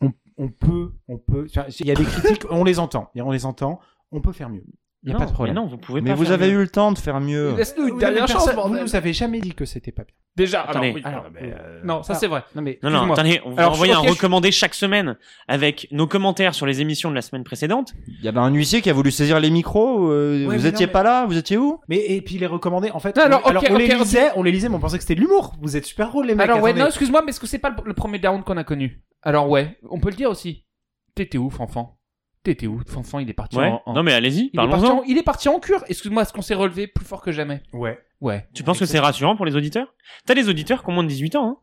On, 0.00 0.12
on 0.38 0.48
peut, 0.48 0.92
on 1.08 1.18
peut. 1.18 1.46
Il 1.80 1.86
y 1.86 1.90
a 1.90 1.94
des 1.94 2.04
critiques, 2.04 2.44
on 2.50 2.62
les 2.64 2.78
entend. 2.78 3.10
On 3.16 3.30
les 3.32 3.44
entend. 3.44 3.80
On 4.12 4.20
peut 4.20 4.32
faire 4.32 4.48
mieux. 4.50 4.64
Il 5.02 5.06
n'y 5.08 5.12
a 5.12 5.14
Non, 5.14 5.20
pas 5.20 5.26
de 5.30 5.32
problème. 5.32 5.54
Mais 5.54 5.60
non, 5.62 5.66
vous 5.66 5.78
pouvez 5.78 6.02
Mais 6.02 6.10
pas. 6.10 6.16
vous 6.16 6.30
avez 6.30 6.48
mieux. 6.48 6.58
eu 6.58 6.62
le 6.62 6.68
temps 6.68 6.92
de 6.92 6.98
faire 6.98 7.20
mieux. 7.20 7.54
Laisse-nous 7.56 7.88
une 7.88 7.98
dernière 7.98 8.28
chance, 8.28 8.44
personne- 8.44 8.70
vous 8.70 8.78
nous 8.78 8.96
avez 8.96 9.14
jamais 9.14 9.40
dit 9.40 9.54
que 9.54 9.64
c'était 9.64 9.92
pas 9.92 10.04
bien. 10.04 10.12
Déjà, 10.36 10.60
Attendez. 10.62 10.88
alors, 11.04 11.24
oui. 11.32 11.40
Alors, 11.42 11.58
euh, 11.58 11.80
non, 11.84 12.02
ça 12.02 12.12
alors, 12.12 12.20
c'est 12.20 12.26
vrai. 12.26 12.44
Non 12.54 12.60
mais. 12.60 12.78
Non, 12.82 12.90
non, 12.90 13.10
attendez, 13.12 13.40
on 13.46 13.50
va 13.52 13.62
Alors, 13.62 13.72
envoyer 13.72 13.94
un 13.94 14.02
je- 14.04 14.10
recommandé 14.10 14.52
chaque 14.52 14.74
semaine 14.74 15.16
avec 15.48 15.88
nos 15.90 16.06
commentaires 16.06 16.54
sur 16.54 16.66
les 16.66 16.82
émissions 16.82 17.08
de 17.08 17.14
la 17.14 17.22
semaine 17.22 17.44
précédente. 17.44 17.94
Il 18.08 18.22
y 18.24 18.28
avait 18.28 18.38
un 18.40 18.52
huissier 18.52 18.82
qui 18.82 18.90
a 18.90 18.92
voulu 18.92 19.10
saisir 19.10 19.40
les 19.40 19.48
micros. 19.50 20.10
euh, 20.10 20.46
Ouais, 20.46 20.56
vous 20.58 20.66
étiez 20.66 20.86
non, 20.86 20.92
pas 20.92 21.02
là 21.02 21.24
Vous 21.24 21.36
étiez 21.38 21.56
où? 21.56 21.80
Mais 21.88 21.96
et 21.96 22.20
puis 22.20 22.36
les 22.36 22.46
recommander 22.46 22.90
en 22.90 23.00
fait. 23.00 23.16
Non, 23.16 23.22
alors, 23.24 23.40
on, 23.46 23.56
ok, 23.56 23.66
on 23.70 23.76
les 23.76 23.88
lisait, 23.88 24.28
on 24.36 24.42
les 24.42 24.52
lisait, 24.52 24.68
mais 24.68 24.74
on 24.76 24.80
pensait 24.80 24.98
que 24.98 25.02
c'était 25.02 25.14
de 25.16 25.20
l'humour. 25.20 25.54
Vous 25.62 25.76
êtes 25.78 25.86
super 25.86 26.08
drôles 26.10 26.26
les 26.26 26.34
mecs. 26.34 26.44
Alors 26.44 26.60
ouais, 26.60 26.70
attendez. 26.70 26.82
non, 26.82 26.88
excuse-moi, 26.88 27.22
mais 27.24 27.30
est-ce 27.30 27.40
que 27.40 27.46
c'est 27.46 27.58
pas 27.58 27.74
le, 27.84 27.94
premier 27.94 28.18
down 28.18 28.42
qu'on 28.44 28.56
a 28.58 28.64
connu? 28.64 29.02
Alors 29.22 29.48
ouais, 29.48 29.78
on 29.88 29.98
peut 29.98 30.10
le 30.10 30.16
dire 30.16 30.28
aussi. 30.30 30.66
T'étais 31.14 31.38
où, 31.38 31.48
Fanfan 31.50 31.96
T'étais 32.42 32.66
où 32.66 32.80
Fanfan, 32.86 33.18
il 33.20 33.28
est 33.28 33.34
parti 33.34 33.56
Ouais. 33.58 33.68
en... 33.68 33.82
en- 33.84 33.92
Non 33.92 34.02
mais 34.02 34.12
allez-y, 34.14 34.50
il, 34.54 34.60
est 34.60 34.68
parti 34.68 34.86
en... 34.86 35.02
il 35.04 35.18
est 35.18 35.22
parti 35.22 35.48
en 35.50 35.60
cure. 35.60 35.84
Excuse-moi, 35.88 36.22
est-ce 36.22 36.32
qu'on 36.32 36.40
s'est 36.42 36.54
relevé 36.54 36.86
plus 36.86 37.04
fort 37.04 37.20
que 37.20 37.32
jamais 37.32 37.62
Ouais. 37.72 37.98
Ouais. 38.20 38.48
Tu 38.54 38.62
penses 38.62 38.78
que 38.78 38.86
c'est 38.86 38.98
rassurant 38.98 39.36
pour 39.36 39.44
les 39.46 39.56
auditeurs 39.56 39.94
T'as 40.26 40.34
des 40.34 40.48
auditeurs 40.48 40.82
qui 40.82 40.88
ont 40.90 40.92
moins 40.92 41.02
de 41.04 41.08
18 41.08 41.36
ans, 41.36 41.48
hein 41.48 41.56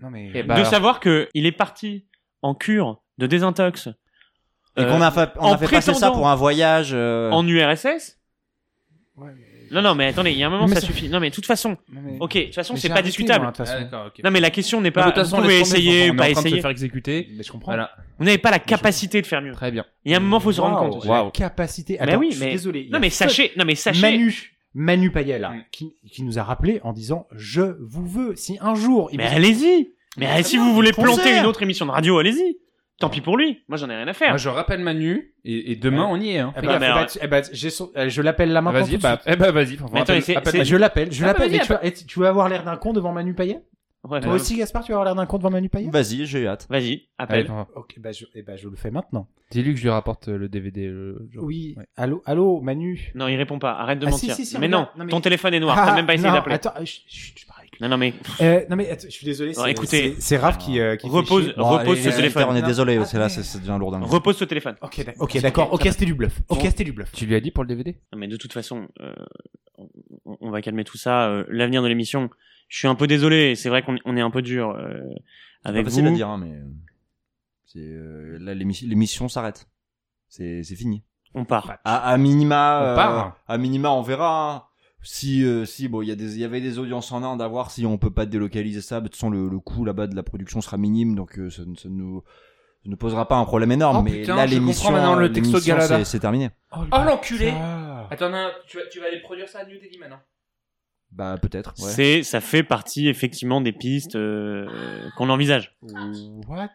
Non 0.00 0.10
mais. 0.10 0.30
Eh 0.34 0.42
ben, 0.42 0.54
De 0.54 0.60
alors. 0.60 0.66
savoir 0.66 1.00
que 1.00 1.28
il 1.34 1.46
est 1.46 1.52
parti 1.52 2.06
en 2.42 2.54
cure 2.54 3.00
de 3.18 3.26
désintox 3.26 3.88
Et 4.76 4.82
euh, 4.82 4.90
qu'on 4.92 5.00
a 5.02 5.10
fait, 5.12 5.30
on 5.36 5.46
en 5.46 5.52
a 5.54 5.58
fait 5.58 5.68
passer 5.68 5.94
ça 5.94 6.10
pour 6.10 6.28
un 6.28 6.34
voyage. 6.36 6.90
euh, 6.94 7.30
en 7.30 7.46
URSS. 7.46 8.18
Ouais, 9.16 9.32
mais- 9.36 9.47
Non, 9.70 9.82
non, 9.82 9.94
mais 9.94 10.06
attendez, 10.06 10.32
il 10.32 10.38
y 10.38 10.42
a 10.42 10.46
un 10.46 10.50
moment, 10.50 10.66
Mais 10.66 10.74
ça 10.74 10.80
ça- 10.80 10.86
suffit. 10.86 11.08
Non, 11.08 11.20
mais 11.20 11.30
de 11.30 11.34
toute 11.34 11.46
façon, 11.46 11.76
ok, 12.20 12.34
de 12.34 12.42
toute 12.44 12.54
façon, 12.54 12.76
c'est 12.76 12.88
pas 12.88 13.02
discutable. 13.02 13.50
Ah. 13.58 14.10
Non, 14.24 14.30
mais 14.30 14.40
la 14.40 14.50
question 14.50 14.80
n'est 14.80 14.90
pas. 14.90 15.02
de 15.02 15.06
toute 15.10 15.16
Vous 15.18 15.22
façon, 15.24 15.36
pouvez 15.42 15.58
laisse 15.58 15.68
tomber, 15.68 15.80
essayer, 15.80 16.10
on 16.10 16.14
est 16.14 16.16
pas 16.16 16.22
en 16.24 16.26
train 16.26 16.28
de 16.30 16.34
se 16.34 16.46
essayer. 16.48 16.60
faire 16.62 16.70
exécuter. 16.70 17.28
Mais 17.36 17.42
je 17.42 17.52
comprends. 17.52 17.72
Voilà, 17.72 17.90
Vous 18.18 18.24
n'avez 18.24 18.38
pas 18.38 18.50
la 18.50 18.58
capacité 18.58 19.20
de 19.22 19.26
faire 19.26 19.42
mieux. 19.42 19.52
très 19.52 19.70
bien. 19.70 19.84
Il 20.04 20.12
y 20.12 20.14
a 20.14 20.18
un 20.18 20.20
moment, 20.20 20.40
faut 20.40 20.52
se 20.52 20.60
rendre 20.60 21.06
Waouh, 21.06 21.24
compte. 21.24 21.34
Capacité. 21.34 21.96
Mais 22.00 22.08
Attends, 22.12 22.18
oui, 22.20 22.28
je 22.30 22.36
suis 22.36 22.44
mais- 22.46 22.52
désolé. 22.52 22.80
il 22.80 22.86
y 22.86 22.90
Non, 22.90 22.96
a 22.98 23.00
mais 23.00 23.10
sachez, 23.10 23.52
non, 23.56 23.64
mais 23.64 23.74
sachez. 23.74 24.00
Manu, 24.00 24.52
Manu 24.74 25.10
Payet 25.10 25.38
là, 25.38 25.50
Mm. 25.50 25.64
qui, 25.72 25.94
qui 26.10 26.22
nous 26.22 26.38
a 26.38 26.42
rappelé 26.42 26.80
en 26.84 26.92
disant 26.92 27.26
je 27.34 27.76
vous 27.80 28.06
veux. 28.06 28.36
Si 28.36 28.58
un 28.60 28.74
jour 28.74 29.08
il 29.12 29.18
Mais 29.18 29.28
vous- 29.28 29.34
allez-y. 29.36 29.90
Mais 30.16 30.42
si 30.42 30.56
vous 30.56 30.74
voulez 30.74 30.92
planter 30.92 31.38
une 31.38 31.46
autre 31.46 31.62
émission 31.62 31.86
de 31.86 31.90
radio, 31.90 32.18
allez-y. 32.18 32.58
Tant 33.00 33.08
pis 33.10 33.20
pour 33.20 33.36
lui. 33.36 33.62
Moi, 33.68 33.78
j'en 33.78 33.88
ai 33.90 33.94
rien 33.96 34.08
à 34.08 34.12
faire. 34.12 34.30
Moi, 34.30 34.36
je 34.38 34.48
rappelle 34.48 34.80
Manu 34.80 35.32
et, 35.44 35.70
et 35.72 35.76
demain 35.76 36.06
on 36.10 36.16
y 36.20 36.30
est. 36.30 36.38
Hein. 36.38 36.52
Eh 36.56 36.60
Fais 36.60 36.66
ben, 36.66 36.72
gaffe. 36.72 36.80
mais 36.80 36.86
eh 36.86 36.88
ben, 36.90 36.96
alors- 36.96 37.08
eh 37.22 37.26
ben, 37.28 37.42
j'ai 37.52 37.70
son- 37.70 37.90
euh, 37.96 38.08
je 38.08 38.22
l'appelle 38.22 38.50
là 38.52 38.60
maintenant. 38.60 38.80
Vas-y, 38.80 38.90
tout 38.90 38.96
de 38.96 39.02
bah, 39.02 39.20
suite. 39.22 39.34
eh 39.34 39.36
ben 39.36 39.50
vas-y. 39.52 39.76
Fanfan, 39.76 39.94
Mais 39.94 40.00
attends, 40.00 40.12
appelle- 40.14 40.22
c'est- 40.24 40.36
appelle- 40.36 40.52
c'est- 40.52 40.58
Bah, 40.58 40.64
je 40.64 40.76
l'appelle, 40.76 41.12
je 41.12 41.22
Ah, 41.24 41.26
l'appelle. 41.28 41.48
vas-y, 41.50 41.56
et 41.58 41.60
tu, 41.60 41.68
vas- 41.72 41.84
et 41.84 41.92
tu- 41.92 42.04
tu 42.06 42.18
vas 42.18 42.28
avoir 42.28 42.48
l'air 42.48 42.64
d'un 42.64 42.76
con 42.76 42.92
devant 42.92 43.12
Manu 43.12 43.34
Payet 43.34 43.62
Ouais, 44.04 44.20
Toi 44.20 44.30
ouais. 44.30 44.34
aussi, 44.36 44.56
Gaspard, 44.56 44.84
tu 44.84 44.92
vas 44.92 44.98
avoir 44.98 45.04
l'air 45.06 45.14
d'un 45.16 45.26
con 45.26 45.38
devant 45.38 45.50
Manu 45.50 45.68
Payet 45.68 45.90
Vas-y, 45.90 46.24
j'ai 46.24 46.46
hâte. 46.46 46.66
Vas-y, 46.70 46.82
Allez, 47.18 47.42
appelle. 47.42 47.50
Ok, 47.76 47.94
bah 47.98 48.12
je, 48.12 48.24
eh 48.34 48.42
ben, 48.42 48.56
je 48.56 48.68
le 48.68 48.76
fais 48.76 48.90
maintenant. 48.90 49.28
Dis-lui 49.50 49.72
que 49.74 49.78
je 49.78 49.84
lui 49.84 49.90
rapporte 49.90 50.28
euh, 50.28 50.36
le 50.38 50.48
DVD. 50.48 50.86
le 50.88 51.28
jour. 51.32 51.44
Oui. 51.44 51.74
Ouais. 51.76 51.84
Allô, 51.96 52.22
allô, 52.26 52.60
Manu. 52.60 53.12
Non, 53.14 53.28
il 53.28 53.36
répond 53.36 53.58
pas. 53.58 53.72
Arrête 53.72 53.98
de 53.98 54.06
Ah, 54.06 54.12
si, 54.12 54.26
mentir. 54.28 54.34
si, 54.36 54.46
si, 54.46 54.58
mais 54.58 54.66
regarde. 54.66 54.88
non, 54.96 55.04
mais- 55.04 55.10
ton 55.10 55.20
téléphone 55.20 55.54
est 55.54 55.60
noir. 55.60 55.76
Ah, 55.78 55.86
T'as 55.86 55.94
même 55.96 56.06
pas 56.06 56.14
essayé 56.14 56.28
non, 56.28 56.34
d'appeler. 56.34 56.54
Attends, 56.56 56.72
euh, 56.80 56.84
chut, 56.84 57.02
chut, 57.08 57.38
je 57.40 57.46
parle. 57.46 57.57
Non, 57.80 57.88
non, 57.88 57.96
mais 57.96 58.14
Euh, 58.40 58.64
non 58.68 58.76
mais 58.76 58.90
attends, 58.90 59.06
je 59.08 59.12
suis 59.14 59.24
désolé. 59.26 59.52
Non, 59.56 59.64
c'est- 59.64 59.70
écoutez. 59.70 60.14
c'est- 60.16 60.20
c'est 60.20 60.36
Raph 60.36 60.58
qui, 60.58 60.80
euh, 60.80 60.96
qui 60.96 61.06
fait 61.08 61.12
Repose-. 61.16 61.54
Bon, 61.56 61.68
repose 61.68 62.00
ce 62.00 62.08
téléphone. 62.10 62.44
On 62.48 62.56
est 62.56 62.62
désolé, 62.62 62.98
Ah, 63.00 63.04
c'est 63.04 63.18
là, 63.18 63.28
c'est 63.28 63.42
ça 63.42 63.58
devient 63.58 63.76
lourd. 63.78 63.92
repose 64.08 64.36
ce 64.36 64.44
téléphone. 64.44 64.76
Ok, 64.82 65.04
d'ac- 65.04 65.16
ok, 65.20 65.40
d'accord. 65.40 65.72
Ok, 65.72 65.82
c'était 65.90 66.04
du 66.06 66.14
bluff. 66.14 66.40
Ok, 66.48 66.60
c'était 66.62 66.84
du 66.84 66.92
bluff. 66.92 67.12
Tu 67.12 67.26
lui 67.26 67.34
as 67.34 67.40
dit 67.40 67.50
pour 67.50 67.62
le 67.64 67.68
DVD 67.68 67.96
Non, 68.12 68.18
mais 68.18 68.28
de 68.28 68.36
toute 68.36 68.52
façon, 68.52 68.88
euh, 69.00 69.14
on, 69.76 70.36
on 70.40 70.50
va 70.50 70.60
calmer 70.62 70.84
tout 70.84 70.98
ça. 70.98 71.28
euh, 71.28 71.44
L'avenir 71.48 71.82
de 71.82 71.88
l'émission. 71.88 72.30
Je 72.68 72.78
suis 72.78 72.88
un 72.88 72.94
peu 72.94 73.06
désolé. 73.06 73.54
C'est 73.54 73.68
vrai 73.68 73.82
qu'on 73.82 73.96
on 74.04 74.16
est 74.16 74.20
un 74.20 74.30
peu 74.30 74.42
dur 74.42 74.70
euh, 74.70 75.00
C'est 75.62 75.68
avec 75.70 75.84
pas 75.84 75.90
facile 75.90 76.04
vous. 76.06 76.12
à 76.12 76.14
dire, 76.16 76.28
hein, 76.28 76.38
mais 76.38 76.54
c'est 77.66 77.86
là 78.40 78.54
l'émission 78.54 78.88
l'émission 78.88 79.28
s'arrête. 79.28 79.66
C'est 80.28 80.62
c'est 80.62 80.76
fini. 80.76 81.02
On 81.34 81.44
part. 81.44 81.78
À, 81.84 81.96
à 82.10 82.16
minima, 82.18 82.80
On 82.82 82.86
euh, 82.86 82.94
part. 82.94 83.36
à 83.46 83.58
minima, 83.58 83.90
on 83.90 84.02
verra. 84.02 84.67
Si 85.10 85.42
euh, 85.42 85.64
si 85.64 85.88
bon 85.88 86.02
il 86.02 86.08
y 86.08 86.12
a 86.12 86.14
des 86.16 86.34
il 86.34 86.40
y 86.40 86.44
avait 86.44 86.60
des 86.60 86.78
audiences 86.78 87.10
en 87.12 87.22
Inde 87.22 87.40
à 87.40 87.48
voir 87.48 87.70
si 87.70 87.86
on 87.86 87.96
peut 87.96 88.10
pas 88.10 88.26
délocaliser 88.26 88.82
ça. 88.82 89.00
De 89.00 89.06
toute 89.06 89.14
façon 89.16 89.30
le, 89.30 89.48
le 89.48 89.58
coût 89.58 89.86
là-bas 89.86 90.06
de 90.06 90.14
la 90.14 90.22
production 90.22 90.60
sera 90.60 90.76
minime 90.76 91.14
donc 91.14 91.38
euh, 91.38 91.48
ça, 91.48 91.62
nous 91.64 91.76
ça 91.76 91.88
ne 92.90 92.94
posera 92.94 93.26
pas 93.26 93.36
un 93.36 93.44
problème 93.46 93.72
énorme. 93.72 93.96
Oh, 93.98 94.02
mais 94.02 94.20
putain, 94.20 94.36
là 94.36 94.44
l'émission 94.44 95.14
le 95.16 95.32
texto 95.32 95.58
de 95.60 95.62
c'est- 95.80 96.04
c'est 96.04 96.18
terminé. 96.20 96.50
Oh 96.76 96.80
l'enculé 96.92 97.54
Ah. 97.56 98.06
Attends, 98.10 98.28
non, 98.30 98.50
tu 98.66 98.76
vas, 98.76 98.82
tu 98.90 99.00
vas 99.00 99.06
aller 99.06 99.20
produire 99.20 99.48
ça 99.48 99.60
à 99.60 99.64
New 99.64 99.78
Delhi 99.78 99.98
maintenant. 99.98 100.20
Bah 101.10 101.36
peut-être. 101.40 101.72
Ouais. 101.78 101.90
C'est, 101.90 102.22
ça 102.22 102.40
fait 102.42 102.62
partie 102.62 103.08
effectivement 103.08 103.60
des 103.62 103.72
pistes 103.72 104.14
euh, 104.14 104.66
qu'on 105.16 105.30
envisage. 105.30 105.74
What? 106.48 106.68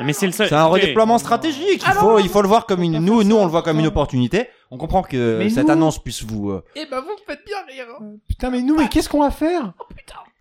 Mais 0.00 0.12
c'est 0.12 0.26
le 0.26 0.32
seul. 0.32 0.48
C'est 0.48 0.54
un 0.56 0.64
redéploiement 0.66 1.18
stratégique. 1.18 1.82
Il 1.82 1.84
Ah 1.86 1.92
faut 1.92 2.12
non, 2.14 2.18
il 2.18 2.28
faut 2.28 2.42
le 2.42 2.48
voir 2.48 2.66
comme 2.66 2.82
une 2.82 2.98
nous 2.98 3.22
nous 3.22 3.36
on 3.36 3.44
le 3.44 3.50
voit 3.50 3.62
comme 3.62 3.78
une 3.78 3.86
opportunité. 3.86 4.48
On 4.74 4.78
comprend 4.78 5.02
que 5.02 5.38
Mais 5.38 5.48
cette 5.50 5.66
nous- 5.66 5.72
annonce 5.72 6.02
puisse 6.02 6.22
vous 6.24 6.50
euh, 6.50 6.64
Eh 6.74 6.86
ben, 6.86 7.00
vous 7.00 7.10
me 7.12 7.16
faites 7.26 7.44
bien 7.46 7.56
rire. 7.68 7.86
hein. 8.00 8.14
Putain, 8.28 8.50
mais 8.50 8.60
nous, 8.60 8.76
mais 8.76 8.88
qu'est-ce 8.88 9.08
qu'on 9.08 9.20
va 9.22 9.30
faire 9.30 9.72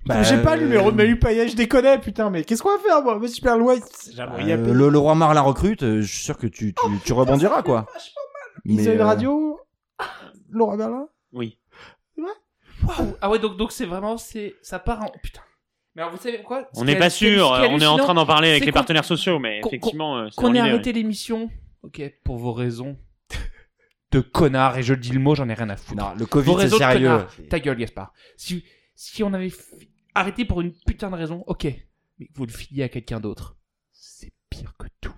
bah, 0.05 0.23
J'ai 0.23 0.41
pas 0.41 0.55
le 0.55 0.63
numéro 0.63 0.91
de 0.91 0.95
euh, 0.95 0.97
Manu 0.97 1.19
Payet, 1.19 1.47
je 1.47 1.55
déconne, 1.55 1.99
putain, 2.01 2.29
mais 2.29 2.43
qu'est-ce 2.43 2.63
qu'on 2.63 2.75
va 2.75 2.79
faire, 2.79 3.03
moi 3.03 3.15
euh, 3.15 4.41
y 4.41 4.51
a 4.51 4.57
le, 4.57 4.89
le 4.89 4.97
roi 4.97 5.15
Marlin 5.15 5.41
recrute. 5.41 5.83
euh, 5.83 6.01
Je 6.01 6.07
suis 6.13 6.23
sûr 6.23 6.37
que 6.37 6.47
tu 6.47 6.73
tu, 6.73 6.99
tu 7.05 7.13
rebondiras 7.13 7.61
quoi. 7.61 7.85
Ils 8.65 8.89
ont 8.89 8.93
une 8.93 8.99
euh, 9.01 9.05
radio 9.05 9.59
Laura 10.49 10.77
Berlin 10.77 11.07
Oui. 11.31 11.57
Waouh. 12.17 13.15
Ah 13.21 13.29
ouais, 13.29 13.39
donc, 13.39 13.55
donc 13.57 13.71
c'est 13.71 13.85
vraiment, 13.85 14.17
c'est, 14.17 14.55
ça 14.61 14.77
part 14.79 15.03
en, 15.03 15.11
putain. 15.21 15.39
Mais 15.95 16.01
alors, 16.01 16.13
vous 16.13 16.21
savez 16.21 16.41
quoi 16.41 16.67
On 16.75 16.83
n'est 16.85 16.93
est- 16.93 16.99
pas 16.99 17.09
sûr. 17.09 17.49
On 17.69 17.79
est 17.79 17.85
en 17.85 17.97
train 17.97 18.13
d'en 18.13 18.25
parler 18.25 18.49
avec 18.49 18.65
les 18.65 18.71
partenaires 18.71 19.05
sociaux, 19.05 19.39
mais 19.39 19.61
effectivement, 19.65 20.17
euh, 20.17 20.27
Qu'on 20.35 20.53
ait 20.53 20.59
arrêté 20.59 20.91
l'émission, 20.91 21.49
ok, 21.83 22.01
pour 22.25 22.37
vos 22.37 22.51
raisons 22.51 22.97
de 24.13 24.19
connard, 24.21 24.77
et 24.77 24.83
je 24.83 24.93
dis 24.93 25.11
le 25.11 25.19
mot, 25.19 25.35
j'en 25.35 25.49
ai 25.49 25.53
rien 25.53 25.69
à 25.69 25.75
foutre. 25.75 26.01
Non, 26.01 26.13
le 26.17 26.25
Covid 26.25 26.55
c'est 26.59 26.69
sérieux. 26.69 27.07
connards. 27.09 27.35
Ta 27.49 27.59
gueule, 27.59 27.77
Gaspard. 27.77 28.13
Si, 28.37 28.63
si 28.95 29.23
on 29.23 29.33
avait 29.33 29.47
f- 29.47 29.87
arrêté 30.15 30.45
pour 30.45 30.61
une 30.61 30.73
putain 30.85 31.09
de 31.09 31.15
raison, 31.15 31.43
ok. 31.47 31.65
Mais 32.19 32.27
que 32.27 32.33
vous 32.35 32.45
le 32.45 32.51
filiez 32.51 32.83
à 32.83 32.89
quelqu'un 32.89 33.19
d'autre. 33.19 33.57
C'est 33.91 34.31
pire 34.49 34.73
que 34.77 34.87
tout. 35.01 35.13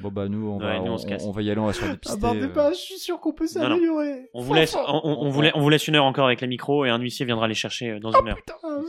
Bon 0.00 0.10
bah 0.10 0.28
nous 0.28 0.48
on 0.48 0.58
va 0.58 0.78
nous, 0.78 0.86
on 0.86 0.94
on, 0.94 0.98
se 0.98 1.06
casse. 1.06 1.24
on 1.24 1.30
va 1.30 1.42
y 1.42 1.50
aller 1.50 1.58
on 1.60 1.66
va 1.66 1.72
se 1.72 1.84
dépister. 1.84 2.12
Abordez 2.12 2.42
euh. 2.42 2.48
pas, 2.48 2.72
je 2.72 2.78
suis 2.78 2.98
sûr 2.98 3.18
qu'on 3.20 3.32
peut 3.32 3.46
Non, 3.54 3.62
non. 3.62 3.68
s'améliorer. 3.70 4.28
On 4.34 4.42
vous 4.42 4.52
laisse, 4.54 4.74
on, 4.76 4.80
on- 4.80 5.22
on 5.26 5.30
vous 5.30 5.40
laisse, 5.42 5.52
on 5.54 5.60
vous 5.60 5.68
laisse 5.70 5.88
une 5.88 5.94
heure 5.96 6.04
encore 6.04 6.26
avec 6.26 6.40
les 6.40 6.46
micros 6.46 6.84
et 6.84 6.90
un 6.90 6.98
huissier 6.98 7.24
viendra 7.24 7.48
les 7.48 7.54
chercher 7.54 7.90
euh, 7.92 7.98
dans 8.00 8.12
une 8.12 8.28
heure. 8.28 8.38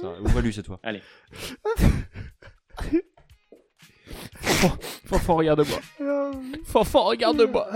Ça, 0.02 0.14
Ouvre-lui 0.22 0.52
cette 0.54 0.68
fois. 0.68 0.80
Fanfan, 5.06 5.36
regarde-moi. 5.36 5.80
Fanfan, 6.66 7.04
regarde-moi. 7.04 7.68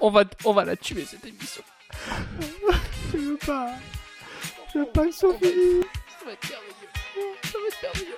On 0.00 0.10
va, 0.10 0.24
on 0.44 0.52
va 0.52 0.64
la 0.64 0.76
tuer, 0.76 1.04
cette 1.04 1.24
émission. 1.24 1.62
Je 3.12 3.18
veux 3.18 3.36
pas. 3.36 3.70
Je 4.72 4.78
veux 4.78 4.86
pas 4.86 5.06
que 5.06 5.12
ça 5.12 5.26
finisse. 5.40 5.84
Ça 6.18 6.24
va 6.24 6.32
être 6.32 6.48
merveilleux. 6.48 6.88
Ça 7.42 7.58
va 7.58 7.66
être 7.68 7.82
merveilleux. 7.82 8.16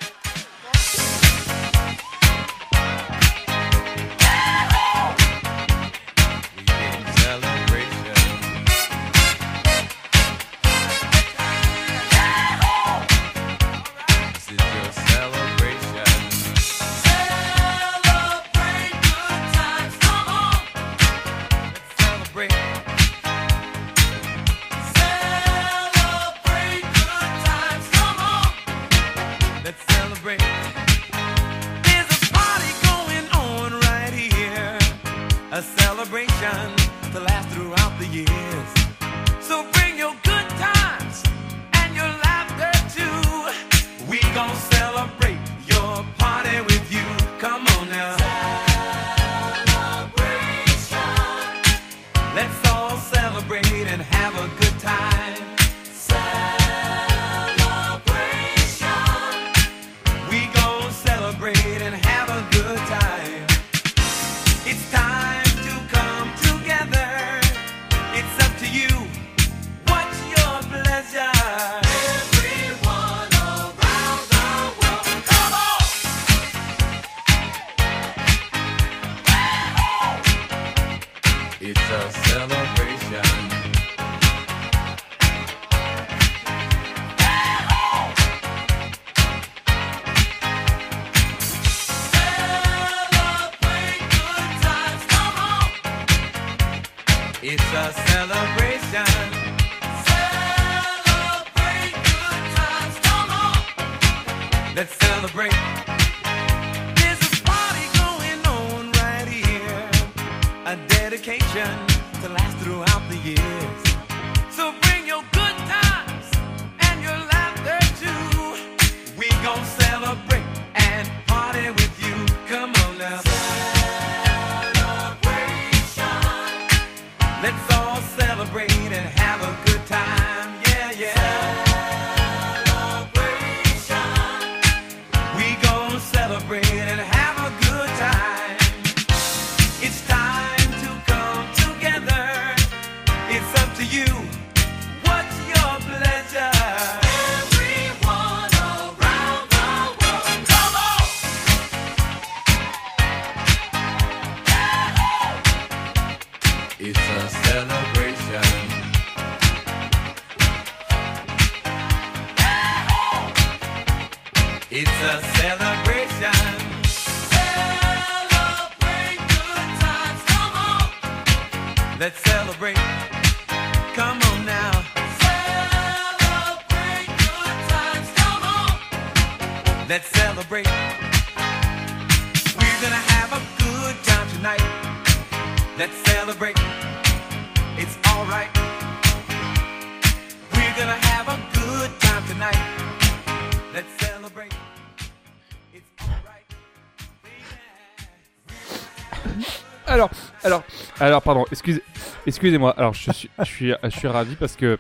Alors, 201.13 201.23
pardon, 201.23 201.45
excusez, 201.51 201.83
excusez-moi. 202.27 202.75
Alors, 202.77 202.95
je 202.95 203.11
suis, 203.13 203.31
je 203.39 203.45
suis, 203.45 203.73
je 203.85 203.89
suis 203.91 204.09
ravi 204.09 204.35
parce 204.37 204.57
que. 204.57 204.79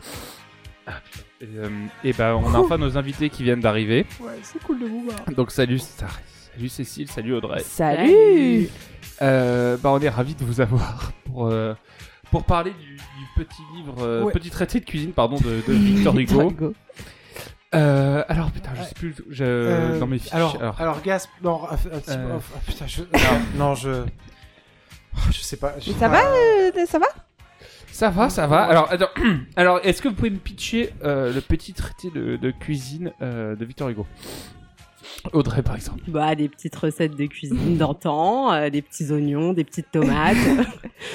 Ah. 0.87 0.93
Euh, 1.43 1.69
et 2.05 2.13
ben, 2.13 2.35
on 2.35 2.55
a 2.55 2.59
enfin 2.59 2.79
nos 2.79 2.97
invités 2.97 3.29
qui 3.29 3.43
viennent 3.43 3.61
d'arriver. 3.61 4.07
Ouais, 4.21 4.31
c'est 4.43 4.63
cool 4.63 4.79
de 4.81 4.87
vous 4.87 5.03
voir. 5.03 5.17
Donc, 5.37 5.51
salut, 5.51 5.79
salut 5.81 6.69
Cécile, 6.69 7.09
salut 7.11 7.35
Audrey. 7.35 7.61
Salut 7.65 8.69
Euh, 9.21 9.77
bah, 9.77 9.91
on 9.93 10.01
est 10.01 10.09
ravis 10.09 10.35
de 10.35 10.45
vous 10.45 10.61
avoir 10.61 11.13
pour, 11.25 11.47
euh, 11.49 11.75
pour 12.31 12.45
parler 12.45 12.71
du, 12.73 12.95
du 12.97 13.45
petit 13.45 13.63
livre, 13.77 13.97
euh, 14.03 14.23
Ouais. 14.25 14.33
petit 14.33 14.51
traité 14.51 14.79
de 14.81 14.85
cuisine, 14.85 15.13
pardon, 15.13 15.37
de, 15.37 15.63
de 15.67 15.73
Victor 15.77 16.17
Hugo. 16.17 16.75
Euh, 17.75 18.23
alors, 18.29 18.51
putain, 18.51 18.71
je 18.79 18.83
sais 18.85 18.95
plus, 18.95 19.15
je, 19.31 19.45
Euh, 19.45 19.99
dans 19.99 20.07
mes 20.07 20.19
fiches. 20.19 20.35
alors, 20.35 20.57
alors. 20.61 20.81
alors, 20.81 21.03
Gasp, 21.03 21.29
non, 21.43 21.63
Euh. 21.65 21.69
ah, 21.71 22.59
putain, 22.67 22.87
je, 22.87 23.03
non, 23.03 23.41
non, 23.57 23.75
je, 23.75 23.91
oh, 23.91 24.05
je 25.31 25.39
sais 25.41 25.57
pas. 25.57 25.75
je 25.79 25.87
sais 25.87 25.99
Ça 25.99 26.09
pas. 26.09 26.23
va 26.23 26.23
euh, 26.29 26.87
Ça 26.87 26.99
va 26.99 27.07
Ça 27.91 28.11
va, 28.11 28.31
ça 28.31 28.47
va. 28.47 28.63
Alors, 28.63 28.91
attends, 28.91 29.11
alors 29.57 29.81
est-ce 29.83 30.01
que 30.03 30.09
vous 30.09 30.15
pouvez 30.15 30.31
me 30.31 30.39
pitcher 30.39 30.93
euh, 31.05 31.33
le 31.33 31.41
petit 31.41 31.73
traité 31.75 32.11
de, 32.11 32.37
de 32.37 32.51
cuisine 32.51 33.13
euh, 33.23 33.55
de 33.57 33.65
Victor 33.65 33.89
Hugo? 33.91 34.07
Audrey, 35.33 35.63
par 35.63 35.77
exemple. 35.77 36.03
Bah, 36.09 36.35
des 36.35 36.49
petites 36.49 36.75
recettes 36.77 37.17
de 37.17 37.27
cuisine 37.27 37.77
d'antan, 37.77 38.53
euh, 38.53 38.71
des 38.71 38.83
petits 38.83 39.11
oignons, 39.13 39.53
des 39.53 39.65
petites 39.65 39.91
tomates. 39.91 40.37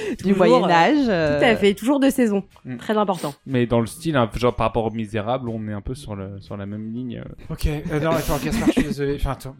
Du 0.09 0.33
Toujours, 0.33 0.37
Moyen 0.37 0.63
euh, 0.67 0.69
Âge. 0.69 1.39
Tout 1.39 1.45
à 1.45 1.55
fait, 1.55 1.73
toujours 1.73 1.99
de 2.01 2.09
saison. 2.09 2.43
Mm. 2.65 2.75
Très 2.77 2.97
important. 2.97 3.33
Mais 3.45 3.65
dans 3.65 3.79
le 3.79 3.85
style, 3.85 4.17
hein, 4.17 4.29
genre 4.35 4.53
par 4.55 4.67
rapport 4.67 4.83
aux 4.85 4.91
Misérables, 4.91 5.47
on 5.47 5.65
est 5.67 5.73
un 5.73 5.81
peu 5.81 5.95
sur, 5.95 6.13
le, 6.15 6.39
sur 6.41 6.57
la 6.57 6.65
même 6.65 6.91
ligne. 6.91 7.19
euh. 7.25 7.53
Ok, 7.53 7.67
euh, 7.67 7.99
non, 8.01 8.11
attends, 8.11 8.37
Gaspard, 8.37 8.67
je 8.67 8.71
suis 8.73 8.83
désolé. 8.83 9.15
Enfin, 9.15 9.31
attends, 9.31 9.55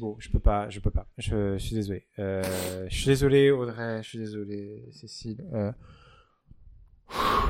beau, 0.00 0.16
je 0.18 0.28
peux 0.30 0.40
pas, 0.40 0.68
je 0.68 0.80
peux 0.80 0.90
pas. 0.90 1.06
Je, 1.16 1.52
je 1.56 1.62
suis 1.62 1.74
désolé. 1.76 2.04
Euh, 2.18 2.42
je 2.88 2.96
suis 2.96 3.06
désolé, 3.06 3.50
Audrey, 3.52 4.00
je 4.02 4.08
suis 4.08 4.18
désolé, 4.18 4.84
Cécile. 4.90 5.44
Euh... 5.54 5.70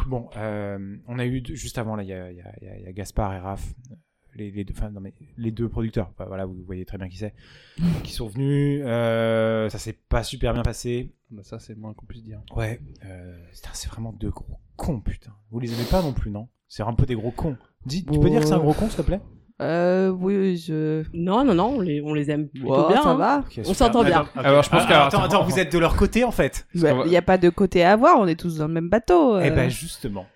Bon, 0.07 0.29
euh, 0.37 0.97
on 1.09 1.19
a 1.19 1.27
eu 1.27 1.43
juste 1.45 1.79
avant 1.79 1.97
là, 1.97 2.03
il 2.03 2.07
y 2.07 2.11
y, 2.11 2.13
a, 2.13 2.31
il 2.31 2.37
y 2.37 2.41
a- 2.69 2.77
il 2.79 2.83
y 2.85 2.87
a 2.87 2.93
Gaspard 2.93 3.35
et 3.35 3.39
Raph, 3.39 3.65
euh, 3.91 3.95
les, 4.39 4.51
les 4.51 4.65
deux, 4.65 4.73
enfin, 4.77 4.91
non, 4.91 5.01
mais 5.01 5.13
les 5.37 5.51
deux 5.51 5.69
producteurs. 5.69 6.11
Bah, 6.19 6.25
voilà, 6.29 6.47
vous 6.47 6.57
voyez 6.67 6.85
très 6.85 6.97
bien 6.99 7.09
qui 7.09 7.19
c'est, 7.19 7.35
qui 8.05 8.13
sont 8.13 8.29
venus. 8.29 8.83
Euh, 8.87 9.69
ça 9.69 9.79
s'est 9.79 9.97
pas 10.09 10.23
super 10.23 10.55
bien 10.55 10.63
passé. 10.63 11.13
Bah, 11.31 11.43
ça, 11.45 11.59
c'est 11.59 11.75
le 11.75 11.81
moins 11.81 11.93
qu'on 11.95 12.07
puisse 12.07 12.25
dire. 12.25 12.41
Ouais, 12.57 12.81
euh, 13.05 13.37
c'est 13.75 13.89
vraiment 13.91 14.13
deux 14.13 14.31
gros 14.31 14.59
cons, 14.77 15.01
putain. 15.01 15.33
Vous 15.51 15.61
les 15.61 15.73
aimez 15.75 15.89
pas 15.91 16.01
non 16.03 16.13
plus, 16.13 16.31
non? 16.31 16.49
C'est 16.69 16.83
un 16.83 16.95
peu 16.95 17.05
des 17.07 17.15
gros 17.15 17.31
cons. 17.31 17.57
Dis, 17.85 18.05
tu 18.05 18.19
peux 18.19 18.31
dire 18.31 18.41
que 18.41 18.47
c'est 18.47 18.53
un 18.55 18.59
gros 18.59 18.75
con, 18.75 18.89
s'il 18.89 18.97
te 18.97 19.03
plaît? 19.03 19.21
Euh, 19.61 20.11
oui, 20.11 20.57
je. 20.57 21.03
Non, 21.13 21.45
non, 21.45 21.53
non, 21.55 21.77
on 21.79 21.81
les, 21.81 22.01
on 22.01 22.15
les 22.15 22.31
aime 22.31 22.49
plutôt 22.49 22.87
bien. 22.89 23.03
ça 23.03 23.09
hein. 23.11 23.15
va. 23.17 23.45
On 23.67 23.75
s'entend 23.75 24.05
bien. 24.05 24.21
Attends. 24.21 24.41
Alors, 24.41 24.63
je 24.63 24.71
pense 24.71 24.83
Ah, 24.85 24.89
que- 24.89 24.93
attends, 25.17 25.23
attends, 25.25 25.43
vous 25.45 25.59
êtes 25.59 25.73
de 25.73 25.79
leur 25.79 25.97
côté 25.97 26.23
en 26.23 26.31
fait. 26.31 26.69
Il 26.75 26.81
va- 26.83 27.05
n'y 27.07 27.17
a 27.17 27.23
pas 27.23 27.39
de 27.39 27.49
côté 27.49 27.83
à 27.83 27.91
avoir, 27.93 28.21
on 28.21 28.27
est 28.29 28.39
tous 28.39 28.59
dans 28.59 28.69
le 28.69 28.73
même 28.75 28.89
bateau. 28.89 29.35
euh. 29.35 29.43
Eh 29.45 29.51
ben 29.51 29.69
justement, 29.69 30.27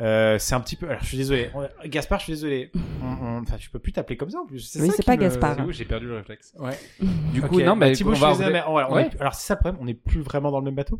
euh, 0.00 0.38
c'est 0.38 0.54
un 0.54 0.60
petit 0.60 0.76
peu. 0.76 0.88
Alors 0.88 1.02
je 1.02 1.06
suis 1.08 1.16
désolé, 1.16 1.50
On- 1.54 1.68
Gaspard, 1.88 2.18
je 2.20 2.24
suis 2.24 2.32
désolé. 2.32 2.70
On- 3.02 3.06
on- 3.26 3.40
Enfin, 3.42 3.56
je 3.58 3.70
peux 3.70 3.78
plus 3.78 3.92
t'appeler 3.92 4.16
comme 4.16 4.30
ça 4.30 4.40
en 4.40 4.46
plus. 4.46 4.76
Oui, 4.80 4.90
c'est 4.94 5.04
pas 5.04 5.16
me- 5.16 5.20
Gaspard. 5.22 5.56
C'est 5.56 5.62
où 5.62 5.72
j'ai 5.72 5.84
perdu 5.84 6.06
le 6.06 6.16
réflexe. 6.16 6.54
Ouais. 6.58 6.78
Du 7.32 7.42
coup, 7.42 7.60
non, 7.60 7.76
bah, 7.76 7.86
mais 7.86 7.92
Thibaut, 7.92 8.10
on 8.10 8.14
je 8.14 8.20
va 8.20 8.34
suis 8.34 8.38
désolé, 8.44 8.60
mais 8.66 8.72
Ouais. 8.92 9.02
est- 9.06 9.20
Alors 9.20 9.34
c'est 9.34 9.46
ça 9.46 9.54
le 9.54 9.60
problème, 9.60 9.80
on 9.80 9.84
n'est 9.86 9.94
plus 9.94 10.20
vraiment 10.22 10.50
dans 10.50 10.58
le 10.58 10.64
même 10.64 10.74
bateau. 10.74 10.98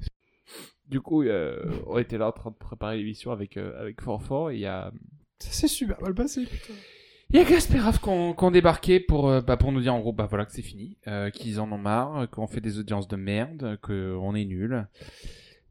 Du 0.89 1.01
coup, 1.01 1.23
euh, 1.23 1.63
on 1.87 1.99
était 1.99 2.19
là 2.19 2.29
en 2.29 2.33
train 2.33 2.51
de 2.51 2.57
préparer 2.57 2.97
l'émission 2.99 3.31
avec, 3.31 3.57
euh, 3.57 3.81
avec 3.81 4.01
Forfort 4.01 4.51
et 4.51 4.55
il 4.57 4.61
y 4.61 4.67
a. 4.67 4.91
Ça 5.39 5.51
s'est 5.53 5.69
super 5.69 6.01
mal 6.03 6.15
passé. 6.15 6.45
Putain. 6.45 6.75
Il 7.33 7.37
y 7.37 7.39
a 7.41 7.45
Gasper 7.45 7.77
et 7.77 7.81
Raph 7.81 8.01
qui 8.01 8.09
ont, 8.09 8.35
qui 8.35 8.43
ont 8.45 8.51
débarqué 8.51 8.99
pour, 8.99 9.29
euh, 9.29 9.41
bah, 9.41 9.57
pour 9.57 9.71
nous 9.71 9.81
dire 9.81 9.95
en 9.95 10.01
gros 10.01 10.13
bah 10.13 10.27
voilà 10.29 10.45
que 10.47 10.51
c'est 10.53 10.63
fini, 10.63 10.99
euh, 11.07 11.31
qu'ils 11.31 11.61
en 11.61 11.71
ont 11.71 11.79
marre, 11.79 12.29
qu'on 12.31 12.49
fait 12.49 12.61
des 12.61 12.81
audiences 12.81 13.07
de 13.07 13.15
merde, 13.15 13.79
qu'on 13.83 14.35
est 14.35 14.45
nul. 14.45 14.89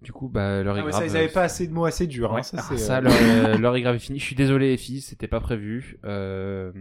Du 0.01 0.13
coup, 0.13 0.29
bah 0.29 0.63
leur 0.63 0.77
est 0.77 0.81
Ah 0.81 0.85
ouais, 0.85 0.91
grave. 0.91 1.01
ça, 1.01 1.07
ils 1.07 1.17
avaient 1.17 1.27
pas 1.33 1.43
assez 1.43 1.67
de 1.67 1.73
mots 1.73 1.83
assez 1.85 2.07
durs. 2.07 2.31
Ouais, 2.31 2.39
hein, 2.39 2.43
ça, 2.43 2.57
ah, 2.59 2.65
c'est, 2.69 2.77
ça, 2.77 2.97
euh, 2.97 3.01
leur, 3.01 3.13
euh, 3.13 3.57
leur 3.57 3.75
est 3.77 3.81
grave 3.81 3.95
est 3.95 3.99
fini. 3.99 4.17
Je 4.19 4.23
suis 4.23 4.35
désolé 4.35 4.69
les 4.69 4.77
filles, 4.77 5.01
c'était 5.01 5.27
pas 5.27 5.41
prévu. 5.41 5.99
Euh, 6.05 6.71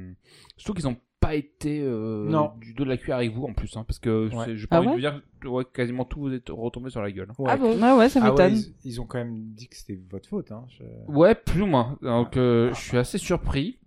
surtout 0.57 0.75
qu'ils 0.75 0.87
ont 0.89 0.97
pas 1.21 1.35
été 1.35 1.81
euh, 1.83 2.29
Non. 2.29 2.53
du 2.61 2.75
dos 2.75 2.85
de 2.85 2.89
la 2.91 2.97
cuillère 2.97 3.17
avec 3.17 3.33
vous 3.33 3.43
en 3.45 3.53
plus, 3.53 3.77
hein, 3.77 3.85
parce 3.85 3.99
que 3.99 4.33
Ouais. 4.33 4.55
j'ai 4.57 4.69
pas 4.69 4.77
Ah 4.77 4.79
envie 4.79 4.87
de 4.87 4.91
ouais 4.91 4.95
vous 4.95 5.01
dire 5.01 5.23
que 5.41 5.49
ouais, 5.49 5.65
quasiment 5.75 6.05
tout 6.05 6.21
vous 6.21 6.33
est 6.33 6.49
retombé 6.49 6.91
sur 6.91 7.03
la 7.03 7.11
gueule. 7.11 7.29
ouais. 7.39 7.47
Ah 7.51 7.57
bon 7.57 7.77
Ah 7.83 7.97
ouais, 7.97 8.09
ça 8.09 8.21
Ah 8.23 8.33
ouais, 8.33 8.51
m'étonne. 8.51 8.63
ils, 8.85 8.91
ils 8.93 9.01
ont 9.01 9.05
quand 9.05 9.19
même 9.19 9.35
dit 9.53 9.67
que 9.69 9.75
c'était 9.77 9.99
votre 10.11 10.29
faute. 10.29 10.53
Hein. 10.53 10.65
je- 10.79 10.85
Ouais, 11.13 11.35
plus 11.35 11.63
ou 11.63 11.67
moins. 11.67 11.99
Donc 12.03 12.37
euh, 12.37 12.73
je 12.73 12.81
suis 12.81 12.97
assez 12.99 13.19
surpris. 13.19 13.79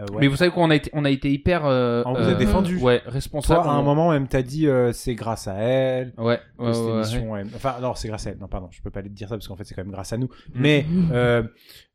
Euh, 0.00 0.06
ouais. 0.06 0.20
Mais 0.20 0.26
vous 0.28 0.36
savez 0.36 0.50
quoi, 0.50 0.62
on 0.62 0.70
a 0.70 0.76
été, 0.76 0.90
on 0.94 1.04
a 1.04 1.10
été 1.10 1.30
hyper. 1.30 1.66
Euh, 1.66 2.02
On 2.06 2.14
vous 2.14 2.22
a 2.22 2.32
euh, 2.32 2.34
défendu. 2.34 2.78
Ouais, 2.78 3.02
responsable. 3.06 3.62
Toi, 3.62 3.72
à 3.72 3.74
un 3.74 3.82
moment, 3.82 4.10
même, 4.10 4.26
t'as 4.26 4.42
dit 4.42 4.66
euh, 4.66 4.92
c'est 4.92 5.14
grâce 5.14 5.48
à 5.48 5.54
elle. 5.54 6.12
Ouais, 6.16 6.40
ouais, 6.58 6.74
cette 7.04 7.22
ouais, 7.22 7.44
Enfin, 7.54 7.76
non, 7.82 7.94
c'est 7.94 8.08
grâce 8.08 8.26
à 8.26 8.30
elle. 8.30 8.38
Non, 8.38 8.48
pardon, 8.48 8.68
je 8.70 8.80
peux 8.80 8.90
pas 8.90 9.00
aller 9.00 9.10
te 9.10 9.14
dire 9.14 9.28
ça 9.28 9.36
parce 9.36 9.48
qu'en 9.48 9.56
fait, 9.56 9.64
c'est 9.64 9.74
quand 9.74 9.82
même 9.82 9.92
grâce 9.92 10.12
à 10.12 10.18
nous. 10.18 10.28
Mm. 10.54 10.60
Mais 10.60 10.86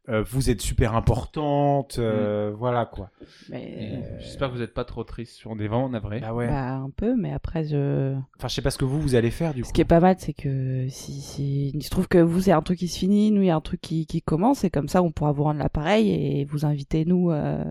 euh, 0.09 0.19
euh, 0.19 0.23
vous 0.23 0.49
êtes 0.49 0.61
super 0.61 0.95
importante. 0.95 1.97
euh, 1.99 2.53
Voilà 2.57 2.85
quoi. 2.85 3.09
Mais... 3.49 3.63
Et 3.63 4.19
J'espère 4.19 4.49
que 4.49 4.53
vous 4.55 4.61
êtes 4.61 4.73
pas 4.73 4.85
trop 4.85 5.03
triste 5.03 5.33
sur 5.33 5.55
des 5.55 5.67
vents, 5.67 5.89
navré. 5.89 6.19
Bah 6.21 6.33
ouais. 6.33 6.47
Bah, 6.47 6.75
un 6.75 6.89
peu, 6.89 7.15
mais 7.15 7.33
après, 7.33 7.63
je. 7.65 8.13
Enfin, 8.37 8.47
je 8.47 8.53
sais 8.55 8.61
pas 8.61 8.71
ce 8.71 8.77
que 8.77 8.85
vous, 8.85 9.01
vous 9.01 9.15
allez 9.15 9.31
faire 9.31 9.53
du 9.53 9.63
coup. 9.63 9.67
Ce 9.67 9.73
qui 9.73 9.81
est 9.81 9.85
pas 9.85 9.99
mal, 9.99 10.15
c'est 10.19 10.33
que 10.33 10.87
si, 10.89 11.19
si... 11.21 11.69
il 11.73 11.83
se 11.83 11.89
trouve 11.89 12.07
que 12.07 12.17
vous, 12.19 12.41
c'est 12.41 12.51
un 12.51 12.61
truc 12.61 12.79
qui 12.79 12.87
se 12.87 12.99
finit, 12.99 13.31
nous, 13.31 13.41
il 13.41 13.47
y 13.47 13.51
a 13.51 13.55
un 13.55 13.61
truc 13.61 13.81
qui, 13.81 14.05
qui 14.05 14.21
commence, 14.21 14.63
et 14.63 14.69
comme 14.69 14.87
ça, 14.87 15.01
on 15.03 15.11
pourra 15.11 15.31
vous 15.33 15.43
rendre 15.43 15.59
l'appareil 15.59 16.09
et 16.39 16.45
vous 16.45 16.65
inviter, 16.65 17.03
nous, 17.05 17.31
euh, 17.31 17.63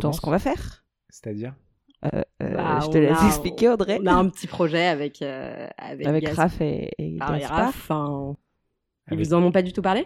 dans 0.00 0.12
ce 0.12 0.20
qu'on 0.20 0.30
va 0.30 0.38
faire. 0.38 0.84
C'est-à-dire? 1.10 1.54
Euh, 2.04 2.22
euh, 2.42 2.54
Bah, 2.54 2.78
je 2.82 2.88
te 2.88 2.98
on 2.98 3.00
laisse 3.00 3.18
a- 3.22 3.26
expliquer, 3.26 3.68
Audrey. 3.70 3.98
On 4.02 4.06
a 4.06 4.12
un 4.14 4.28
petit 4.28 4.46
projet 4.46 4.86
avec, 4.86 5.22
euh, 5.22 5.66
avec, 5.78 6.06
Avec 6.06 6.28
Raph 6.28 6.60
et, 6.60 6.90
et. 6.98 7.18
Raph. 7.20 7.68
Enfin, 7.90 8.36
ils 9.08 9.14
Avec- 9.14 9.26
vous 9.26 9.34
en 9.34 9.42
ont 9.42 9.50
pas 9.52 9.62
du 9.62 9.72
tout 9.72 9.82
parlé? 9.82 10.04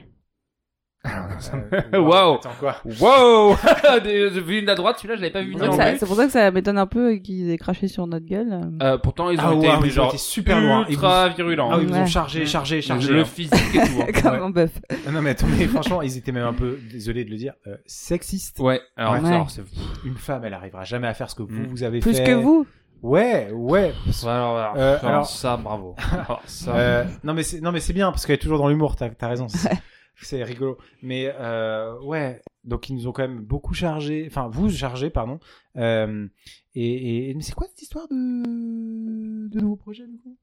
Euh, 1.06 1.98
Waouh. 1.98 2.34
Attends 2.34 2.50
quoi 2.60 2.76
Wow 3.00 3.56
J'ai 4.04 4.28
vu 4.40 4.58
une 4.60 4.68
à 4.68 4.74
droite, 4.74 4.96
celui-là 4.98 5.16
je 5.16 5.20
l'avais 5.22 5.32
pas 5.32 5.40
vu 5.40 5.52
C'est 5.54 5.58
venir 5.58 5.70
pour 5.70 5.78
non 5.78 5.82
ça- 5.84 5.90
plus. 5.90 5.98
C'est 5.98 6.06
pour 6.06 6.16
ça 6.16 6.26
que 6.26 6.32
ça 6.32 6.50
m'étonne 6.50 6.76
un 6.78 6.86
peu 6.86 7.14
qu'ils 7.14 7.50
aient 7.50 7.56
craché 7.56 7.88
sur 7.88 8.06
notre 8.06 8.26
gueule. 8.26 8.70
Euh, 8.82 8.98
pourtant 8.98 9.30
ils 9.30 9.38
ont 9.40 9.42
Ah 9.44 9.54
été 9.54 9.68
ouais, 9.68 9.74
mais 9.80 9.86
ils 9.88 9.92
ont 9.92 9.94
genre 9.94 10.08
été 10.08 10.18
super 10.18 10.60
loin. 10.60 10.84
Ils 10.88 10.92
ultra 10.92 11.28
virulents. 11.30 11.70
Ah 11.72 11.78
oui, 11.78 11.84
ils 11.84 11.88
vous 11.88 11.94
ont 11.96 12.00
Ouais. 12.02 12.06
chargé, 12.06 12.44
chargé, 12.44 12.82
chargé. 12.82 13.12
le 13.12 13.20
hein. 13.20 13.24
physique 13.24 13.54
et 13.74 13.78
tout. 13.78 14.02
hein. 14.02 14.06
Comme 14.22 14.32
Ouais. 14.32 14.38
un 14.40 14.50
bœuf. 14.50 14.72
Non 15.10 15.22
mais 15.22 15.30
attendez, 15.30 15.66
franchement, 15.68 16.02
ils 16.02 16.18
étaient 16.18 16.32
même 16.32 16.46
un 16.46 16.52
peu, 16.52 16.78
désolé 16.92 17.24
de 17.24 17.30
le 17.30 17.36
dire, 17.36 17.54
euh, 17.66 17.76
sexistes. 17.86 18.58
Ouais, 18.58 18.80
alors, 18.96 19.14
Ouais. 19.14 19.28
alors, 19.28 19.48
Une 20.04 20.16
femme, 20.16 20.44
elle 20.44 20.54
arrivera 20.54 20.84
jamais 20.84 21.08
à 21.08 21.14
faire 21.14 21.30
ce 21.30 21.34
que 21.34 21.42
vous, 21.42 21.60
Mm. 21.62 21.66
vous 21.66 21.82
avez 21.82 22.00
Plus 22.00 22.14
fait. 22.18 22.24
que 22.24 22.32
vous. 22.32 22.66
Ouais, 23.02 23.48
ouais. 23.52 23.94
alors, 24.24 24.58
alors, 24.58 24.74
Euh, 24.76 24.98
alors, 25.02 25.26
ça 25.26 25.56
bravo. 25.56 25.96
Alors, 26.12 26.42
ça. 26.44 26.76
Euh, 26.76 27.04
non 27.24 27.32
mais 27.32 27.42
c'est 27.42 27.62
non 27.62 27.72
mais 27.72 27.80
c'est 27.80 27.94
bien 27.94 28.10
parce 28.10 28.26
qu'elle 28.26 28.34
est 28.34 28.38
toujours 28.38 28.58
dans 28.58 28.68
l'humour. 28.68 28.96
T'as 28.96 29.08
as 29.18 29.28
raison. 29.28 29.46
C'est- 30.22 30.42
rigolo. 30.44 30.76
Mais 31.02 31.33
euh, 31.38 31.98
ouais. 32.02 32.40
Donc 32.64 32.88
ils 32.90 32.94
nous 32.94 33.09
ont 33.09 33.12
quand 33.12 33.26
même 33.26 33.40
beaucoup 33.40 33.74
chargé. 33.74 34.24
Enfin 34.28 34.48
vous 34.52 34.68
chargé 34.70 35.11
pardon. 35.11 35.38
Euh, 35.76 36.26
et, 36.74 37.30
et 37.30 37.35
mais 37.35 37.42
c'est 37.42 37.54
quoi 37.54 37.66
cette 37.68 37.83
histoire 37.83 38.06
de 38.09 39.48
de 39.48 39.61
nouveaux 39.61 39.76
projets 39.76 40.06
du 40.06 40.18
coup? 40.18 40.37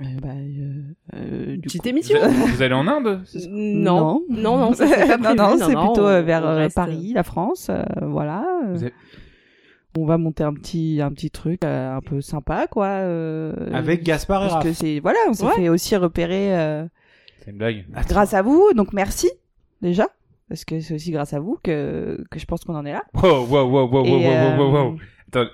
Euh, 0.00 0.04
bah, 0.20 0.28
euh, 0.34 0.82
euh, 1.14 1.52
du 1.56 1.60
Petite 1.62 1.82
coup- 1.82 1.88
émission 1.88 2.18
Vous, 2.28 2.46
vous 2.46 2.62
allez 2.62 2.74
en 2.74 2.86
Inde 2.86 3.22
ça? 3.24 3.38
Non, 3.50 4.22
non, 4.28 4.58
non, 4.58 4.72
c'est 4.74 4.88
pas 4.90 5.16
non, 5.16 5.22
prévu. 5.22 5.36
non, 5.36 5.56
c'est 5.66 5.72
non, 5.74 5.86
plutôt 5.86 6.02
on- 6.04 6.08
euh, 6.08 6.22
vers 6.22 6.42
on 6.42 6.48
euh, 6.48 6.56
reste- 6.56 6.76
Paris, 6.76 7.12
la 7.14 7.22
France, 7.22 7.68
euh, 7.70 7.82
voilà. 8.02 8.44
Vous 8.72 8.82
avez- 8.84 8.92
On 9.98 10.04
va 10.04 10.18
monter 10.18 10.44
un 10.44 10.52
petit, 10.52 11.00
un 11.02 11.10
petit 11.10 11.30
truc 11.30 11.64
euh, 11.64 11.96
un 11.96 12.02
peu 12.02 12.20
sympa, 12.20 12.66
quoi. 12.66 12.86
euh, 12.86 13.54
Avec 13.72 14.02
Gaspard 14.02 14.44
et 14.44 14.48
parce 14.48 14.64
que 14.64 14.72
c'est, 14.74 15.00
voilà, 15.00 15.18
on 15.28 15.32
s'est 15.32 15.46
Ouais. 15.46 15.54
fait 15.54 15.68
aussi 15.70 15.96
repérer 15.96 16.54
euh, 16.54 16.84
C'est 17.46 17.52
une 17.52 17.58
blague. 17.58 17.84
grâce 18.08 18.34
à 18.34 18.42
vous, 18.42 18.72
donc 18.74 18.92
merci 18.92 19.30
déjà, 19.80 20.08
parce 20.48 20.64
que 20.64 20.80
c'est 20.80 20.94
aussi 20.94 21.12
grâce 21.12 21.32
à 21.32 21.38
vous 21.38 21.60
que 21.62 22.24
que 22.28 22.40
je 22.40 22.44
pense 22.44 22.64
qu'on 22.64 22.74
en 22.74 22.84
est 22.84 22.92
là. 22.92 23.04
Wow, 23.14 23.46
wow, 23.46 23.68
wow, 23.70 23.88
wow, 23.88 23.88
wow, 23.88 24.04
wow, 24.04 24.18
wow, 24.18 24.58
wow, 24.58 24.72
wow. 24.72 24.92
euh, 24.94 24.96
Attends, 25.28 25.50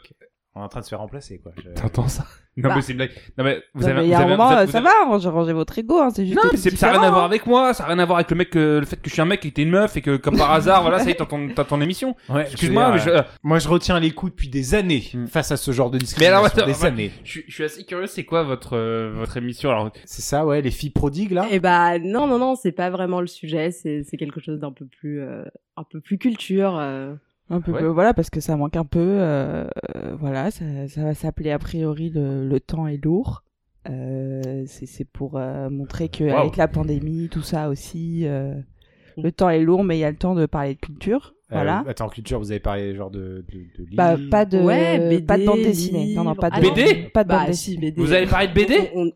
On 0.55 0.61
est 0.61 0.65
en 0.65 0.69
train 0.69 0.81
de 0.81 0.85
se 0.85 0.91
faire 0.91 0.99
remplacer 0.99 1.39
quoi. 1.39 1.53
Je- 1.57 1.71
t'entends 1.81 2.09
ça 2.09 2.27
Non 2.59 2.69
Bah. 2.69 2.75
mais 2.77 2.83
c'est 2.83 2.93
une 2.93 2.99
blague. 2.99 3.13
Non 3.39 3.45
mais 3.45 3.63
vous 3.73 3.81
non, 3.81 3.87
avez 3.89 4.01
mais 4.01 4.07
il 4.07 4.11
y 4.11 4.15
a 4.15 4.21
un 4.21 4.29
moment, 4.29 4.49
avez- 4.49 4.69
euh, 4.69 4.71
ça 4.71 4.79
avez- 4.79 4.87
va, 4.87 5.05
rangez, 5.07 5.29
rangez 5.31 5.55
votre 5.55 5.79
ego, 5.79 5.99
hein, 5.99 6.11
c'est 6.15 6.27
juste. 6.27 6.37
Non, 6.37 6.51
mais 6.53 6.59
ça 6.59 6.87
n'a 6.89 6.93
rien 6.99 7.03
à 7.03 7.11
voir 7.11 7.23
hein. 7.23 7.27
avec 7.27 7.47
moi, 7.47 7.73
ça 7.73 7.85
n'a 7.85 7.89
rien 7.89 7.99
à 8.01 8.05
voir 8.05 8.19
avec 8.19 8.31
le 8.31 8.37
mec, 8.37 8.51
que, 8.51 8.79
le 8.81 8.85
fait 8.85 8.97
que 8.97 9.09
je 9.09 9.13
suis 9.15 9.23
un 9.23 9.25
mec 9.25 9.43
et 9.47 9.51
que 9.51 9.55
t'es 9.55 9.63
une 9.63 9.71
meuf 9.71 9.97
et 9.97 10.03
que 10.03 10.17
comme 10.19 10.37
par 10.37 10.51
hasard, 10.53 10.83
voilà, 10.83 10.99
ça 10.99 11.07
y 11.09 11.13
est, 11.13 11.15
t'as 11.15 11.25
ton, 11.25 11.49
ton 11.49 11.81
émission. 11.81 12.15
Ouais, 12.29 12.43
Excuse-moi, 12.43 12.93
mais 12.93 12.99
je 12.99 13.09
euh, 13.09 13.19
euh, 13.21 13.23
moi 13.43 13.59
je 13.59 13.69
retiens 13.69 13.99
les 13.99 14.11
coups 14.11 14.33
depuis 14.33 14.49
des 14.51 14.75
années 14.75 15.03
Hmm. 15.15 15.27
face 15.29 15.51
à 15.51 15.57
ce 15.57 15.71
genre 15.73 15.89
de 15.91 15.97
Mais 15.97 16.01
discrimination. 16.01 16.37
alors, 16.39 16.47
attends, 16.47 16.67
des 16.67 16.85
années. 16.85 17.11
je, 17.25 17.31
suis- 17.31 17.45
je 17.49 17.55
suis 17.55 17.65
assez 17.65 17.85
curieux, 17.85 18.07
c'est 18.07 18.25
quoi 18.25 18.43
votre, 18.43 18.77
euh, 18.77 19.13
votre 19.17 19.39
émission 19.39 19.71
alors 19.71 19.91
C'est 20.05 20.21
ça 20.21 20.45
ouais, 20.45 20.61
les 20.61 20.71
filles 20.71 20.91
prodigues 20.91 21.33
là. 21.33 21.47
Eh 21.51 21.59
bah 21.59 21.99
non, 21.99 22.27
non, 22.27 22.39
non, 22.39 22.55
c'est 22.55 22.73
pas 22.73 22.91
vraiment 22.91 23.23
le 23.23 23.27
sujet. 23.29 23.71
C'est 23.71 24.03
c'est 24.03 24.19
quelque 24.19 24.41
chose 24.43 24.59
d'un 24.61 24.73
peu 24.73 24.85
plus, 24.85 25.23
euh, 25.23 25.45
un 25.79 25.85
peu 25.85 26.01
plus 26.01 26.19
culture. 26.19 26.79
Un 27.51 27.61
peu, 27.61 27.73
Ouais. 27.73 27.81
peu, 27.81 27.87
voilà, 27.87 28.15
parce 28.15 28.31
que 28.31 28.41
ça 28.41 28.57
manque 28.57 28.77
un 28.77 28.85
peu. 28.85 28.99
euh, 29.01 29.67
euh, 29.97 30.17
voilà, 30.19 30.51
ça, 30.51 30.65
ça 30.89 31.03
va 31.05 31.15
s'appeler 31.15 31.51
a 31.51 31.59
priori 31.59 32.09
le, 32.11 32.49
le 32.49 32.61
temps 32.61 32.87
est 32.87 33.03
lourd. 33.05 33.43
Euh, 33.91 34.63
c'est 34.67 34.87
c'est 34.87 35.05
pour 35.05 35.37
euh, 35.37 35.69
montrer 35.69 36.09
que 36.09 36.25
Wow. 36.25 36.37
avec 36.39 36.57
la 36.57 36.69
pandémie, 36.69 37.29
tout 37.29 37.43
ça 37.43 37.69
aussi, 37.69 38.23
euh, 38.27 38.55
le 39.21 39.33
temps 39.33 39.51
est 39.51 39.61
lourd, 39.61 39.83
mais 39.85 39.97
il 39.97 40.01
y 40.01 40.05
a 40.05 40.11
le 40.11 40.17
temps 40.17 40.35
de 40.35 40.47
parler 40.47 40.75
de 40.75 40.79
culture. 40.81 41.35
Euh, 41.51 41.57
Voilà. 41.57 41.85
attends, 41.87 42.09
culture, 42.09 42.39
vous 42.39 42.51
avez 42.53 42.61
parlé 42.61 42.95
genre 42.95 43.11
de 43.11 43.45
de, 43.79 43.85
de 43.85 43.97
Bah, 43.97 44.17
pas 44.31 44.45
de, 44.47 44.59
Ouais, 44.61 44.99
BD, 45.11 45.27
pas 45.27 45.37
de 45.37 45.45
bande 45.45 45.59
dessinée. 45.63 46.15
Non, 46.15 46.25
non, 46.25 46.35
pas 46.35 46.49
de. 46.49 46.55
Ah 46.57 46.61
non. 46.63 46.71
Pas 47.13 47.25
de 47.25 47.29
bande 47.29 47.39
Bah, 47.41 47.47
dessinée. 47.47 47.75
si, 47.77 47.81
BD. 47.81 48.01
Vous 48.01 48.13
avez 48.13 48.27
parlé 48.27 48.49
de 48.49 48.55
BD 48.55 48.75
On- 48.95 49.07
on- 49.09 49.13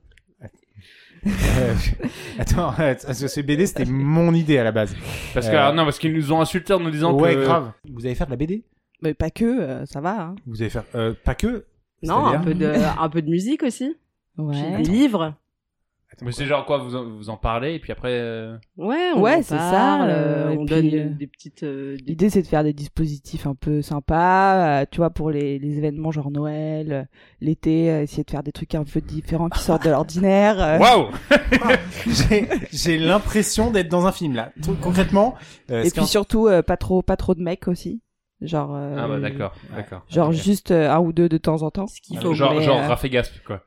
Euh, 1.27 1.75
attends, 2.39 2.73
parce 2.77 3.21
que 3.21 3.29
ce 3.29 3.41
BD 3.41 3.67
c'était 3.67 3.85
mon 3.85 4.33
idée 4.35 4.59
à 4.59 4.65
la 4.65 4.73
base. 4.73 4.95
Parce 5.35 5.49
que, 5.49 5.55
Euh, 5.55 5.69
ah, 5.69 5.73
non, 5.73 5.85
parce 5.85 5.99
qu'ils 5.99 6.13
nous 6.13 6.33
ont 6.33 6.41
insultés 6.41 6.73
en 6.73 6.81
nous 6.81 6.91
disant 6.91 7.13
ouais, 7.15 7.35
que. 7.35 7.45
grave. 7.45 7.73
Vous 7.91 8.07
allez 8.07 8.15
faire 8.15 8.27
de 8.27 8.33
la 8.33 8.37
BD 8.37 8.65
Mais 9.03 9.15
pas 9.15 9.31
que, 9.31 9.45
euh, 9.45 9.87
ça 9.87 10.01
va. 10.01 10.21
Hein. 10.21 10.35
Vous 10.47 10.63
allez 10.63 10.71
faire 10.71 10.85
euh, 10.95 11.15
pas 11.25 11.35
que 11.35 11.65
Non, 12.03 12.27
un 12.27 12.39
peu 12.39 12.55
de, 12.55 12.73
un 12.99 13.09
peu 13.09 13.23
de 13.23 13.31
musique 13.31 13.63
aussi. 13.63 13.97
Ouais. 14.39 14.83
Des 14.83 14.91
livres. 14.91 15.35
Mais 16.23 16.33
c'est 16.33 16.47
genre 16.47 16.65
quoi, 16.65 16.79
vous 16.79 16.97
en, 16.97 17.05
vous 17.05 17.29
en 17.31 17.37
parlez 17.37 17.75
et 17.75 17.79
puis 17.79 17.93
après. 17.93 18.13
euh, 18.13 18.57
Ouais, 18.79 19.11
on 19.15 19.21
Ouais, 19.21 19.35
en 19.35 19.43
c'est 19.43 19.59
ça, 19.59 19.71
parle, 19.71 20.09
euh, 20.11 20.51
et 20.51 20.57
on 20.57 20.65
puis, 20.65 20.75
donne 20.75 20.95
euh, 20.95 21.09
des 21.11 21.27
petites. 21.27 21.63
euh, 21.63 21.97
des- 21.99 22.05
L'idée, 22.05 22.31
c'est 22.31 22.41
de 22.43 22.47
faire 22.47 22.65
des 22.65 22.73
dispositifs 22.73 23.47
un 23.47 23.55
peu 23.55 23.83
sympas, 23.83 24.81
euh, 24.83 24.85
tu 24.91 24.99
vois, 24.99 25.11
pour 25.11 25.31
les, 25.31 25.59
les 25.59 25.77
événements 25.79 26.11
genre 26.13 26.31
Noël, 26.31 26.93
euh, 26.93 27.03
l'été, 27.41 27.91
euh, 27.91 28.03
essayer 28.03 28.25
de 28.25 28.31
faire 28.31 28.43
des 28.43 28.53
trucs 28.53 28.75
un 28.75 28.85
peu 28.85 29.01
différents 29.03 29.49
qui 29.51 29.61
sortent 29.61 29.85
de 29.85 29.91
l'ordinaire. 29.91 30.61
euh. 30.61 30.79
Waouh 30.79 31.09
J'ai- 32.07 32.49
J'ai 32.73 32.99
l'impression 32.99 33.71
d'être 33.71 33.89
dans 33.89 34.07
un 34.07 34.13
film 34.13 34.35
là. 34.35 34.53
Tout- 34.63 34.77
Concrètement. 34.81 35.35
euh, 35.71 35.83
Et 35.83 35.91
ce 35.91 35.95
puis 35.95 36.07
surtout, 36.07 36.47
euh, 36.49 36.63
pas 36.63 36.77
trop, 36.77 37.03
pas 37.03 37.17
trop 37.17 37.35
de 37.35 37.43
mecs 37.43 37.69
aussi. 37.69 38.01
Genre, 38.43 38.75
euh, 38.75 38.97
Ah 38.99 39.09
bah 39.09 39.19
d'accord, 39.19 39.55
d'accord. 39.75 40.05
genre 40.09 40.31
juste 40.31 40.71
euh, 40.71 40.91
un 40.91 40.99
ou 40.99 41.13
deux 41.15 41.29
de 41.29 41.39
temps 41.39 41.63
en 41.63 41.71
temps. 41.71 41.87
Ce 41.87 42.01
qu'il 42.03 42.19
faut. 42.19 42.35
Genre, 42.35 42.53
mais, 42.55 42.63
genre 42.63 42.79
euh, 42.83 43.09
Gasp, 43.09 43.33
quoi. 43.47 43.63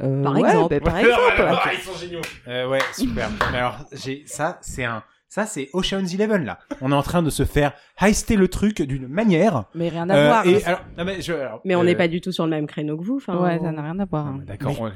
Euh, 0.00 0.22
Par 0.22 0.34
ouais, 0.34 0.40
exemple. 0.50 0.74
bah, 0.74 0.80
par 0.80 0.94
Ouais, 0.94 1.00
exemple. 1.00 1.22
ouais, 1.40 1.50
ouais, 1.50 1.74
ils 1.74 1.80
sont 1.80 1.94
géniaux. 1.98 2.20
Euh, 2.48 2.68
ouais, 2.68 2.78
super. 2.92 3.28
Mais 3.52 3.58
alors, 3.58 3.84
j'ai 3.92 4.24
ça, 4.26 4.58
c'est 4.60 4.84
un, 4.84 5.02
ça 5.28 5.46
c'est 5.46 5.70
Ocean's 5.72 6.12
Eleven 6.14 6.44
là. 6.44 6.58
On 6.82 6.92
est 6.92 6.94
en 6.94 7.02
train 7.02 7.22
de 7.22 7.30
se 7.30 7.44
faire 7.44 7.72
heister 8.00 8.36
le 8.36 8.48
truc 8.48 8.82
d'une 8.82 9.08
manière. 9.08 9.64
Mais 9.74 9.88
rien 9.88 10.08
à 10.10 10.16
Euh, 10.16 10.26
voir. 10.28 10.46
et 10.46 10.62
alors, 10.64 10.80
non, 10.98 11.04
mais 11.04 11.20
je, 11.22 11.32
alors, 11.32 11.60
Mais 11.64 11.74
on 11.74 11.80
euh, 11.80 11.84
n'est 11.84 11.94
pas 11.96 12.08
du 12.08 12.20
tout 12.20 12.30
sur 12.32 12.44
le 12.44 12.50
même 12.50 12.66
créneau 12.66 12.96
que 12.98 13.04
vous. 13.04 13.16
Enfin, 13.16 13.36
Ouais, 13.38 13.58
ça 13.58 13.72
n'a 13.72 13.82
rien 13.82 13.98
à 13.98 14.04
voir. 14.04 14.26
non, 14.26 14.40
hein. 14.40 14.44
D'accord. 14.46 14.74
Mais- 14.84 14.90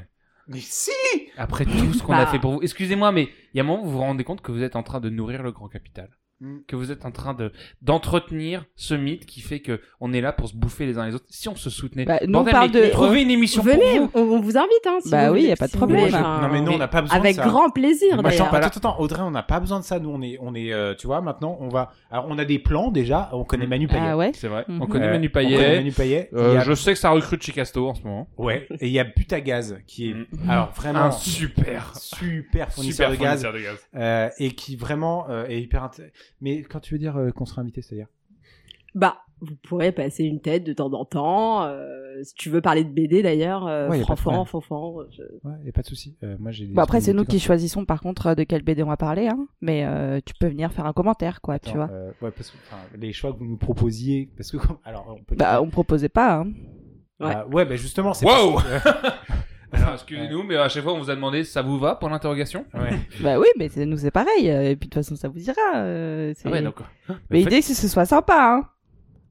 Mais 0.49 0.61
si. 0.61 0.91
Après 1.39 1.65
tout 1.65 1.93
ce 1.95 2.03
qu'on 2.03 2.13
a 2.13 2.25
Bah. 2.25 2.31
fait 2.31 2.39
pour 2.39 2.53
vous, 2.53 2.63
excusez-moi, 2.63 3.13
mais 3.13 3.29
il 3.55 3.57
y 3.57 3.61
a 3.61 3.63
un 3.63 3.67
moment 3.67 3.83
où 3.83 3.87
vous 3.87 3.93
vous 3.93 3.99
rendez 4.01 4.25
compte 4.25 4.43
que 4.43 4.53
vous 4.53 4.63
êtes 4.63 4.77
en 4.77 4.83
train 4.83 5.01
de 5.01 5.09
nourrir 5.09 5.43
le 5.43 5.53
grand 5.53 5.69
capital. 5.69 6.09
Mm. 6.41 6.59
Que 6.67 6.75
vous 6.77 6.91
êtes 6.91 7.05
en 7.05 7.11
train 7.11 7.35
de 7.35 7.53
d'entretenir 7.83 8.65
ce 8.75 8.95
mythe 8.95 9.27
qui 9.27 9.41
fait 9.43 9.61
que 9.61 9.81
on 10.01 10.13
est 10.15 10.23
là 10.23 10.33
pour 10.33 10.49
se 10.49 10.57
bouffer 10.57 10.87
les 10.87 10.97
uns 10.97 11.07
les 11.07 11.15
autres. 11.15 11.27
Si 11.29 11.49
on 11.51 11.55
se 11.57 11.69
soutenait, 11.69 12.07
Bah, 12.07 12.19
nous, 12.27 12.39
on 12.39 12.45
parle 12.45 12.71
mais 12.73 12.87
de- 12.87 12.91
trouvez 12.93 13.23
une 13.23 13.31
émission 13.31 13.63
Venez, 13.63 13.99
pour 13.99 14.23
vous. 14.25 14.33
on, 14.33 14.37
on 14.37 14.41
vous 14.41 14.57
invite. 14.57 14.71
Hein, 14.87 14.99
si 15.03 15.11
Bah 15.11 15.29
vous 15.29 15.35
oui, 15.35 15.41
voulez, 15.41 15.51
y 15.51 15.53
a 15.53 15.57
pas 15.57 15.67
de 15.69 15.73
problème. 15.77 16.11
Non 16.13 16.49
mais 16.51 16.61
nous 16.63 16.73
on 16.73 16.79
n'a 16.79 16.89
pas 16.89 17.03
besoin 17.03 17.19
Avec 17.19 17.37
de 17.37 17.43
ça. 17.43 17.47
grand 17.49 17.69
plaisir 17.71 18.17
Moi, 18.23 18.31
attends, 18.31 18.47
attends, 18.47 18.67
attends, 18.69 19.01
Audrey, 19.01 19.21
on 19.23 19.31
n'a 19.31 19.43
pas 19.43 19.61
besoin 19.61 19.81
de 19.81 19.85
ça. 19.85 19.99
Nous, 19.99 20.09
on 20.09 20.23
est, 20.23 20.39
on 20.41 20.55
est, 20.55 20.73
euh, 20.73 20.95
tu 20.95 21.07
vois, 21.07 21.21
maintenant, 21.21 21.59
on 21.61 21.69
va. 21.69 21.93
Alors, 22.11 22.27
on 22.29 22.39
a 22.39 22.45
des 22.47 22.59
plans 22.59 22.91
déjà. 22.91 23.29
On 23.33 23.45
connaît 23.45 23.67
Manu 23.67 23.87
Payet. 23.87 24.01
Ah 24.03 24.17
ouais 24.17 24.33
C'est 24.35 24.49
vrai. 24.49 24.65
Mhm. 24.67 24.81
On 24.83 24.87
connaît 24.87 25.11
Manu 25.11 25.29
on 25.31 25.33
connaît 25.39 25.49
Payet. 25.57 25.77
Manu 25.77 25.93
Payet. 25.93 26.31
Euh, 26.33 26.55
Il 26.59 26.65
Je 26.65 26.73
sais 26.75 26.93
que 26.95 26.99
ça 26.99 27.11
recrute 27.11 27.43
chez 27.43 27.53
Casto 27.53 27.87
en 27.89 27.95
ce 27.95 28.03
moment. 28.03 28.29
Ouais. 28.39 28.67
Et 28.81 28.87
il 28.87 28.93
y 28.93 28.99
a 28.99 29.05
Butagaz 29.05 29.77
qui 29.87 30.11
est, 30.11 30.15
Mhm. 30.15 30.49
alors 30.49 30.71
vraiment 30.73 31.01
Un 31.01 31.11
super, 31.11 31.93
super 31.99 32.73
fournisseur 32.73 33.11
super 33.11 33.19
de 33.19 33.25
gaz 33.31 33.43
fournisseur 33.43 33.53
de 33.53 33.59
gaz. 33.77 33.87
euh, 33.97 34.29
et 34.39 34.53
qui 34.53 34.77
vraiment 34.77 35.27
euh, 35.29 35.47
est 35.47 35.61
hyper. 35.61 35.91
Mais 36.41 36.63
quand 36.63 36.81
tu 36.81 36.95
veux 36.95 36.99
dire 36.99 37.17
euh, 37.17 37.31
qu'on 37.31 37.45
sera 37.47 37.63
invité, 37.63 37.83
c'est-à-dire 37.83 38.09
Bah, 38.95 39.19
vous 39.41 39.55
pourrez 39.63 39.93
passer 39.93 40.25
une 40.25 40.41
tête 40.41 40.65
de 40.65 40.73
temps 40.73 40.93
en 40.93 41.05
temps. 41.05 41.63
euh, 41.65 42.23
si 42.23 42.35
tu 42.35 42.51
veux 42.51 42.61
parler 42.61 42.85
de 42.85 42.91
BD 42.91 43.23
d'ailleurs, 43.23 43.67
euh, 43.67 43.89
Ouais. 43.89 44.03
Fanfan. 44.05 44.45
je- 45.11 45.23
Ouais, 45.49 45.55
y 45.65 45.69
a 45.69 45.73
pas 45.73 45.81
de 45.83 45.87
souci. 45.87 46.17
Euh, 46.23 46.37
moi, 46.39 46.51
j'ai. 46.51 46.67
Bon, 46.67 46.83
après, 46.83 47.01
c'est 47.01 47.13
nous 47.15 47.25
qui 47.25 47.39
choisissons 47.41 47.85
par 47.87 48.01
contre 48.03 48.27
euh, 48.29 48.35
de 48.35 48.43
quel 48.43 48.63
BD 48.63 48.83
on 48.83 48.89
va 48.89 48.97
parler, 48.99 49.29
hein. 49.29 49.47
Mais 49.63 49.87
euh, 49.87 50.21
tu 50.25 50.35
peux 50.39 50.49
venir 50.49 50.73
faire 50.73 50.85
un 50.87 50.93
commentaire, 50.93 51.41
quoi, 51.41 51.59
tu 51.59 51.75
vois. 51.77 51.89
euh, 51.91 52.11
ouais, 52.21 52.31
parce 52.31 52.51
que 52.51 52.57
les 52.99 53.13
choix 53.13 53.33
que 53.33 53.39
vous 53.39 53.47
nous 53.47 53.57
proposiez, 53.57 54.29
parce 54.37 54.51
que 54.51 54.59
alors 54.85 55.07
on 55.19 55.23
peut. 55.25 55.37
Bah, 55.37 55.63
on 55.63 55.71
proposait 55.71 56.09
pas, 56.11 56.41
hein. 56.41 56.53
Ah, 57.23 57.47
ouais, 57.49 57.65
bah 57.67 57.77
justement, 57.77 58.13
c'est. 58.15 58.25
Wow 58.27 58.55
parce 58.55 58.65
que- 58.85 59.09
Alors, 59.79 59.95
excusez-nous, 59.95 60.43
mais 60.43 60.57
à 60.57 60.69
chaque 60.69 60.83
fois 60.83 60.95
on 60.95 60.99
vous 60.99 61.11
a 61.11 61.15
demandé 61.15 61.45
ça 61.45 61.63
vous 61.63 61.79
va 61.79 61.95
pour 61.95 62.09
l'interrogation? 62.09 62.65
Ouais. 62.75 62.91
Bah 63.23 63.39
oui, 63.39 63.47
mais 63.59 63.69
c'est- 63.69 63.87
nous 63.87 63.97
c'est 63.97 64.11
pareil. 64.11 64.51
euh, 64.51 64.71
Et 64.71 64.77
puis 64.77 64.89
de 64.89 64.95
toute 64.95 65.03
façon, 65.03 65.17
ça 65.17 65.29
vous 65.29 65.39
ira. 65.49 65.77
euh, 65.77 66.33
c'est- 66.37 66.49
Ah 66.49 66.53
ouais, 66.53 66.63
donc. 66.63 66.77
Mais 67.31 67.39
l'idée, 67.39 67.63
c'est 67.63 67.73
que 67.75 67.79
ce 67.79 67.89
soit 67.89 68.05
sympa, 68.07 68.35
hein. 68.59 68.69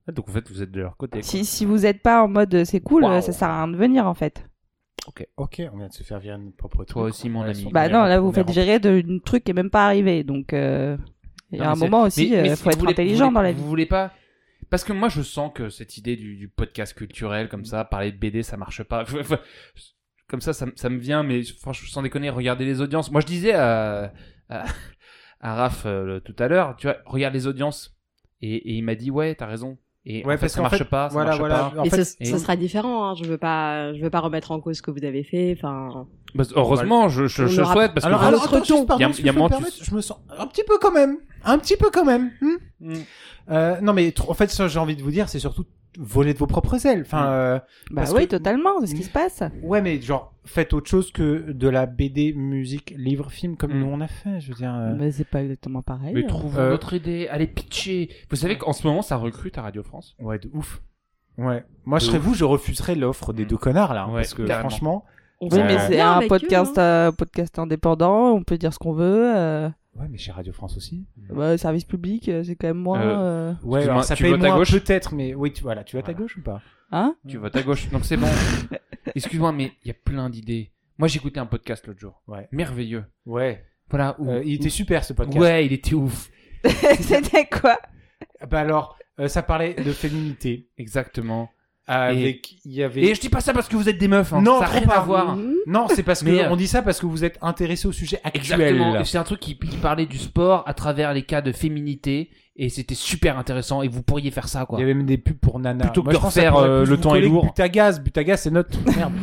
Ah, 0.07 0.11
Donc 0.11 0.27
en 0.29 0.31
fait 0.31 0.49
vous 0.49 0.61
êtes 0.63 0.71
de 0.71 0.81
leur 0.81 0.97
côté. 0.97 1.19
quoi. 1.19 1.23
Si, 1.23 1.45
si 1.45 1.65
vous 1.65 1.85
êtes 1.85 2.01
pas 2.01 2.23
en 2.23 2.27
mode 2.27 2.53
euh, 2.55 2.65
c'est 2.65 2.79
cool, 2.79 3.03
Waouh. 3.03 3.13
euh, 3.15 3.21
ça 3.21 3.31
sert 3.31 3.47
à 3.49 3.57
rien 3.63 3.67
de 3.71 3.77
venir 3.77 4.07
en 4.07 4.13
fait. 4.13 4.45
Ok, 5.37 5.61
on 5.73 5.77
vient 5.77 5.87
de 5.87 5.93
se 5.93 6.03
faire 6.03 6.19
virer 6.19 6.37
notre 6.37 6.55
propre 6.57 6.83
Toi 6.83 7.03
truc. 7.03 7.13
aussi 7.13 7.29
mon 7.29 7.41
Ouais, 7.41 7.49
ami. 7.49 7.69
Bah 7.71 7.89
non, 7.89 8.03
là 8.03 8.19
vous 8.19 8.31
faites 8.31 8.51
gérer 8.51 8.79
d'un 8.79 9.01
truc 9.25 9.43
qui 9.43 9.51
est 9.51 9.53
même 9.55 9.69
pas 9.71 9.85
arrivé. 9.85 10.23
Donc 10.23 10.53
euh, 10.53 10.97
il 11.51 11.57
y 11.57 11.59
Non, 11.59 11.65
a 11.65 11.67
mais 11.67 11.71
un 11.71 11.75
c'est- 11.75 11.81
moment 11.85 12.03
aussi, 12.03 12.29
mais- 12.29 12.37
euh, 12.37 12.41
mais 12.43 12.49
faut 12.49 12.55
si 12.57 12.63
vous 12.63 12.69
être 12.71 12.79
voulez- 12.79 12.91
intelligent 12.91 13.25
vous 13.25 13.31
voulez- 13.31 13.33
dans 13.35 13.41
la 13.41 13.51
vie. 13.51 13.61
Vous 13.61 13.67
voulez 13.67 13.85
pas 13.87 14.11
Parce 14.69 14.83
que 14.83 14.93
moi 14.93 15.09
je 15.09 15.21
sens 15.23 15.51
que 15.55 15.69
cette 15.69 15.97
idée 15.97 16.15
du, 16.15 16.35
du 16.37 16.47
podcast 16.47 16.93
culturel 16.93 17.49
comme 17.49 17.65
ça, 17.65 17.85
parler 17.85 18.11
de 18.11 18.17
BD, 18.17 18.43
ça 18.43 18.55
marche 18.57 18.83
pas. 18.83 19.03
Comme 20.29 20.41
ça, 20.41 20.53
ça, 20.53 20.67
me- 20.67 20.73
ça 20.75 20.89
me 20.89 20.97
vient, 20.99 21.23
mais 21.23 21.43
franchement, 21.43 21.87
sans 21.89 22.01
déconner, 22.03 22.29
regardez 22.29 22.63
les 22.65 22.79
audiences. 22.81 23.11
Moi 23.11 23.19
je 23.21 23.25
disais 23.25 23.53
à, 23.53 24.13
à, 24.49 24.63
à 25.41 25.55
Raph 25.55 25.83
euh, 25.85 26.19
tout 26.21 26.35
à 26.39 26.47
l'heure, 26.47 26.75
tu 26.77 26.87
vois, 26.87 26.97
regarde 27.05 27.33
les 27.33 27.47
audiences. 27.47 27.95
Et, 28.41 28.55
et 28.55 28.73
il 28.75 28.83
m'a 28.83 28.95
dit 28.95 29.11
ouais, 29.11 29.35
t'as 29.35 29.47
raison. 29.47 29.77
Et 30.05 30.25
Ouais, 30.25 30.35
en 30.35 30.37
fait, 30.37 30.41
parce 30.45 30.53
ça 30.53 30.61
marche 30.61 30.77
fait, 30.77 30.85
pas, 30.85 31.09
ça 31.09 31.13
voilà, 31.13 31.29
marche 31.31 31.39
voilà. 31.39 31.55
pas. 31.73 31.79
En 31.79 31.83
Mais 31.83 31.89
fait, 31.89 32.05
ce, 32.05 32.15
et- 32.21 32.25
ce 32.25 32.37
sera 32.37 32.55
différent. 32.55 33.09
Hein. 33.09 33.15
Je 33.15 33.25
veux 33.25 33.37
pas, 33.37 33.93
je 33.93 34.01
veux 34.01 34.09
pas 34.09 34.21
remettre 34.21 34.51
en 34.51 34.61
cause 34.61 34.77
ce 34.77 34.81
que 34.81 34.91
vous 34.91 35.03
avez 35.03 35.23
fait. 35.23 35.55
Enfin, 35.57 36.07
Bah, 36.35 36.45
heureusement, 36.55 37.09
je, 37.09 37.25
je, 37.27 37.43
On 37.43 37.47
je 37.47 37.61
aura- 37.61 37.73
souhaite 37.73 37.93
parce 37.93 38.05
alors, 38.05 38.21
que 38.21 38.25
alors, 38.25 38.39
votre 38.41 38.53
attends, 38.55 38.63
juste, 38.63 38.79
ton. 38.79 38.85
pardon, 38.85 39.01
Y 39.07 39.09
a- 39.09 39.13
si 39.13 39.21
y 39.23 39.29
a 39.29 39.33
je 39.33 39.37
peux 39.37 39.43
me 39.43 39.71
tu- 39.77 39.83
je 39.83 39.93
me 39.95 40.01
sens 40.01 40.19
un 40.37 40.47
petit 40.47 40.63
peu 40.63 40.77
quand 40.79 40.91
même, 40.93 41.17
un 41.43 41.57
petit 41.59 41.75
peu 41.75 41.89
quand 41.91 42.05
même. 42.05 42.31
hmm 42.41 42.55
Mm. 42.81 42.93
Euh, 43.51 43.81
non 43.81 43.91
mais 43.93 44.13
en 44.25 44.33
fait, 44.35 44.49
ça 44.51 44.67
j'ai 44.69 44.79
envie 44.79 44.95
de 44.95 45.01
vous 45.01 45.11
dire, 45.11 45.27
c'est 45.27 45.39
surtout 45.39 45.65
voler 46.01 46.33
de 46.33 46.39
vos 46.39 46.47
propres 46.47 46.85
ailes. 46.85 47.01
Enfin, 47.05 47.27
euh, 47.29 47.59
Bah 47.91 48.01
parce 48.03 48.13
oui, 48.13 48.25
que- 48.25 48.31
totalement, 48.37 48.79
c'est 48.79 48.87
ce 48.87 48.95
qui 48.95 49.03
se 49.03 49.11
passe. 49.11 49.43
ouais, 49.63 49.81
mais 49.81 49.99
genre 50.01 50.33
faites 50.45 50.73
autre 50.73 50.89
chose 50.89 51.11
que 51.11 51.51
de 51.51 51.67
la 51.67 51.85
BD, 51.85 52.33
musique, 52.33 52.93
livre, 52.97 53.29
film 53.31 53.57
comme 53.57 53.73
Mm. 53.73 53.79
nous 53.81 53.87
on 53.87 53.99
a 54.01 54.07
fait. 54.07 54.39
Je 54.39 54.47
veux 54.49 54.55
dire. 54.55 54.73
euh, 54.73 54.95
Mais 54.97 55.11
c'est 55.11 55.27
pas 55.27 55.41
exactement 55.43 55.81
pareil. 55.81 56.13
Mais 56.15 56.25
trouvons 56.25 56.57
Euh, 56.59 56.69
notre 56.71 56.93
idée, 56.93 57.27
allez 57.29 57.47
pitcher. 57.47 58.09
Vous 58.29 58.37
savez 58.37 58.57
qu'en 58.57 58.71
ce 58.73 58.87
moment, 58.87 59.01
ça 59.01 59.17
recrute 59.17 59.57
à 59.57 59.61
Radio 59.63 59.83
France. 59.83 60.15
Ouais, 60.19 60.39
de 60.39 60.49
ouf. 60.53 60.81
Ouais. 61.37 61.63
Moi, 61.85 61.99
je 61.99 62.05
De 62.05 62.09
serais 62.11 62.17
ouf. 62.19 62.23
vous, 62.25 62.33
je 62.33 62.45
refuserais 62.45 62.95
l'offre 62.95 63.33
des 63.33 63.45
deux 63.45 63.57
connards 63.57 63.93
là, 63.93 64.07
Ouais, 64.07 64.15
parce 64.21 64.33
que 64.33 64.43
carrément. 64.43 64.69
franchement. 64.69 65.05
on 65.41 65.47
Oui, 65.49 65.59
mais 65.65 65.75
Euh, 65.77 65.87
c'est 65.87 65.99
un 66.01 66.27
podcast, 66.27 66.77
eux, 66.77 66.81
hein. 66.81 67.07
euh, 67.07 67.11
podcast 67.13 67.57
indépendant, 67.59 68.31
on 68.33 68.43
peut 68.43 68.57
dire 68.57 68.73
ce 68.73 68.79
qu'on 68.79 68.93
veut. 68.93 69.69
Ouais, 69.99 70.07
mais 70.09 70.17
chez 70.17 70.31
Radio 70.31 70.53
France 70.53 70.77
aussi. 70.77 71.05
bah, 71.29 71.57
service 71.57 71.83
public, 71.83 72.29
euh, 72.29 72.43
c'est 72.43 72.55
quand 72.55 72.67
même 72.67 72.77
moins. 72.77 73.01
Euh, 73.01 73.17
euh, 73.17 73.53
Ouais, 73.63 73.83
alors 73.83 74.03
ça 74.03 74.15
tu 74.15 74.23
paye 74.23 74.31
votes 74.31 74.43
à 74.43 74.47
moins 74.47 74.57
gauche 74.57 74.71
peut-être, 74.71 75.13
mais 75.13 75.35
oui, 75.35 75.51
tu 75.51 75.61
voilà, 75.61 75.83
tu 75.83 75.97
vas 75.97 76.03
à 76.07 76.13
gauche 76.13 76.37
ou 76.37 76.41
pas? 76.41 76.61
Hein? 76.91 77.15
Tu 77.27 77.37
votes 77.37 77.55
à 77.55 77.61
gauche, 77.63 77.89
donc 77.89 78.05
c'est 78.05 78.17
bon. 78.17 78.27
Excuse-moi, 79.15 79.51
mais 79.51 79.73
il 79.83 79.87
y 79.89 79.91
a 79.91 79.95
plein 79.95 80.29
d'idées. 80.29 80.71
Moi, 80.97 81.07
j'écoutais 81.07 81.39
un 81.39 81.45
podcast 81.45 81.85
l'autre 81.87 81.99
jour. 81.99 82.21
Ouais. 82.27 82.47
Merveilleux. 82.51 83.03
Ouais. 83.25 83.65
Voilà. 83.89 84.15
où- 84.19 84.29
Euh, 84.29 84.41
il 84.45 84.53
était 84.55 84.67
où- 84.67 84.69
super 84.69 85.03
ce 85.03 85.13
podcast. 85.13 85.39
Ouais, 85.39 85.65
il 85.65 85.73
était 85.73 85.95
ouf. 85.95 86.29
C'était 86.99 87.45
quoi? 87.47 87.77
Bah 88.49 88.59
alors, 88.61 88.97
euh, 89.19 89.27
ça 89.27 89.41
parlait 89.43 89.73
de 89.73 89.91
féminité. 89.91 90.69
Exactement. 90.77 91.49
Avec, 91.91 92.53
il 92.65 92.73
y 92.73 92.83
avait. 92.83 93.01
Et 93.01 93.15
je 93.15 93.19
dis 93.19 93.29
pas 93.29 93.41
ça 93.41 93.51
parce 93.51 93.67
que 93.67 93.75
vous 93.75 93.89
êtes 93.89 93.97
des 93.97 94.07
meufs. 94.07 94.31
Hein. 94.31 94.43
Non, 94.43 94.59
ça 94.59 94.65
n'a 94.65 94.65
trop 94.67 94.77
rien 94.77 94.87
pas. 94.87 94.97
à 94.97 95.01
voir. 95.01 95.35
Mhm. 95.35 95.55
Non, 95.65 95.87
c'est 95.89 96.03
parce 96.03 96.21
que 96.21 96.29
euh, 96.29 96.49
on 96.51 96.55
dit 96.55 96.67
ça 96.67 96.83
parce 96.83 96.99
que 96.99 97.07
vous 97.07 97.23
êtes 97.23 97.39
intéressé 97.41 97.87
au 97.87 97.91
sujet 97.91 98.21
actuel. 98.23 98.61
Exactement. 98.61 99.03
C'est 99.03 99.17
un 99.17 99.23
truc 99.23 99.39
qui, 99.39 99.57
qui 99.57 99.77
parlait 99.77 100.05
du 100.05 100.19
sport 100.19 100.63
à 100.67 100.75
travers 100.75 101.13
les 101.13 101.23
cas 101.23 101.41
de 101.41 101.51
féminité. 101.51 102.29
Et 102.55 102.69
c'était 102.69 102.93
super 102.93 103.39
intéressant. 103.39 103.81
Et 103.81 103.87
vous 103.87 104.03
pourriez 104.03 104.29
faire 104.29 104.47
ça, 104.49 104.65
quoi. 104.65 104.77
Il 104.77 104.81
y 104.81 104.83
avait 104.83 104.93
même 104.93 105.07
des 105.07 105.17
pubs 105.17 105.39
pour 105.39 105.59
Nana. 105.59 105.85
Plutôt 105.85 106.01
que 106.01 106.11
Moi, 106.11 106.13
de 106.13 106.17
refaire, 106.19 106.57
euh, 106.57 106.85
le 106.85 106.97
temps 106.99 107.15
est 107.15 107.21
lourd. 107.21 107.45
Butagaz, 107.45 107.99
Butagaz, 108.01 108.37
c'est 108.37 108.51
notre 108.51 108.77
merde. 108.95 109.13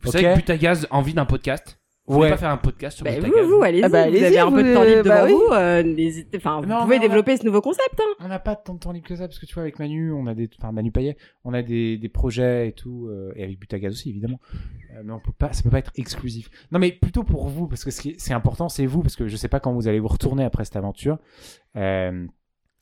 Vous 0.00 0.10
savez 0.12 0.24
que 0.24 0.36
Butagaz 0.36 0.86
a 0.90 0.96
envie 0.96 1.12
d'un 1.12 1.26
podcast. 1.26 1.78
Vous 2.08 2.20
Ouais. 2.20 2.30
pas 2.30 2.36
faire 2.36 2.50
un 2.50 2.56
podcast 2.56 2.96
sur 2.98 3.04
Bah, 3.04 3.10
Butagaz 3.16 3.42
vous, 3.46 3.56
vous, 3.56 3.62
allez-y. 3.64 3.82
Ah 3.82 3.88
bah, 3.88 4.02
vous 4.02 4.08
allez-y, 4.08 4.24
avez 4.26 4.38
un 4.38 4.52
peu 4.52 4.62
de 4.62 4.68
vous, 4.68 4.74
temps 4.74 4.82
libre 4.84 5.02
devant 5.02 5.14
bah 5.14 5.24
oui. 5.24 5.32
vous. 5.32 5.52
euh, 5.54 5.82
n'hésitez- 5.82 6.36
Enfin, 6.36 6.60
vous 6.60 6.66
Non, 6.68 6.82
pouvez 6.82 6.88
mais 6.90 6.94
on 6.94 7.04
a- 7.04 7.08
développer 7.08 7.36
ce 7.36 7.44
nouveau 7.44 7.60
concept. 7.60 7.98
Hein. 7.98 8.14
On 8.20 8.28
n'a 8.28 8.38
pas 8.38 8.54
tant 8.54 8.74
de 8.74 8.78
temps 8.78 8.92
libre 8.92 9.08
que 9.08 9.16
ça 9.16 9.26
parce 9.26 9.40
que 9.40 9.46
tu 9.46 9.54
vois 9.54 9.64
avec 9.64 9.78
Manu, 9.80 10.12
on 10.12 10.26
a 10.28 10.34
des, 10.34 10.48
enfin 10.58 10.70
Manu 10.70 10.92
Payet, 10.92 11.16
on 11.44 11.52
a 11.52 11.62
des, 11.62 11.96
des 11.98 12.08
projets 12.08 12.68
et 12.68 12.72
tout, 12.72 13.08
euh, 13.08 13.32
et 13.34 13.42
avec 13.42 13.58
Butagaz 13.58 13.90
aussi 13.90 14.10
évidemment. 14.10 14.38
Euh, 14.96 15.02
mais 15.04 15.12
on 15.12 15.18
peut 15.18 15.32
pas, 15.36 15.52
ça 15.52 15.62
peut 15.64 15.70
pas 15.70 15.80
être 15.80 15.90
exclusif. 15.96 16.48
Non 16.70 16.78
mais 16.78 16.92
plutôt 16.92 17.24
pour 17.24 17.48
vous 17.48 17.66
parce 17.66 17.82
que 17.84 17.90
ce 17.90 18.00
qui 18.00 18.10
est- 18.10 18.20
c'est 18.20 18.34
important, 18.34 18.68
c'est 18.68 18.86
vous 18.86 19.02
parce 19.02 19.16
que 19.16 19.26
je 19.26 19.36
sais 19.36 19.48
pas 19.48 19.58
quand 19.58 19.72
vous 19.72 19.88
allez 19.88 19.98
vous 19.98 20.06
retourner 20.08 20.44
après 20.44 20.64
cette 20.64 20.76
aventure. 20.76 21.18
Euh, 21.76 22.24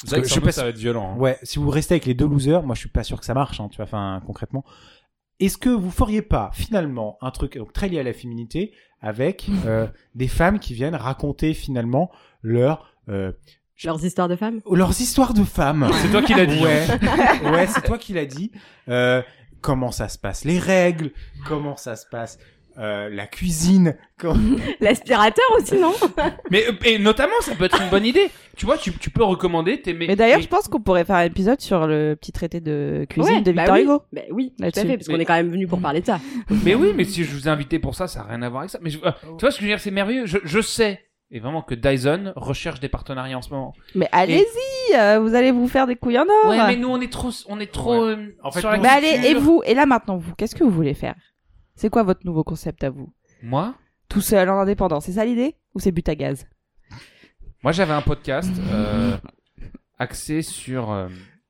parce 0.03 0.21
que 0.21 0.29
je 0.29 0.35
sais 0.35 0.41
pas 0.43 0.53
si- 0.53 0.61
va 0.61 0.69
être 0.69 0.77
violent. 0.77 1.15
hein. 1.15 1.19
Ouais, 1.19 1.39
si 1.45 1.59
vous 1.59 1.71
restez 1.71 1.95
avec 1.95 2.05
les 2.05 2.15
deux 2.15 2.27
losers, 2.29 2.63
moi 2.63 2.75
je 2.75 2.81
suis 2.81 2.89
pas 2.91 3.05
sûr 3.05 3.19
que 3.19 3.25
ça 3.25 3.33
marche, 3.33 3.59
hein, 3.61 3.69
tu 3.71 3.77
vois, 3.77 3.85
enfin 3.87 4.21
concrètement. 4.27 4.65
Est-ce 5.41 5.59
que 5.59 5.69
vous 5.69 5.91
feriez 5.91 6.23
pas 6.23 6.51
finalement 6.53 7.19
un 7.21 7.31
truc 7.31 7.59
donc, 7.59 7.73
très 7.73 7.89
lié 7.89 7.99
à 7.99 8.03
la 8.03 8.13
féminité 8.13 8.73
avec 9.01 9.47
euh, 9.67 9.87
des 10.15 10.29
femmes 10.29 10.59
qui 10.59 10.75
viennent 10.75 10.95
raconter 10.95 11.55
finalement 11.55 12.11
leur 12.43 12.95
euh, 13.09 13.33
Leurs 13.85 14.05
histoires 14.05 14.29
de 14.29 14.37
femmes? 14.37 14.61
leurs 14.71 15.01
histoires 15.01 15.35
de 15.35 15.43
femmes 15.45 15.91
C'est 16.01 16.11
toi 16.11 16.23
qui 16.23 16.35
l'as 16.35 16.47
dit. 16.47 16.63
Ouais, 16.63 16.87
ouais, 17.51 17.67
c'est 17.67 17.83
toi 17.83 17.99
qui 17.99 18.13
l'as 18.13 18.27
dit. 18.27 18.53
Euh, 18.89 19.23
comment 19.61 19.91
ça 19.91 20.09
se 20.09 20.19
passe 20.19 20.45
Les 20.45 20.59
règles? 20.59 21.11
Comment 21.49 21.77
ça 21.77 21.97
se 21.97 22.07
passe 22.07 22.39
euh, 22.79 23.09
la 23.11 23.27
cuisine. 23.27 23.97
comme- 24.19 24.59
L'aspirateur 24.81 25.45
aussi, 25.59 25.77
non 25.79 25.93
Mais 26.51 26.67
euh, 26.69 26.73
et 26.85 26.99
notamment, 26.99 27.33
ça 27.41 27.55
peut 27.55 27.65
être 27.65 27.81
une 27.83 27.91
bonne 27.91 28.05
idée. 28.07 28.31
Tu 28.57 28.67
vois, 28.67 28.79
tu, 28.79 28.93
tu 28.93 29.11
peux 29.11 29.25
recommander 29.25 29.81
tes. 29.83 29.93
Mais 29.95 30.15
d'ailleurs, 30.17 30.41
je 30.41 30.49
pense 30.49 30.69
qu'on 30.69 30.81
pourrait 30.81 31.05
faire 31.05 31.17
un 31.17 31.25
épisode 31.25 31.61
sur 31.61 31.87
le 31.87 32.15
petit 32.15 32.31
traité 32.33 32.61
de 32.61 33.07
cuisine 33.09 33.35
Ouais, 33.37 33.41
de 33.43 33.53
bah 33.53 33.63
Victor 33.63 33.77
oui. 33.77 33.83
Hugo. 33.83 34.03
Bah 34.13 34.21
oui, 34.31 34.53
tout 34.57 34.65
à 34.65 34.71
fait, 34.71 34.97
parce 34.97 35.07
qu'on 35.09 35.17
Mais- 35.17 35.23
est 35.23 35.27
quand 35.27 35.35
même 35.35 35.51
venu 35.51 35.67
pour 35.67 35.81
parler 35.81 36.01
de 36.01 36.07
ça. 36.07 36.21
Mais 36.65 36.75
oui, 36.75 36.93
mais 36.95 37.05
si 37.05 37.25
je 37.25 37.33
vous 37.35 37.49
ai 37.49 37.51
invité 37.51 37.79
pour 37.79 37.95
ça, 37.95 38.07
ça 38.07 38.21
n'a 38.21 38.27
rien 38.27 38.43
à 38.43 38.49
voir 38.49 38.61
avec 38.63 38.71
ça. 38.71 38.79
Mais 38.83 38.91
je- 38.91 38.99
euh, 39.05 39.11
tu 39.39 39.41
vois 39.41 39.51
ce 39.51 39.57
que 39.57 39.63
je 39.63 39.67
veux 39.67 39.73
dire, 39.73 39.81
c'est 39.81 39.91
merveilleux. 39.91 40.27
Je, 40.27 40.39
je 40.45 40.61
sais, 40.61 41.01
et 41.31 41.41
vraiment 41.41 41.63
que 41.63 41.75
Dyson 41.75 42.33
recherche 42.37 42.79
des 42.81 42.89
partenariats 42.89 43.37
en 43.39 43.43
ce 43.43 43.51
moment. 43.51 43.73
Mais 43.97 44.09
allez-y, 44.13 44.95
euh, 44.97 45.19
vous 45.21 45.35
allez 45.35 45.51
vous 45.51 45.67
faire 45.67 45.87
des 45.89 45.97
couilles 45.97 46.19
en 46.19 46.23
or. 46.45 46.51
Ouais, 46.51 46.59
mais 46.69 46.77
nous 46.77 46.89
on 46.89 47.01
est 47.01 47.11
trop, 47.13 47.31
on 47.49 47.59
est 47.59 47.73
trop. 47.73 48.05
euh, 48.05 48.17
En 48.45 48.53
fait, 48.53 48.61
sur 48.61 48.71
la 48.71 48.79
Mais 48.79 48.89
allez, 48.89 49.29
et 49.29 49.35
vous 49.35 49.63
Et 49.67 49.75
là 49.75 49.85
maintenant, 49.87 50.17
vous, 50.17 50.33
qu'est-ce 50.37 50.55
que 50.55 50.63
vous 50.63 50.71
voulez 50.71 50.95
faire? 50.95 51.15
C'est 51.77 51.91
quoi 51.91 52.03
votre 52.03 52.25
nouveau 52.25 52.45
concept 52.45 52.85
à 52.85 52.91
vous? 52.91 53.13
Moi, 53.43 53.75
Tout 54.09 54.21
seul 54.21 54.49
en 54.49 54.59
indépendant, 54.61 55.01
c'est 55.01 55.13
ça 55.13 55.25
l'idée? 55.25 55.57
Ou 55.75 55.81
c'est 55.81 55.91
but 55.93 56.09
à 56.09 56.15
gaz? 56.15 56.47
Moi 57.63 57.73
j'avais 57.73 57.93
un 57.95 58.03
podcast 58.03 58.53
euh, 58.71 59.17
axé 59.99 60.43
sur. 60.43 60.91
euh, 60.93 61.09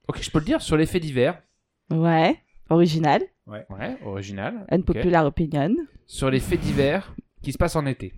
Ok, 0.08 0.22
je 0.22 0.30
peux 0.30 0.38
le 0.38 0.44
dire 0.44 0.62
sur 0.62 0.76
les 0.76 0.86
faits 0.86 1.02
divers. 1.02 1.42
Ouais, 1.90 2.40
original, 2.70 3.22
Ouais, 3.46 3.66
original. 4.04 4.66
une 4.70 4.80
ok. 4.80 4.86
popular 4.86 5.26
opinion. 5.26 5.74
Sur 6.06 6.30
les 6.30 6.40
faits 6.40 6.60
divers 6.60 7.14
qui 7.42 7.52
se 7.52 7.58
passent 7.58 7.76
en 7.76 7.84
été. 7.86 8.14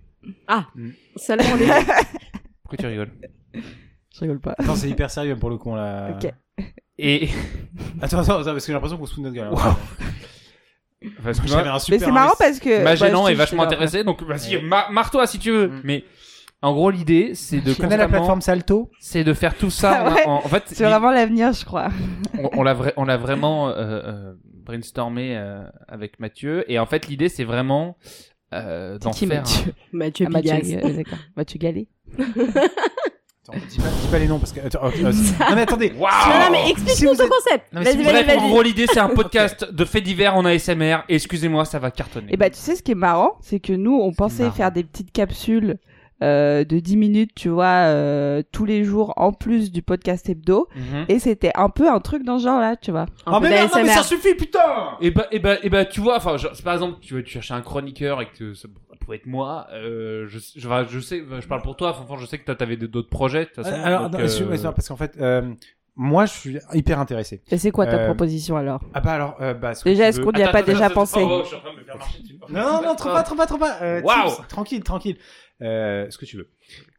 Ah, 0.47 0.67
Mm. 0.75 0.89
ça 1.15 1.35
là, 1.35 1.43
on 1.53 1.57
est... 1.57 1.85
Pourquoi 2.63 2.77
tu 2.77 2.85
rigoles? 2.85 3.11
Je 4.13 4.19
rigole 4.21 4.39
pas. 4.39 4.55
Attends, 4.57 4.75
c'est 4.75 4.89
hyper 4.89 5.09
sérieux 5.09 5.35
pour 5.37 5.49
le 5.49 5.57
coup 5.57 5.73
là. 5.75 6.11
Ok. 6.15 6.31
Et. 6.97 7.29
Attends, 8.01 8.19
attends, 8.19 8.33
attends, 8.39 8.43
parce 8.51 8.63
que 8.63 8.67
j'ai 8.67 8.73
l'impression 8.73 8.97
qu'on 8.97 9.05
se 9.05 9.13
fout 9.13 9.23
de 9.23 9.29
notre 9.29 9.35
gueule. 9.35 9.53
Wow. 9.53 9.75
Parce 11.23 11.39
que 11.39 11.47
J'avais 11.47 11.69
un 11.69 11.73
Mais 11.73 11.79
super 11.79 11.99
c'est 11.99 12.11
marrant 12.11 12.33
parce 12.39 12.59
que. 12.59 12.69
Ma 12.83 12.95
bah, 12.95 13.29
est 13.31 13.35
vachement 13.35 13.63
je- 13.63 13.67
intéressé, 13.67 14.03
donc 14.03 14.23
vas-y, 14.23 14.61
ma- 14.61 14.89
marre-toi 14.89 15.27
si 15.27 15.37
tu 15.39 15.51
veux. 15.51 15.67
Mm. 15.67 15.81
Mais 15.83 16.03
en 16.61 16.73
gros, 16.73 16.89
l'idée, 16.89 17.33
c'est 17.35 17.61
de 17.61 17.73
Tu 17.73 17.79
connais 17.81 17.97
la 17.97 18.05
constamment- 18.05 18.09
plateforme 18.09 18.41
Salto 18.41 18.89
c'est 18.99 19.23
de 19.23 19.33
faire 19.33 19.55
tout 19.55 19.69
ça. 19.69 20.03
Ah 20.05 20.09
ouais. 20.15 20.25
en, 20.25 20.31
en 20.37 20.41
fait, 20.47 20.63
C'est 20.67 20.83
vraiment 20.85 21.11
l'avenir, 21.11 21.53
je 21.53 21.63
crois. 21.65 21.89
on, 22.39 22.49
on 22.59 22.63
l'a 22.63 22.73
vra- 22.73 22.93
on 22.97 23.05
l'a 23.05 23.17
vraiment 23.17 23.69
euh, 23.69 23.73
euh, 23.77 24.33
brainstormé 24.43 25.37
euh, 25.37 25.61
avec 25.87 26.19
Mathieu, 26.19 26.63
et 26.71 26.79
en 26.79 26.85
fait, 26.87 27.07
l'idée, 27.07 27.29
c'est 27.29 27.43
vraiment 27.43 27.97
euh, 28.53 28.97
d'en 28.97 29.11
Qui, 29.11 29.27
faire. 29.27 29.43
Mathieu 29.43 29.73
Mathieu 29.91 30.25
Ah, 30.27 30.29
Mathieu, 30.31 30.79
euh. 30.83 31.03
Mathieu 31.35 31.59
Gallet. 31.59 31.87
Attends, 33.49 33.59
dis 33.69 33.77
pas, 33.77 33.87
dis 34.01 34.07
pas 34.11 34.19
les 34.19 34.27
noms 34.27 34.39
parce 34.39 34.51
que. 34.51 34.59
attends, 34.59 34.79
oh, 34.83 34.87
euh, 34.87 35.11
non 35.49 35.55
mais 35.55 35.61
attendez. 35.61 35.93
Waouh 35.97 36.11
Non, 36.29 36.39
non, 36.45 36.51
mais 36.51 36.69
explique-nous 36.71 37.13
Si 37.13 37.17
ton 37.17 37.27
concept. 37.29 37.73
Non, 37.73 37.81
mais 37.81 37.91
si 37.91 37.97
Vas-y, 37.97 37.97
vous 37.97 38.03
vas-y, 38.11 38.23
Bref, 38.25 38.37
en 38.37 38.41
vas-y. 38.41 38.49
gros, 38.51 38.61
l'idée, 38.61 38.85
c'est 38.91 38.99
un 38.99 39.09
podcast 39.15 39.71
de 39.71 39.85
faits 39.85 40.03
divers 40.03 40.35
en 40.35 40.43
ASMR. 40.45 40.97
Et 41.09 41.15
excusez-moi, 41.15 41.65
ça 41.65 41.79
va 41.79 41.91
cartonner. 41.91 42.33
Et 42.33 42.37
bah, 42.37 42.49
tu 42.49 42.57
sais 42.57 42.75
ce 42.75 42.83
qui 42.83 42.91
est 42.91 42.95
marrant, 42.95 43.37
c'est 43.41 43.59
que 43.59 43.73
nous, 43.73 43.97
on 44.01 44.11
pensait 44.13 44.43
marrant. 44.43 44.55
faire 44.55 44.71
des 44.71 44.83
petites 44.83 45.11
capsules 45.11 45.77
euh, 46.23 46.63
de 46.63 46.79
10 46.79 46.97
minutes, 46.97 47.31
tu 47.35 47.49
vois, 47.49 47.65
euh, 47.85 48.41
tous 48.51 48.65
les 48.65 48.83
jours, 48.83 49.13
en 49.17 49.31
plus 49.31 49.71
du 49.71 49.81
podcast 49.81 50.29
hebdo. 50.29 50.67
Mhm. 50.75 51.05
Et 51.09 51.19
c'était 51.19 51.51
un 51.55 51.69
peu 51.69 51.89
un 51.89 51.99
truc 51.99 52.23
dans 52.23 52.39
ce 52.39 52.43
genre-là, 52.45 52.75
tu 52.75 52.91
vois. 52.91 53.05
Oh 53.25 53.33
peu 53.39 53.43
mais 53.43 53.49
merde, 53.49 53.69
non, 53.75 53.83
mais 53.83 53.89
ça 53.89 54.03
suffit 54.03 54.35
putain 54.35 54.59
Et 55.01 55.11
bah, 55.11 55.27
et 55.31 55.39
bah, 55.39 55.55
et 55.63 55.69
bah, 55.69 55.85
tu 55.85 56.01
vois, 56.01 56.17
enfin, 56.17 56.37
genre, 56.37 56.51
c'est 56.55 56.63
par 56.63 56.73
exemple, 56.73 56.97
tu 57.01 57.13
veux, 57.13 57.23
tu 57.23 57.33
cherches 57.33 57.51
un 57.51 57.61
chroniqueur 57.61 58.21
et 58.21 58.27
que 58.29 58.53
ça 58.53 58.67
pouvait 58.99 59.17
être 59.17 59.25
moi. 59.27 59.67
Euh, 59.73 60.25
je, 60.27 60.39
je, 60.39 60.85
je 60.89 60.99
sais, 60.99 61.23
je 61.39 61.47
parle 61.47 61.61
pour 61.61 61.75
toi. 61.75 61.95
Enfin, 61.97 62.15
je 62.19 62.25
sais 62.25 62.37
que 62.39 62.45
toi, 62.45 62.55
t'avais 62.55 62.77
d'autres 62.77 63.09
projets. 63.09 63.41
De 63.41 63.45
toute 63.45 63.63
façon, 63.63 63.81
Alors, 63.83 64.09
donc, 64.09 64.13
non, 64.13 64.19
euh, 64.19 64.45
ouais, 64.49 64.57
c'est 64.57 64.63
parce 64.63 64.87
qu'en 64.87 64.95
fait, 64.95 65.15
euh, 65.21 65.53
moi 65.99 66.25
je 66.27 66.33
suis 66.33 66.57
hyper 66.73 66.99
intéressé. 66.99 67.41
Et 67.49 67.57
c'est 67.57 67.71
quoi 67.71 67.87
ta 67.87 67.97
Euh, 67.97 68.05
proposition 68.05 68.55
alors? 68.55 68.81
Ah 68.93 69.01
bah 69.01 69.13
alors, 69.13 69.35
euh, 69.41 69.53
bah. 69.55 69.71
Déjà, 69.83 70.07
est-ce 70.07 70.21
qu'on 70.21 70.31
n'y 70.31 70.43
a 70.43 70.49
pas 70.49 70.59
attends, 70.59 70.71
déjà 70.71 70.85
attends, 70.85 70.93
pensé 70.93 71.19
oh, 71.21 71.27
oh, 71.27 71.41
je 71.43 71.47
suis 71.47 71.55
en 71.55 71.59
train 71.59 71.73
de 71.73 71.79
me 71.79 71.83
faire 71.83 71.97
marcher 71.97 72.21
dessus. 72.21 72.39
Non, 72.49 72.61
non, 72.61 72.81
non, 72.83 72.95
trop 72.95 73.09
pas, 73.09 73.23
trop 73.23 73.35
pas, 73.35 73.47
trop 73.47 73.57
pas. 73.57 73.77
Euh, 73.81 74.01
Waouh. 74.01 74.29
Tips, 74.29 74.47
tranquille, 74.47 74.83
tranquille. 74.83 75.17
Euh, 75.61 76.05
ce 76.11 76.17
que 76.17 76.25
tu 76.25 76.37
veux. 76.37 76.49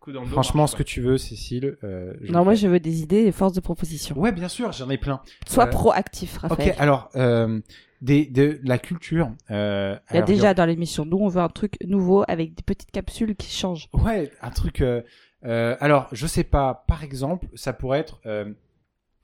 Coup 0.01 0.11
dans 0.13 0.23
le 0.23 0.27
dos, 0.27 0.33
Franchement, 0.33 0.63
marche 0.63 0.73
ce 0.73 0.77
que 0.77 0.83
tu 0.83 1.01
veux, 1.01 1.17
Cécile. 1.19 1.77
Euh, 1.85 2.15
je 2.23 2.33
Non, 2.33 2.43
moi, 2.45 2.55
je 2.55 2.67
veux 2.67 2.81
des 2.81 3.03
idées 3.03 3.25
et 3.27 3.33
force 3.33 3.53
de 3.53 3.61
proposition. 3.61 4.19
Ouais, 4.19 4.33
bien 4.33 4.49
sûr, 4.49 4.73
j'en 4.73 4.91
ai 4.91 4.99
plein. 4.99 5.21
Sois 5.47 5.67
Euh, 5.67 5.71
proactif, 5.71 6.39
Raphaël. 6.39 6.71
Ok, 6.71 6.77
alors, 6.81 7.09
euh, 7.15 7.61
des, 8.03 8.27
de 8.27 8.59
la 8.65 8.79
culture. 8.79 9.31
Euh, 9.53 9.97
Il 10.11 10.15
y 10.15 10.17
a 10.17 10.19
alors, 10.19 10.27
déjà 10.27 10.55
dans 10.55 10.65
l'émission, 10.67 11.05
nous, 11.05 11.19
on 11.19 11.29
veut 11.29 11.41
un 11.41 11.49
truc 11.49 11.77
nouveau 11.85 12.25
avec 12.27 12.55
des 12.55 12.63
petites 12.65 12.91
capsules 12.91 13.37
qui 13.37 13.51
changent. 13.57 13.89
Ouais, 13.93 14.33
un 14.43 14.51
truc. 14.51 14.81
euh, 14.81 15.03
euh, 15.45 15.77
alors, 15.81 16.09
je 16.11 16.27
sais 16.27 16.43
pas. 16.45 16.85
Par 16.89 17.05
exemple, 17.05 17.47
ça 17.55 17.73
pourrait 17.73 18.01
être 18.01 18.21
euh, 18.27 18.53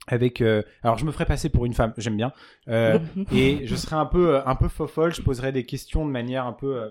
avec. 0.07 0.39
euh, 0.41 0.61
alors, 0.83 0.97
je 0.97 1.03
me 1.05 1.11
ferais 1.11 1.25
passer 1.25 1.49
pour 1.49 1.65
une 1.65 1.73
femme. 1.73 1.93
J'aime 1.97 2.15
bien. 2.15 2.31
Euh, 2.69 2.99
et 3.33 3.67
je 3.67 3.75
serais 3.75 3.97
un 3.97 4.05
peu, 4.05 4.35
euh, 4.35 4.45
un 4.45 4.55
peu 4.55 4.69
fofolle. 4.69 5.13
Je 5.13 5.21
poserais 5.21 5.51
des 5.51 5.65
questions 5.65 6.05
de 6.05 6.11
manière 6.11 6.45
un 6.45 6.53
peu, 6.53 6.77
euh, 6.77 6.89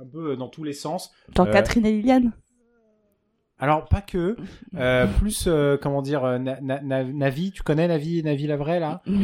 un 0.00 0.06
peu 0.06 0.32
euh, 0.32 0.36
dans 0.36 0.48
tous 0.48 0.64
les 0.64 0.72
sens. 0.72 1.12
Genre 1.36 1.46
Euh, 1.46 1.52
Catherine 1.52 1.86
et 1.86 1.92
Liliane 1.92 2.32
Alors, 3.58 3.86
pas 3.86 4.00
que. 4.02 4.36
Euh, 4.76 5.06
plus, 5.06 5.44
euh, 5.46 5.78
comment 5.80 6.02
dire, 6.02 6.22
Na- 6.38 6.60
Na- 6.60 6.80
Na- 6.82 7.04
Navi. 7.04 7.50
Tu 7.52 7.62
connais 7.62 7.88
Navi, 7.88 8.22
Navi 8.22 8.46
la 8.46 8.56
vraie 8.58 8.78
là? 8.80 9.00
Ouais. 9.06 9.14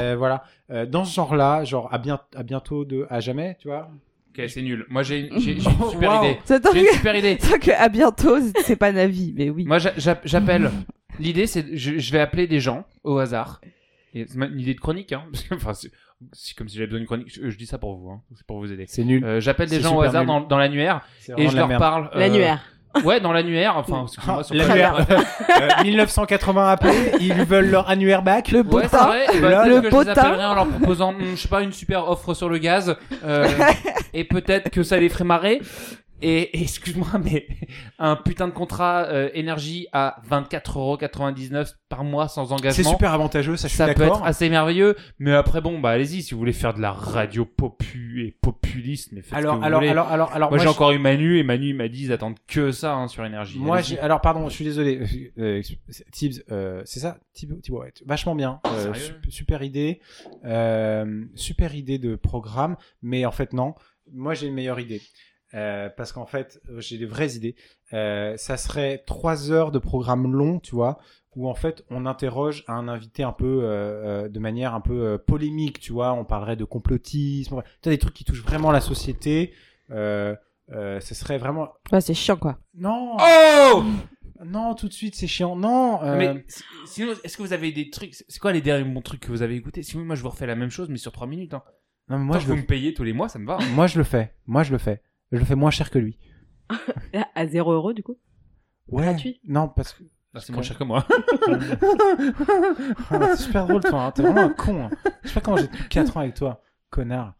Euh, 0.00 0.16
voilà. 0.18 0.42
Euh, 0.70 0.84
dans 0.84 1.04
ce 1.06 1.14
genre-là, 1.14 1.64
genre 1.64 1.88
à, 1.92 1.96
bien, 1.98 2.20
à 2.36 2.42
bientôt 2.42 2.84
de 2.84 3.06
à 3.08 3.20
jamais, 3.20 3.56
tu 3.58 3.68
vois. 3.68 3.90
Ok, 4.36 4.44
c'est 4.48 4.60
nul. 4.62 4.84
Moi, 4.90 5.02
j'ai 5.02 5.28
une 5.28 5.40
super 5.40 6.20
Wow. 6.20 6.24
idée. 6.24 6.38
J'ai 6.46 6.80
une 6.80 6.86
super 6.92 7.16
idée. 7.16 7.38
que 7.62 7.70
à 7.70 7.88
bientôt, 7.88 8.36
c'est 8.64 8.76
pas 8.76 8.92
Navi, 8.92 9.32
mais 9.34 9.48
oui. 9.48 9.64
Moi, 9.64 9.78
j'a- 9.78 9.94
j'a- 9.96 10.20
j'appelle. 10.24 10.70
L'idée, 11.18 11.46
c'est 11.46 11.64
je, 11.76 11.98
je 11.98 12.12
vais 12.12 12.20
appeler 12.20 12.46
des 12.46 12.60
gens 12.60 12.84
au 13.02 13.16
hasard. 13.18 13.60
C'est 14.12 14.34
même 14.36 14.52
une 14.52 14.60
idée 14.60 14.74
de 14.74 14.80
chronique, 14.80 15.12
hein. 15.12 15.24
Parce 15.32 15.44
que, 15.44 15.54
enfin, 15.54 15.72
c'est 16.32 16.48
c'est 16.48 16.56
comme 16.56 16.68
si 16.68 16.76
j'avais 16.76 16.86
besoin 16.86 16.98
d'une 17.00 17.06
chronique. 17.06 17.28
Je, 17.32 17.48
je 17.50 17.56
dis 17.56 17.66
ça 17.66 17.78
pour 17.78 17.96
vous, 17.96 18.10
hein. 18.10 18.20
C'est 18.34 18.46
pour 18.46 18.58
vous 18.58 18.72
aider. 18.72 18.84
C'est 18.88 19.04
nul. 19.04 19.24
Euh, 19.24 19.40
J'appelle 19.40 19.68
des 19.68 19.80
gens 19.80 19.96
au 19.96 20.02
hasard 20.02 20.22
nul. 20.22 20.28
dans, 20.28 20.40
dans 20.40 20.58
l'annuaire 20.58 21.00
et 21.36 21.48
je 21.48 21.56
leur 21.56 21.68
merde. 21.68 21.80
parle. 21.80 22.10
euh, 22.14 22.18
L'annuaire. 22.18 22.60
Ouais, 23.04 23.20
dans 23.20 23.32
l'annuaire. 23.32 23.76
Enfin, 23.76 24.04
excuse-moi, 24.04 24.42
sur- 24.42 24.54
L'annuaire. 24.56 25.06
Euh, 25.10 25.82
1980 25.84 26.70
appelés, 26.70 27.12
ils 27.20 27.34
veulent 27.34 27.70
leur 27.70 27.88
annuaire 27.88 28.22
back. 28.22 28.50
Le 28.50 28.60
Ouais, 28.60 28.64
c'est 28.64 28.96
botin. 28.96 29.06
vrai. 29.06 29.26
Bah, 29.40 29.66
le 29.68 29.80
les 29.80 29.88
potin. 29.90 30.10
appellerai 30.12 30.44
en 30.46 30.54
leur 30.54 30.66
proposant, 30.68 31.10
hum, 31.10 31.20
je 31.34 31.36
sais 31.36 31.48
pas, 31.48 31.62
une 31.62 31.72
super 31.72 32.08
offre 32.08 32.34
sur 32.34 32.48
le 32.48 32.58
gaz. 32.58 32.96
euh, 33.24 33.46
et 34.14 34.24
peut-être 34.24 34.70
que 34.70 34.82
ça 34.82 34.96
les 34.98 35.08
ferait 35.10 35.24
marrer. 35.24 35.60
Et, 36.20 36.58
et 36.58 36.62
excuse-moi, 36.62 37.06
mais 37.24 37.46
un 37.98 38.16
putain 38.16 38.48
de 38.48 38.52
contrat 38.52 39.04
euh, 39.04 39.30
énergie 39.34 39.86
à 39.92 40.20
24,99€ 40.28 41.74
par 41.88 42.04
mois 42.04 42.28
sans 42.28 42.52
engagement. 42.52 42.72
C'est 42.72 42.84
super 42.84 43.12
avantageux, 43.12 43.56
ça 43.56 43.68
je 43.68 43.72
suis 43.72 43.78
Ça 43.78 43.86
peut 43.94 44.00
d'accord. 44.00 44.18
être 44.18 44.24
assez 44.24 44.48
merveilleux, 44.50 44.96
mais 45.18 45.32
après 45.32 45.60
bon, 45.60 45.78
bah 45.78 45.90
allez-y 45.90 46.22
si 46.22 46.34
vous 46.34 46.38
voulez 46.40 46.52
faire 46.52 46.74
de 46.74 46.80
la 46.80 46.92
radio 46.92 47.44
popu 47.44 48.24
et 48.26 48.32
populiste, 48.32 49.12
mais 49.12 49.22
faites 49.22 49.28
ce 49.30 49.34
que 49.34 49.38
Alors, 49.38 49.56
vous 49.58 49.64
alors, 49.64 49.80
voulez. 49.80 49.90
alors, 49.90 50.08
alors, 50.08 50.32
alors, 50.32 50.50
moi, 50.50 50.58
j'ai 50.58 50.64
je- 50.64 50.68
encore 50.70 50.90
eu 50.92 50.98
Manu 50.98 51.38
et 51.38 51.42
Manu 51.42 51.68
il 51.68 51.76
m'a 51.76 51.88
dit 51.88 52.04
ils 52.04 52.12
attendent 52.12 52.38
que 52.46 52.72
ça 52.72 52.94
hein, 52.94 53.08
sur 53.08 53.24
énergie. 53.24 53.58
Moi, 53.58 53.76
Allez-y. 53.78 53.90
j'ai, 53.90 54.00
alors, 54.00 54.20
pardon, 54.20 54.48
je 54.48 54.54
suis 54.54 54.64
désolé. 54.64 55.00
Euh, 55.38 55.62
Tibbs, 56.12 56.42
euh, 56.50 56.82
c'est 56.84 57.00
ça, 57.00 57.18
Thibaut, 57.32 57.56
Thibaut, 57.62 57.80
ouais, 57.82 57.92
vachement 58.06 58.34
bien. 58.34 58.60
Euh, 58.66 58.92
Sérieux? 58.92 59.14
sup- 59.22 59.30
super 59.30 59.62
idée, 59.62 60.00
euh, 60.44 61.24
super 61.34 61.74
idée 61.74 61.98
de 61.98 62.16
programme, 62.16 62.76
mais 63.02 63.24
en 63.24 63.32
fait 63.32 63.52
non. 63.52 63.74
Moi, 64.12 64.34
j'ai 64.34 64.46
une 64.46 64.54
meilleure 64.54 64.80
idée. 64.80 65.02
Euh, 65.54 65.88
parce 65.96 66.12
qu'en 66.12 66.26
fait, 66.26 66.60
euh, 66.68 66.80
j'ai 66.80 66.98
des 66.98 67.06
vraies 67.06 67.30
idées. 67.36 67.56
Euh, 67.94 68.36
ça 68.36 68.56
serait 68.58 69.02
trois 69.06 69.50
heures 69.50 69.70
de 69.70 69.78
programme 69.78 70.30
long, 70.32 70.60
tu 70.60 70.74
vois, 70.74 70.98
où 71.36 71.48
en 71.48 71.54
fait 71.54 71.84
on 71.88 72.04
interroge 72.04 72.64
un 72.68 72.86
invité 72.86 73.22
un 73.22 73.32
peu 73.32 73.60
euh, 73.62 74.28
de 74.28 74.38
manière 74.38 74.74
un 74.74 74.82
peu 74.82 74.92
euh, 75.06 75.16
polémique, 75.18 75.80
tu 75.80 75.92
vois. 75.92 76.12
On 76.12 76.24
parlerait 76.26 76.56
de 76.56 76.64
complotisme, 76.64 77.62
tu 77.82 77.88
as 77.88 77.92
des 77.92 77.98
trucs 77.98 78.12
qui 78.14 78.24
touchent 78.24 78.42
vraiment 78.42 78.70
la 78.70 78.80
société. 78.82 79.54
Euh, 79.90 80.36
euh, 80.70 81.00
ce 81.00 81.14
serait 81.14 81.38
vraiment 81.38 81.70
Ouais, 81.92 82.02
c'est 82.02 82.12
chiant, 82.12 82.36
quoi. 82.36 82.58
non. 82.74 83.16
Oh 83.18 83.82
Non, 84.44 84.74
tout 84.74 84.86
de 84.86 84.92
suite, 84.92 85.14
c'est 85.16 85.26
chiant. 85.26 85.56
Non. 85.56 86.02
euh, 86.02 86.18
Mais 86.18 86.44
si- 86.46 86.62
sinon, 86.86 87.14
est-ce 87.24 87.38
que 87.38 87.42
vous 87.42 87.54
avez 87.54 87.72
des 87.72 87.88
trucs 87.88 88.14
C'est 88.14 88.38
quoi 88.38 88.52
les 88.52 88.60
derniers 88.60 88.84
bons 88.84 89.00
trucs 89.00 89.20
que 89.20 89.28
vous 89.32 89.40
avez 89.42 89.56
écoutés? 89.56 89.82
Sinon, 89.82 90.04
moi 90.04 90.14
je 90.14 90.22
vous 90.22 90.28
refais 90.28 90.46
la 90.46 90.56
même 90.56 90.70
chose, 90.70 90.90
mais 90.90 90.98
sur 90.98 91.10
3 91.10 91.26
minutes. 91.26 91.54
Hein. 91.54 91.62
non, 92.10 92.18
mais 92.18 92.24
moi, 92.24 92.36
Moi, 92.36 92.38
je 92.40 92.46
vous 92.48 92.54
le... 92.54 92.60
me 92.60 92.66
payez 92.66 92.92
tous 92.92 93.02
les 93.02 93.14
mois, 93.14 93.30
ça 93.30 93.38
me 93.38 93.46
va. 93.46 93.56
hein. 93.58 93.66
moi, 93.74 93.86
je 93.86 93.96
le 93.96 94.04
fais. 94.04 94.34
Moi, 94.46 94.62
je 94.62 94.72
le 94.72 94.78
fais. 94.78 95.00
Je 95.32 95.38
le 95.38 95.44
fais 95.44 95.54
moins 95.56 95.70
cher 95.70 95.90
que 95.90 95.98
lui. 95.98 96.18
À 97.34 97.46
0 97.46 97.72
euros, 97.72 97.92
du 97.92 98.02
coup. 98.02 98.18
Ouais. 98.88 99.04
Gratuit 99.04 99.40
Non, 99.44 99.68
parce 99.68 99.92
que. 99.92 100.04
Ah, 100.34 100.40
c'est 100.40 100.52
moins 100.52 100.62
cher 100.62 100.76
que 100.78 100.84
moi. 100.84 101.06
Ah, 103.10 103.34
c'est 103.36 103.44
super 103.44 103.66
drôle, 103.66 103.82
toi. 103.82 104.04
hein. 104.06 104.12
T'es 104.12 104.22
vraiment 104.22 104.42
un 104.42 104.48
con. 104.50 104.84
hein. 104.86 104.90
Je 105.22 105.28
sais 105.28 105.34
pas 105.34 105.40
comment 105.40 105.56
j'ai 105.56 105.68
tenu 105.68 105.88
4 105.88 106.16
ans 106.16 106.20
avec 106.20 106.34
toi, 106.34 106.62
connard. 106.90 107.34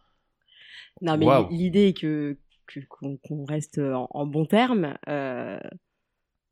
Non, 1.01 1.17
mais 1.17 1.27
l'idée 1.51 1.89
est 1.89 1.99
que 1.99 2.39
que- 2.67 2.81
qu'on 2.89 3.17
qu'on 3.19 3.45
reste 3.45 3.79
en, 3.79 4.09
en 4.11 4.27
bon 4.27 4.45
terme. 4.47 4.97
Euh, 5.09 5.59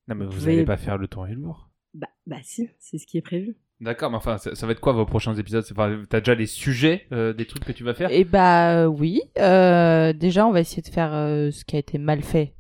non, 0.09 0.15
mais 0.15 0.25
vous 0.25 0.33
pouvez- 0.33 0.53
allez 0.55 0.65
pas 0.65 0.77
faire 0.77 0.99
le 0.99 1.09
temps 1.09 1.27
est 1.27 1.35
lourd. 1.35 1.71
bah, 1.95 2.09
bah 2.27 2.39
si, 2.43 2.71
c'est 2.79 2.99
ce 2.99 3.07
qui 3.07 3.19
est 3.19 3.23
prévu. 3.23 3.57
D'accord, 3.81 4.11
mais 4.11 4.17
enfin, 4.17 4.39
ça, 4.39 4.55
ça 4.55 4.67
va 4.67 4.73
être 4.73 4.81
quoi 4.81 4.93
vos 4.95 5.05
prochains 5.05 5.35
épisodes? 5.35 5.65
Enfin, 5.71 6.03
t'as 6.09 6.21
déjà 6.21 6.35
les 6.35 6.47
sujets 6.47 7.07
euh, 7.13 7.35
des 7.35 7.45
trucs 7.47 7.65
que 7.65 7.73
tu 7.73 7.85
vas 7.85 7.93
faire? 7.93 8.11
Et 8.11 8.25
bah 8.25 8.73
euh, 8.73 8.87
oui. 8.87 9.21
Euh, 9.39 10.15
déjà, 10.15 10.47
on 10.47 10.53
va 10.53 10.61
essayer 10.61 10.83
de 10.83 10.89
faire 10.89 11.11
euh, 11.13 11.51
ce 11.51 11.65
qui 11.65 11.77
a 11.77 11.79
été 11.79 11.99
mal 11.99 12.23
fait, 12.23 12.55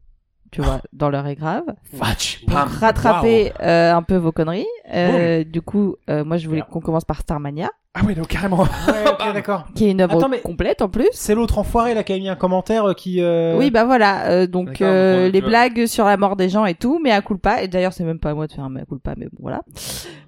tu 0.51 0.61
vois, 0.61 0.83
dans 0.93 1.09
l'heure 1.09 1.27
est 1.27 1.35
grave. 1.37 1.65
Fatch. 1.95 2.45
Pour 2.45 2.57
rattraper 2.57 3.53
euh, 3.63 3.95
un 3.95 4.03
peu 4.03 4.17
vos 4.17 4.31
conneries. 4.33 4.67
Euh, 4.93 5.43
du 5.43 5.63
coup, 5.63 5.97
euh, 6.11 6.23
moi, 6.23 6.37
je 6.37 6.49
voulais 6.49 6.63
qu'on 6.71 6.81
commence 6.81 7.07
par 7.07 7.21
Starmania. 7.23 7.71
Ah 7.99 8.05
ouais, 8.05 8.15
donc 8.15 8.29
carrément. 8.29 8.59
Ouais, 8.59 8.67
ok, 9.11 9.19
d'accord. 9.35 9.65
qui 9.75 9.87
est 9.87 9.91
une 9.93 10.03
œuvre 10.03 10.19
Attends, 10.19 10.29
mais- 10.29 10.41
complète 10.41 10.83
en 10.83 10.89
plus. 10.91 11.09
C'est 11.13 11.35
l'autre 11.35 11.57
enfoiré 11.59 11.95
là 11.95 12.03
qui 12.05 12.13
a 12.13 12.19
mis 12.19 12.29
un 12.29 12.37
commentaire 12.37 12.85
euh, 12.91 12.93
qui. 12.93 13.23
euh, 13.23 13.57
Oui, 13.57 13.71
bah 13.71 13.85
voilà. 13.85 14.27
euh, 14.27 14.47
donc 14.47 14.67
D'accord, 14.69 14.87
euh, 14.89 15.27
les 15.27 15.33
tu 15.33 15.41
vois. 15.41 15.49
blagues 15.49 15.87
sur 15.87 16.05
la 16.05 16.17
mort 16.19 16.37
des 16.37 16.51
gens 16.51 16.67
et 16.67 16.75
tout, 16.75 17.01
mais 17.03 17.11
à 17.13 17.23
culpa. 17.23 17.63
Et 17.63 17.69
d'ailleurs, 17.69 17.95
c'est 17.95 18.05
même 18.05 18.19
pas 18.19 18.31
à 18.31 18.35
moi 18.35 18.47
de 18.47 18.53
faire 18.53 18.65
un 18.65 18.69
mea 18.69 18.85
culpa, 18.87 19.15
mais 19.17 19.27
bon, 19.27 19.39
voilà. 19.41 19.63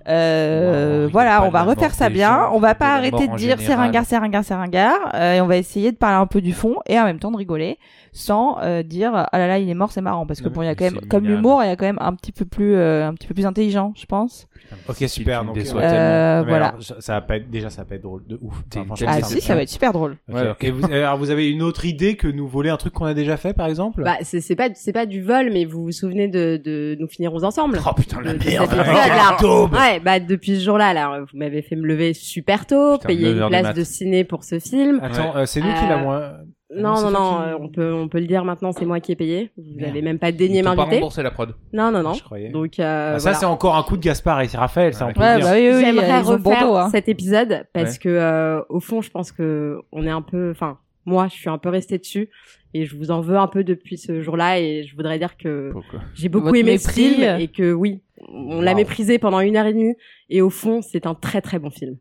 Euh, 0.08 1.04
Wow, 1.04 1.10
voilà, 1.12 1.42
on 1.42 1.48
de 1.48 1.52
va 1.52 1.58
la 1.60 1.64
refaire 1.66 1.88
mort 1.88 1.94
ça 1.94 2.08
des 2.08 2.14
bien. 2.14 2.28
gens, 2.30 2.50
On 2.54 2.58
va 2.60 2.72
de 2.72 2.78
pas 2.78 2.86
la 2.88 2.94
arrêter 2.94 3.10
mort 3.16 3.26
de 3.26 3.32
en 3.32 3.36
dire 3.36 3.56
c'est 3.58 3.64
général. 3.64 3.84
ringard, 3.86 4.04
c'est 4.06 4.16
ringard, 4.18 4.44
c'est 4.44 4.54
ringard. 4.54 4.98
Euh, 5.14 5.34
et 5.34 5.40
on 5.42 5.46
va 5.46 5.56
essayer 5.58 5.92
de 5.92 5.96
parler 5.96 6.16
un 6.16 6.26
peu 6.26 6.40
du 6.40 6.52
fond 6.54 6.76
et 6.86 6.98
en 6.98 7.04
même 7.04 7.18
temps 7.18 7.30
de 7.30 7.36
rigoler, 7.36 7.78
sans 8.12 8.56
euh, 8.62 8.82
dire 8.82 9.12
ah 9.14 9.38
là 9.38 9.46
là 9.46 9.58
il 9.58 9.68
est 9.68 9.74
mort, 9.74 9.92
c'est 9.92 10.00
marrant 10.00 10.24
parce 10.26 10.40
que 10.40 10.48
Non, 10.48 10.54
bon, 10.54 10.62
il 10.62 10.66
y 10.66 10.68
a 10.68 10.70
mais 10.70 10.76
quand 10.76 10.84
même 10.86 10.98
c'est 11.02 11.08
comme 11.08 11.24
l'humour, 11.26 11.62
il 11.62 11.68
y 11.68 11.70
a 11.70 11.76
quand 11.76 11.84
même 11.84 11.98
un 12.00 12.14
petit 12.14 12.32
peu 12.32 12.46
plus, 12.46 12.74
euh, 12.74 13.06
un 13.06 13.12
petit 13.14 13.26
peu 13.26 13.34
plus 13.34 13.44
intelligent, 13.46 13.92
je 13.96 14.06
pense. 14.06 14.46
Ok, 14.88 14.96
super. 15.08 15.44
Donc, 15.44 15.56
euh, 15.58 15.62
tellement. 15.62 15.80
Euh, 15.82 16.42
mais 16.44 16.48
voilà. 16.48 16.66
alors, 16.68 16.82
ça 17.00 17.12
va 17.14 17.20
pas 17.20 17.36
être, 17.36 17.50
déjà, 17.59 17.70
ça 17.70 17.82
va 17.82 17.88
pas 17.88 17.94
être 17.96 18.02
drôle 18.02 18.22
de 18.26 18.38
ouf. 18.42 18.62
Enfin, 18.72 18.84
franchement, 18.84 19.06
Ah 19.11 19.22
si, 19.22 19.40
ça 19.40 19.54
va 19.54 19.62
être 19.62 19.68
super 19.68 19.92
drôle. 19.92 20.16
Ok. 20.28 20.34
Ouais, 20.34 20.50
ok. 20.50 20.64
Et 20.64 20.70
vous, 20.70 20.84
alors, 20.86 21.18
vous 21.18 21.30
avez 21.30 21.50
une 21.50 21.62
autre 21.62 21.84
idée 21.84 22.16
que 22.16 22.26
nous 22.28 22.48
voler 22.48 22.70
un 22.70 22.76
truc 22.76 22.92
qu'on 22.94 23.04
a 23.04 23.14
déjà 23.14 23.36
fait, 23.36 23.52
par 23.54 23.66
exemple? 23.66 24.02
Bah, 24.02 24.16
c'est 24.22 24.40
c'est 24.40 24.56
pas, 24.56 24.68
c'est 24.74 24.92
pas 24.92 25.06
du 25.06 25.22
vol, 25.22 25.50
mais 25.52 25.64
vous 25.64 25.82
vous 25.84 25.92
souvenez 25.92 26.28
de, 26.28 26.61
de 26.62 26.96
Nous 27.00 27.09
finirons 27.09 27.44
ensemble 27.44 27.78
Oh 27.86 27.94
putain, 27.94 28.20
la 28.22 28.32
de- 28.34 28.38
de 28.38 28.44
merde. 28.44 28.64
épisode, 28.64 28.86
là. 28.86 29.36
Ouais, 29.72 30.00
bah 30.00 30.20
depuis 30.20 30.56
ce 30.59 30.64
jour-là, 30.64 30.92
là, 30.94 31.20
vous 31.20 31.38
m'avez 31.38 31.62
fait 31.62 31.76
me 31.76 31.86
lever 31.86 32.14
super 32.14 32.66
tôt, 32.66 32.94
Putain, 32.98 33.09
payer 33.09 33.34
9 33.34 33.42
une 33.42 33.48
place 33.48 33.74
de 33.76 33.84
ciné 33.84 34.24
pour 34.24 34.44
ce 34.44 34.59
film. 34.59 35.00
Attends, 35.02 35.36
euh, 35.36 35.46
c'est 35.46 35.61
nous 35.61 35.72
qui 35.72 35.84
Euh, 35.84 35.88
l'a 35.88 35.96
moins. 35.98 36.32
Non, 36.74 36.96
c'est 36.96 37.04
non, 37.04 37.10
non, 37.10 37.36
qui- 37.38 37.42
euh, 37.48 37.56
on 37.60 37.68
peut, 37.68 37.92
on 37.94 38.08
peut 38.08 38.20
le 38.20 38.26
dire 38.26 38.44
maintenant, 38.44 38.72
c'est 38.72 38.84
moi 38.84 39.00
qui 39.00 39.12
ai 39.12 39.16
payé. 39.16 39.50
Vous 39.56 39.62
Merde. 39.76 39.90
avez 39.90 40.02
même 40.02 40.18
pas 40.18 40.32
daigné 40.32 40.58
Ils 40.58 40.62
t'ont 40.62 40.70
pas 40.70 40.76
m'inviter. 40.76 40.96
remboursé 40.96 41.22
la 41.22 41.30
prod. 41.30 41.54
Non, 41.72 41.90
non, 41.90 42.02
non. 42.02 42.12
Je 42.12 42.22
croyais. 42.22 42.50
Donc, 42.50 42.78
euh, 42.78 43.12
Ah, 43.14 43.18
ça, 43.18 43.22
voilà. 43.22 43.38
c'est 43.38 43.46
encore 43.46 43.76
un 43.76 43.82
coup 43.82 43.96
de 43.96 44.02
Gaspard 44.02 44.42
et 44.42 44.46
Raphaël, 44.48 44.92
ça, 44.92 45.06
on 45.06 45.12
peut 45.14 45.20
le 45.20 45.26
Ouais, 45.26 45.36
dire. 45.36 45.44
bah 45.46 45.52
oui, 45.54 45.60
oui, 45.68 45.74
oui, 45.76 45.80
J'aimerais 45.84 46.20
ils 46.20 46.30
ont 46.30 46.36
bon 46.38 46.50
refaire 46.50 46.66
dos, 46.68 46.76
hein. 46.76 46.88
cet 46.90 47.08
épisode 47.08 47.66
parce 47.72 47.92
Ouais. 47.92 47.98
que 48.02 48.08
euh, 48.10 48.60
au 48.68 48.80
fond, 48.80 49.00
je 49.00 49.10
pense 49.10 49.32
que 49.32 49.78
on 49.92 50.06
est 50.06 50.10
un 50.10 50.20
peu, 50.22 50.50
enfin, 50.50 50.78
moi, 51.06 51.26
je 51.28 51.34
suis 51.36 51.48
un 51.48 51.56
peu 51.56 51.70
restée 51.70 51.96
dessus 51.96 52.28
et 52.74 52.84
je 52.84 52.96
vous 52.96 53.10
en 53.10 53.22
veux 53.22 53.38
un 53.38 53.46
peu 53.48 53.64
depuis 53.64 53.96
ce 53.96 54.20
jour-là 54.20 54.60
et 54.60 54.84
je 54.84 54.94
voudrais 54.94 55.18
dire 55.18 55.38
que 55.38 55.70
Pourquoi? 55.72 56.00
j'ai 56.14 56.28
beaucoup 56.28 56.46
Votre 56.48 56.56
aimé 56.58 56.72
mépris. 56.72 56.84
ce 56.84 56.90
film 56.92 57.40
et 57.40 57.48
que 57.48 57.72
oui, 57.72 58.02
on 58.30 58.60
l'a 58.60 58.72
Wow. 58.72 58.76
méprisé 58.76 59.18
pendant 59.18 59.40
une 59.40 59.56
heure 59.56 59.64
et 59.64 59.72
demie 59.72 59.94
et 60.28 60.42
au 60.42 60.50
fond, 60.50 60.82
c'est 60.82 61.06
un 61.06 61.14
très 61.14 61.40
très 61.40 61.58
bon 61.58 61.70
film. 61.70 61.96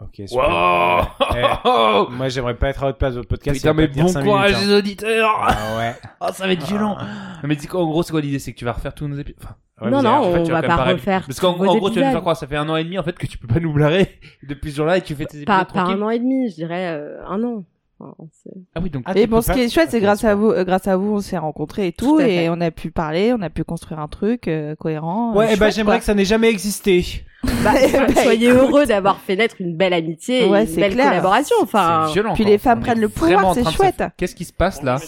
Ok, 0.00 0.22
super. 0.26 0.44
Wow 0.44 1.26
Eh, 1.36 2.16
Moi, 2.16 2.28
j'aimerais 2.28 2.56
pas 2.56 2.68
être 2.70 2.82
à 2.82 2.86
votre 2.86 2.98
place 2.98 3.14
votre 3.14 3.28
podcast. 3.28 3.56
Putain, 3.56 3.74
mais 3.74 3.86
bon 3.86 4.12
courage 4.12 4.52
minutes, 4.52 4.66
les 4.66 4.72
hein. 4.74 4.78
auditeurs 4.78 5.36
Ah 5.42 5.76
ouais. 5.78 5.94
Oh, 6.20 6.26
ça 6.32 6.46
va 6.46 6.52
être 6.52 6.66
violent 6.66 6.96
Non, 6.98 7.48
mais 7.48 7.56
dis 7.56 7.66
quoi, 7.66 7.82
en 7.82 7.86
gros, 7.86 8.02
c'est 8.02 8.12
quoi 8.12 8.20
l'idée 8.20 8.38
C'est 8.38 8.52
que 8.52 8.58
tu 8.58 8.64
vas 8.64 8.72
refaire 8.72 8.94
tous 8.94 9.06
nos 9.08 9.16
épisodes 9.16 9.38
Enfin, 9.42 9.56
Ouais, 9.80 9.90
non, 9.90 10.02
non, 10.02 10.10
en 10.10 10.32
fait, 10.32 10.38
on 10.40 10.44
tu 10.44 10.50
vas 10.52 10.60
va 10.60 10.68
pas 10.68 10.76
pas 10.76 10.84
refaire. 10.92 11.24
Parce 11.26 11.40
qu'en 11.40 11.52
gros, 11.54 11.90
tu 11.90 12.00
vas 12.00 12.06
nous 12.06 12.12
faire 12.12 12.20
croire, 12.20 12.36
ça 12.36 12.46
fait 12.46 12.56
un 12.56 12.68
an 12.68 12.76
et 12.76 12.84
demi 12.84 12.98
en 12.98 13.02
fait 13.02 13.16
que 13.18 13.26
tu 13.26 13.38
peux 13.38 13.46
pas 13.48 13.60
nous 13.60 13.72
blairer 13.72 14.20
depuis 14.42 14.72
ce 14.72 14.76
jour-là 14.76 14.98
et 14.98 15.00
que 15.00 15.06
tu 15.06 15.14
fais 15.14 15.24
tes 15.24 15.38
épisodes 15.40 15.66
Pas, 15.72 15.80
un 15.80 16.02
an 16.02 16.10
et 16.10 16.18
demi, 16.18 16.50
je 16.50 16.54
dirais 16.54 16.98
euh, 16.98 17.24
un 17.26 17.42
an. 17.42 17.64
Enfin, 18.00 18.14
c'est- 18.42 18.50
Ah 18.74 18.80
oui, 18.82 18.90
donc 18.90 19.02
Ah, 19.06 19.12
Et 19.16 19.22
tu 19.22 19.26
bon, 19.28 19.40
ce 19.42 19.52
qui 19.52 19.60
est 19.60 19.68
chouette, 19.68 19.90
c'est 19.90 20.00
grâce 20.00 20.24
à 20.24 20.34
vous, 20.34 20.50
euh, 20.50 20.64
grâce 20.64 20.88
à 20.88 20.96
vous, 20.96 21.16
on 21.16 21.20
s'est 21.20 21.36
rencontrés 21.38 21.88
et 21.88 21.92
tout, 21.92 22.18
et 22.20 22.48
on 22.48 22.60
a 22.60 22.70
pu 22.70 22.90
parler, 22.90 23.32
on 23.36 23.42
a 23.42 23.50
pu 23.50 23.62
construire 23.64 24.00
un 24.00 24.08
truc 24.08 24.48
euh, 24.48 24.74
cohérent. 24.74 25.34
Ouais, 25.34 25.48
euh, 25.50 25.54
et 25.54 25.56
bah 25.56 25.70
j'aimerais 25.70 25.96
quoi. 25.96 25.98
que 26.00 26.04
ça 26.06 26.14
n'ait 26.14 26.24
jamais 26.24 26.48
existé. 26.48 27.04
Bah, 27.64 27.72
Bah, 28.06 28.22
soyez 28.22 28.48
écoute. 28.48 28.58
heureux 28.60 28.86
d'avoir 28.86 29.18
fait 29.26 29.34
naître 29.34 29.56
une 29.60 29.74
belle 29.74 29.94
amitié 29.94 30.44
et 30.44 30.48
Ouais, 30.48 30.62
une 30.62 30.66
c'est 30.66 30.80
belle 30.80 30.92
clair. 30.92 31.08
collaboration. 31.08 31.56
Enfin, 31.62 32.04
c'est 32.08 32.12
violent. 32.12 32.34
puis 32.34 32.44
les 32.44 32.58
femmes 32.58 32.80
prennent 32.80 33.00
le 33.00 33.08
pouvoir, 33.08 33.54
c'est 33.54 33.62
de 33.64 33.70
chouette. 33.70 34.02
Qu'est-ce 34.18 34.34
qui 34.34 34.44
se 34.44 34.52
passe 34.52 34.82
là? 34.82 34.98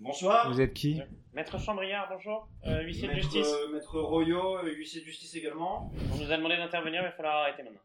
Bonsoir. 0.00 0.50
Vous 0.52 0.60
êtes 0.60 0.74
qui? 0.74 1.00
Maître 1.34 1.56
Chambriard, 1.60 2.08
bonjour. 2.12 2.48
Euh, 2.66 2.82
huissier 2.82 3.06
de 3.06 3.12
Maître, 3.12 3.22
justice. 3.30 3.46
euh, 3.46 3.72
Maître 3.72 3.96
Royo, 4.00 4.56
euh, 4.56 4.72
huissier 4.76 5.00
de 5.02 5.06
justice 5.06 5.36
également. 5.36 5.92
On 6.12 6.24
nous 6.24 6.32
a 6.32 6.36
demandé 6.36 6.56
d'intervenir, 6.56 7.00
mais 7.02 7.08
il 7.08 7.10
va 7.10 7.16
falloir 7.16 7.36
arrêter 7.42 7.62
maintenant. 7.62 7.78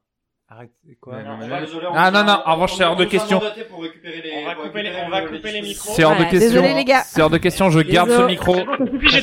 Arrête, 0.55 0.69
quoi 1.01 1.15
Ouais, 1.15 1.23
non, 1.23 1.37
mais 1.39 1.47
là- 1.47 1.61
Ah 1.95 2.11
non, 2.11 2.23
non, 2.23 2.33
en 2.33 2.41
on- 2.45 2.53
revanche, 2.53 2.75
c'est 2.75 2.83
hors 2.83 2.95
de 2.95 3.05
question. 3.05 3.39
mandaté 3.39 3.63
pour 3.63 3.81
récupérer 3.81 4.21
les- 4.21 4.31
On 4.43 4.45
va 4.45 4.53
pour 4.55 4.63
couper 4.65 4.83
les- 4.83 4.89
récupérer 4.89 5.07
on 5.07 5.09
va 5.09 5.21
le- 5.21 5.27
couper 5.29 5.51
les 5.51 5.61
dispositifs. 5.61 5.77
micros. 5.83 5.93
C'est 5.95 6.03
hors 6.03 6.15
de 6.15 6.23
question. 6.25 6.39
Désolé, 6.61 6.73
les 6.75 6.85
gars. 6.85 7.01
C'est 7.05 7.21
hors 7.23 7.29
de 7.31 7.37
question, 7.39 7.69
je 7.71 7.79
garde 7.79 8.09
ce 8.09 8.15
Désolé. 8.17 8.33
micro. 8.33 8.55
J'ai 9.09 9.21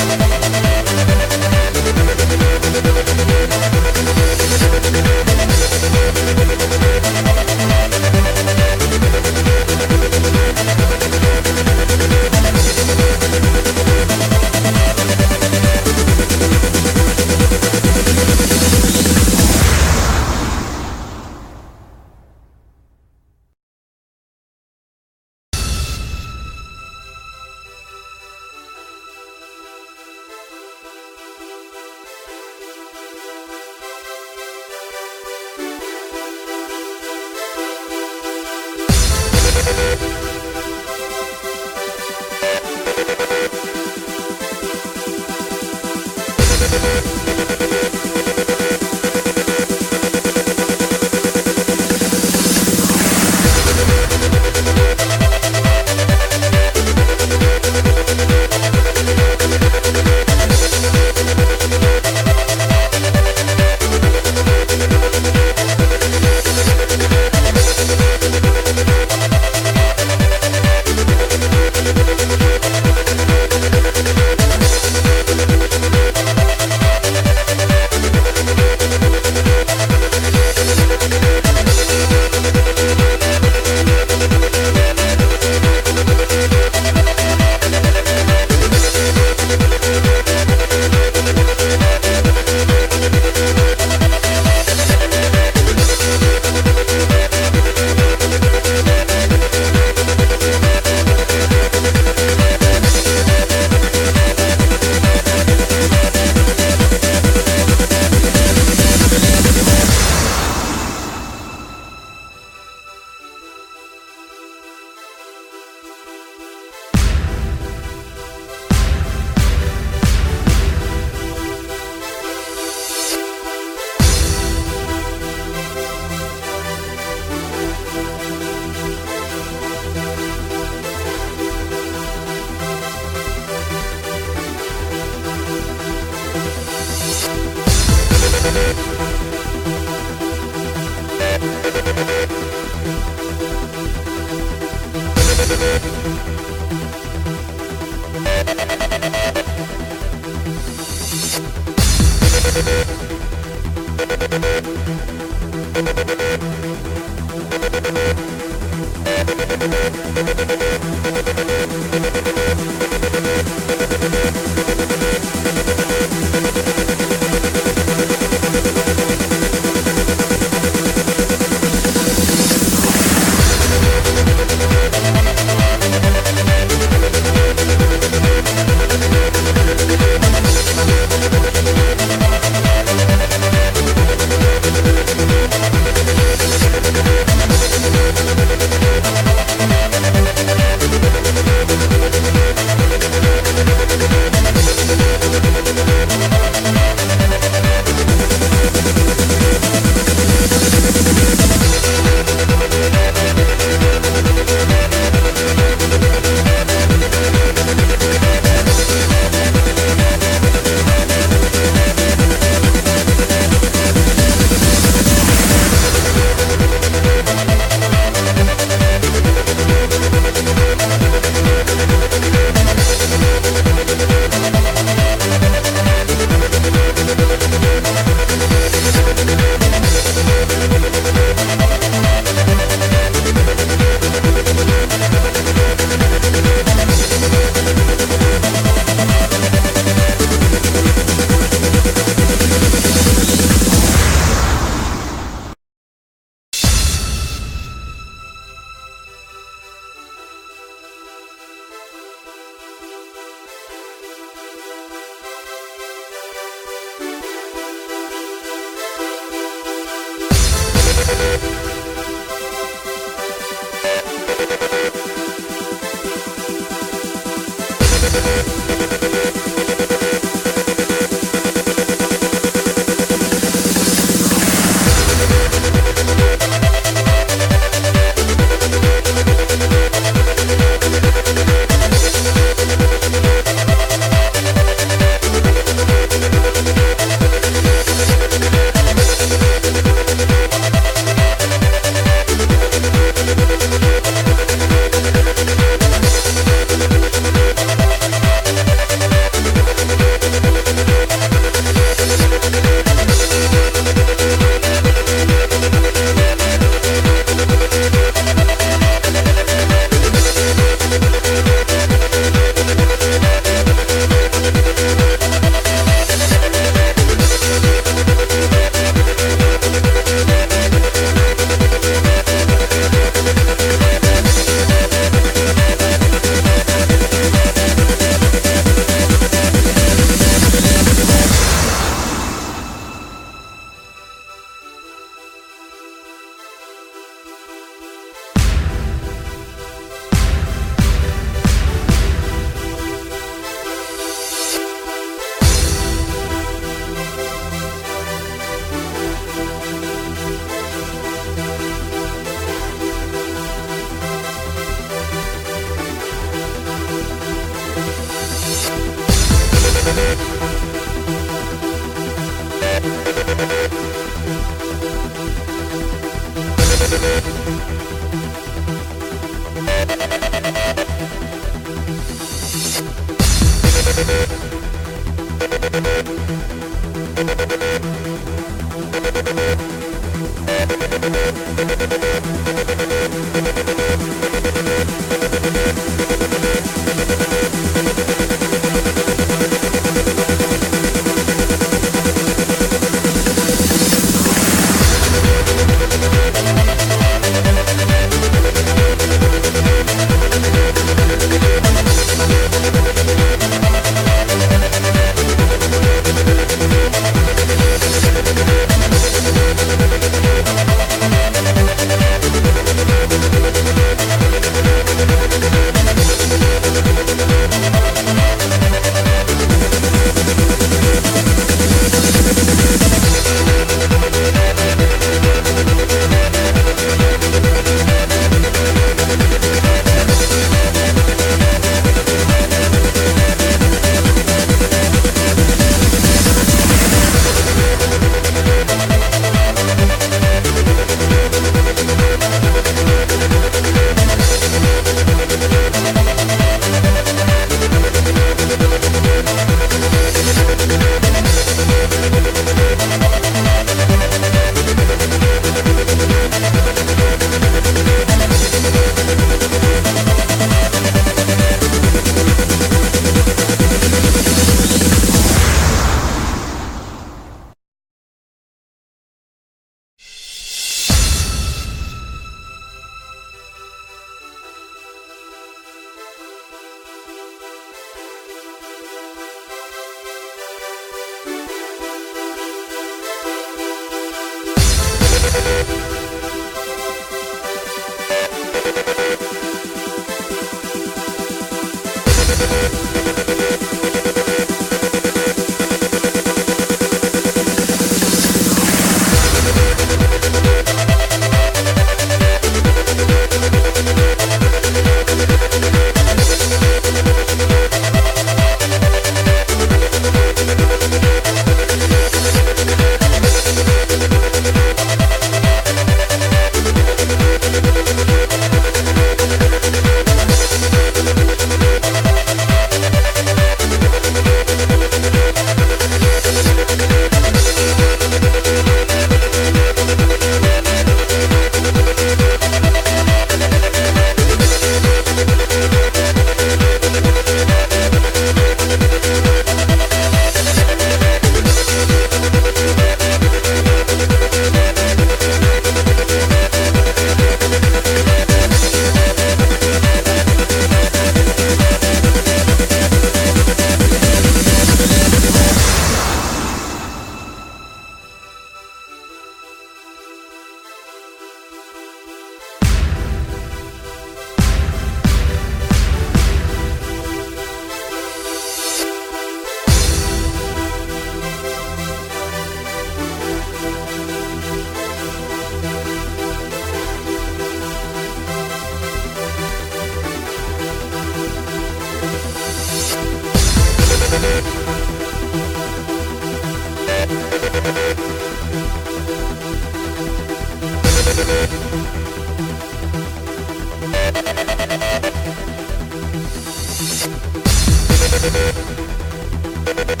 Thank 599.62 600.00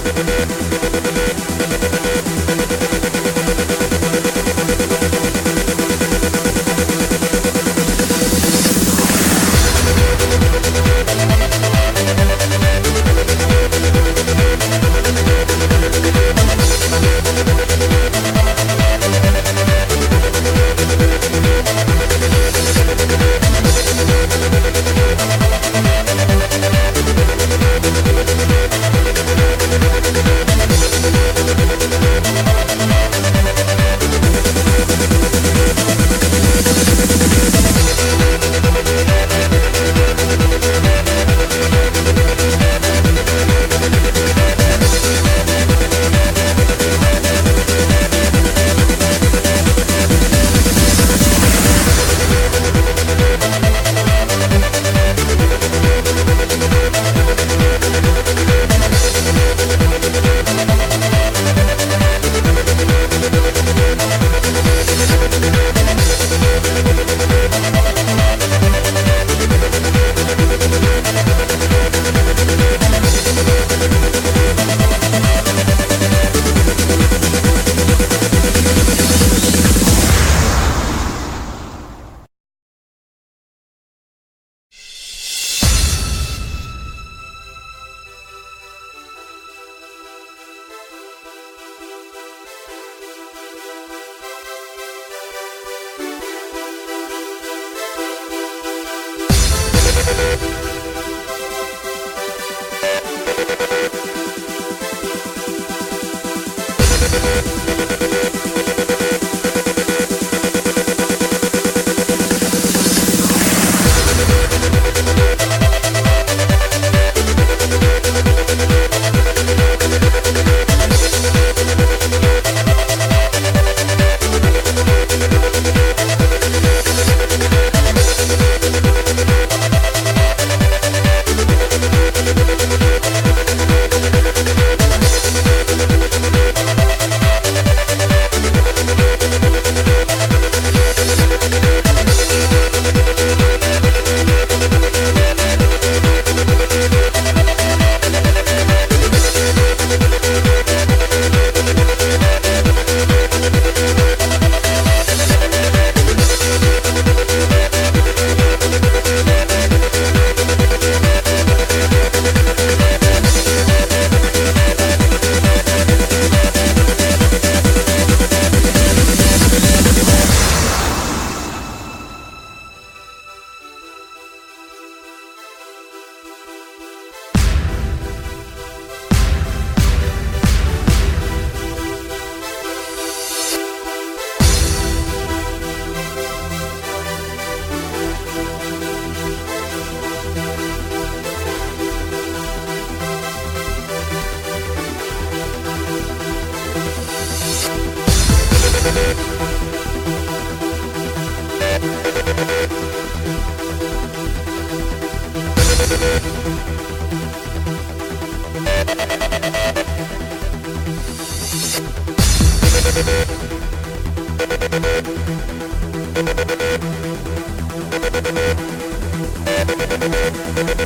We'll 198.89 199.19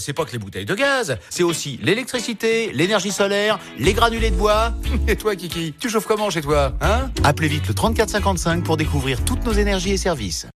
C'est 0.00 0.12
pas 0.12 0.24
que 0.24 0.32
les 0.32 0.38
bouteilles 0.38 0.64
de 0.64 0.74
gaz, 0.74 1.18
c'est 1.28 1.42
aussi 1.42 1.78
l'électricité, 1.82 2.70
l'énergie 2.72 3.12
solaire, 3.12 3.58
les 3.78 3.92
granulés 3.92 4.30
de 4.30 4.36
bois. 4.36 4.72
Et 5.08 5.16
toi, 5.16 5.36
Kiki, 5.36 5.74
tu 5.78 5.88
chauffes 5.88 6.06
comment 6.06 6.30
chez 6.30 6.40
toi 6.40 6.72
Hein? 6.80 7.10
Appelez 7.22 7.48
vite 7.48 7.68
le 7.68 7.74
3455 7.74 8.64
pour 8.64 8.76
découvrir 8.76 9.24
toutes 9.24 9.44
nos 9.44 9.52
énergies 9.52 9.92
et 9.92 9.96
services. 9.96 10.46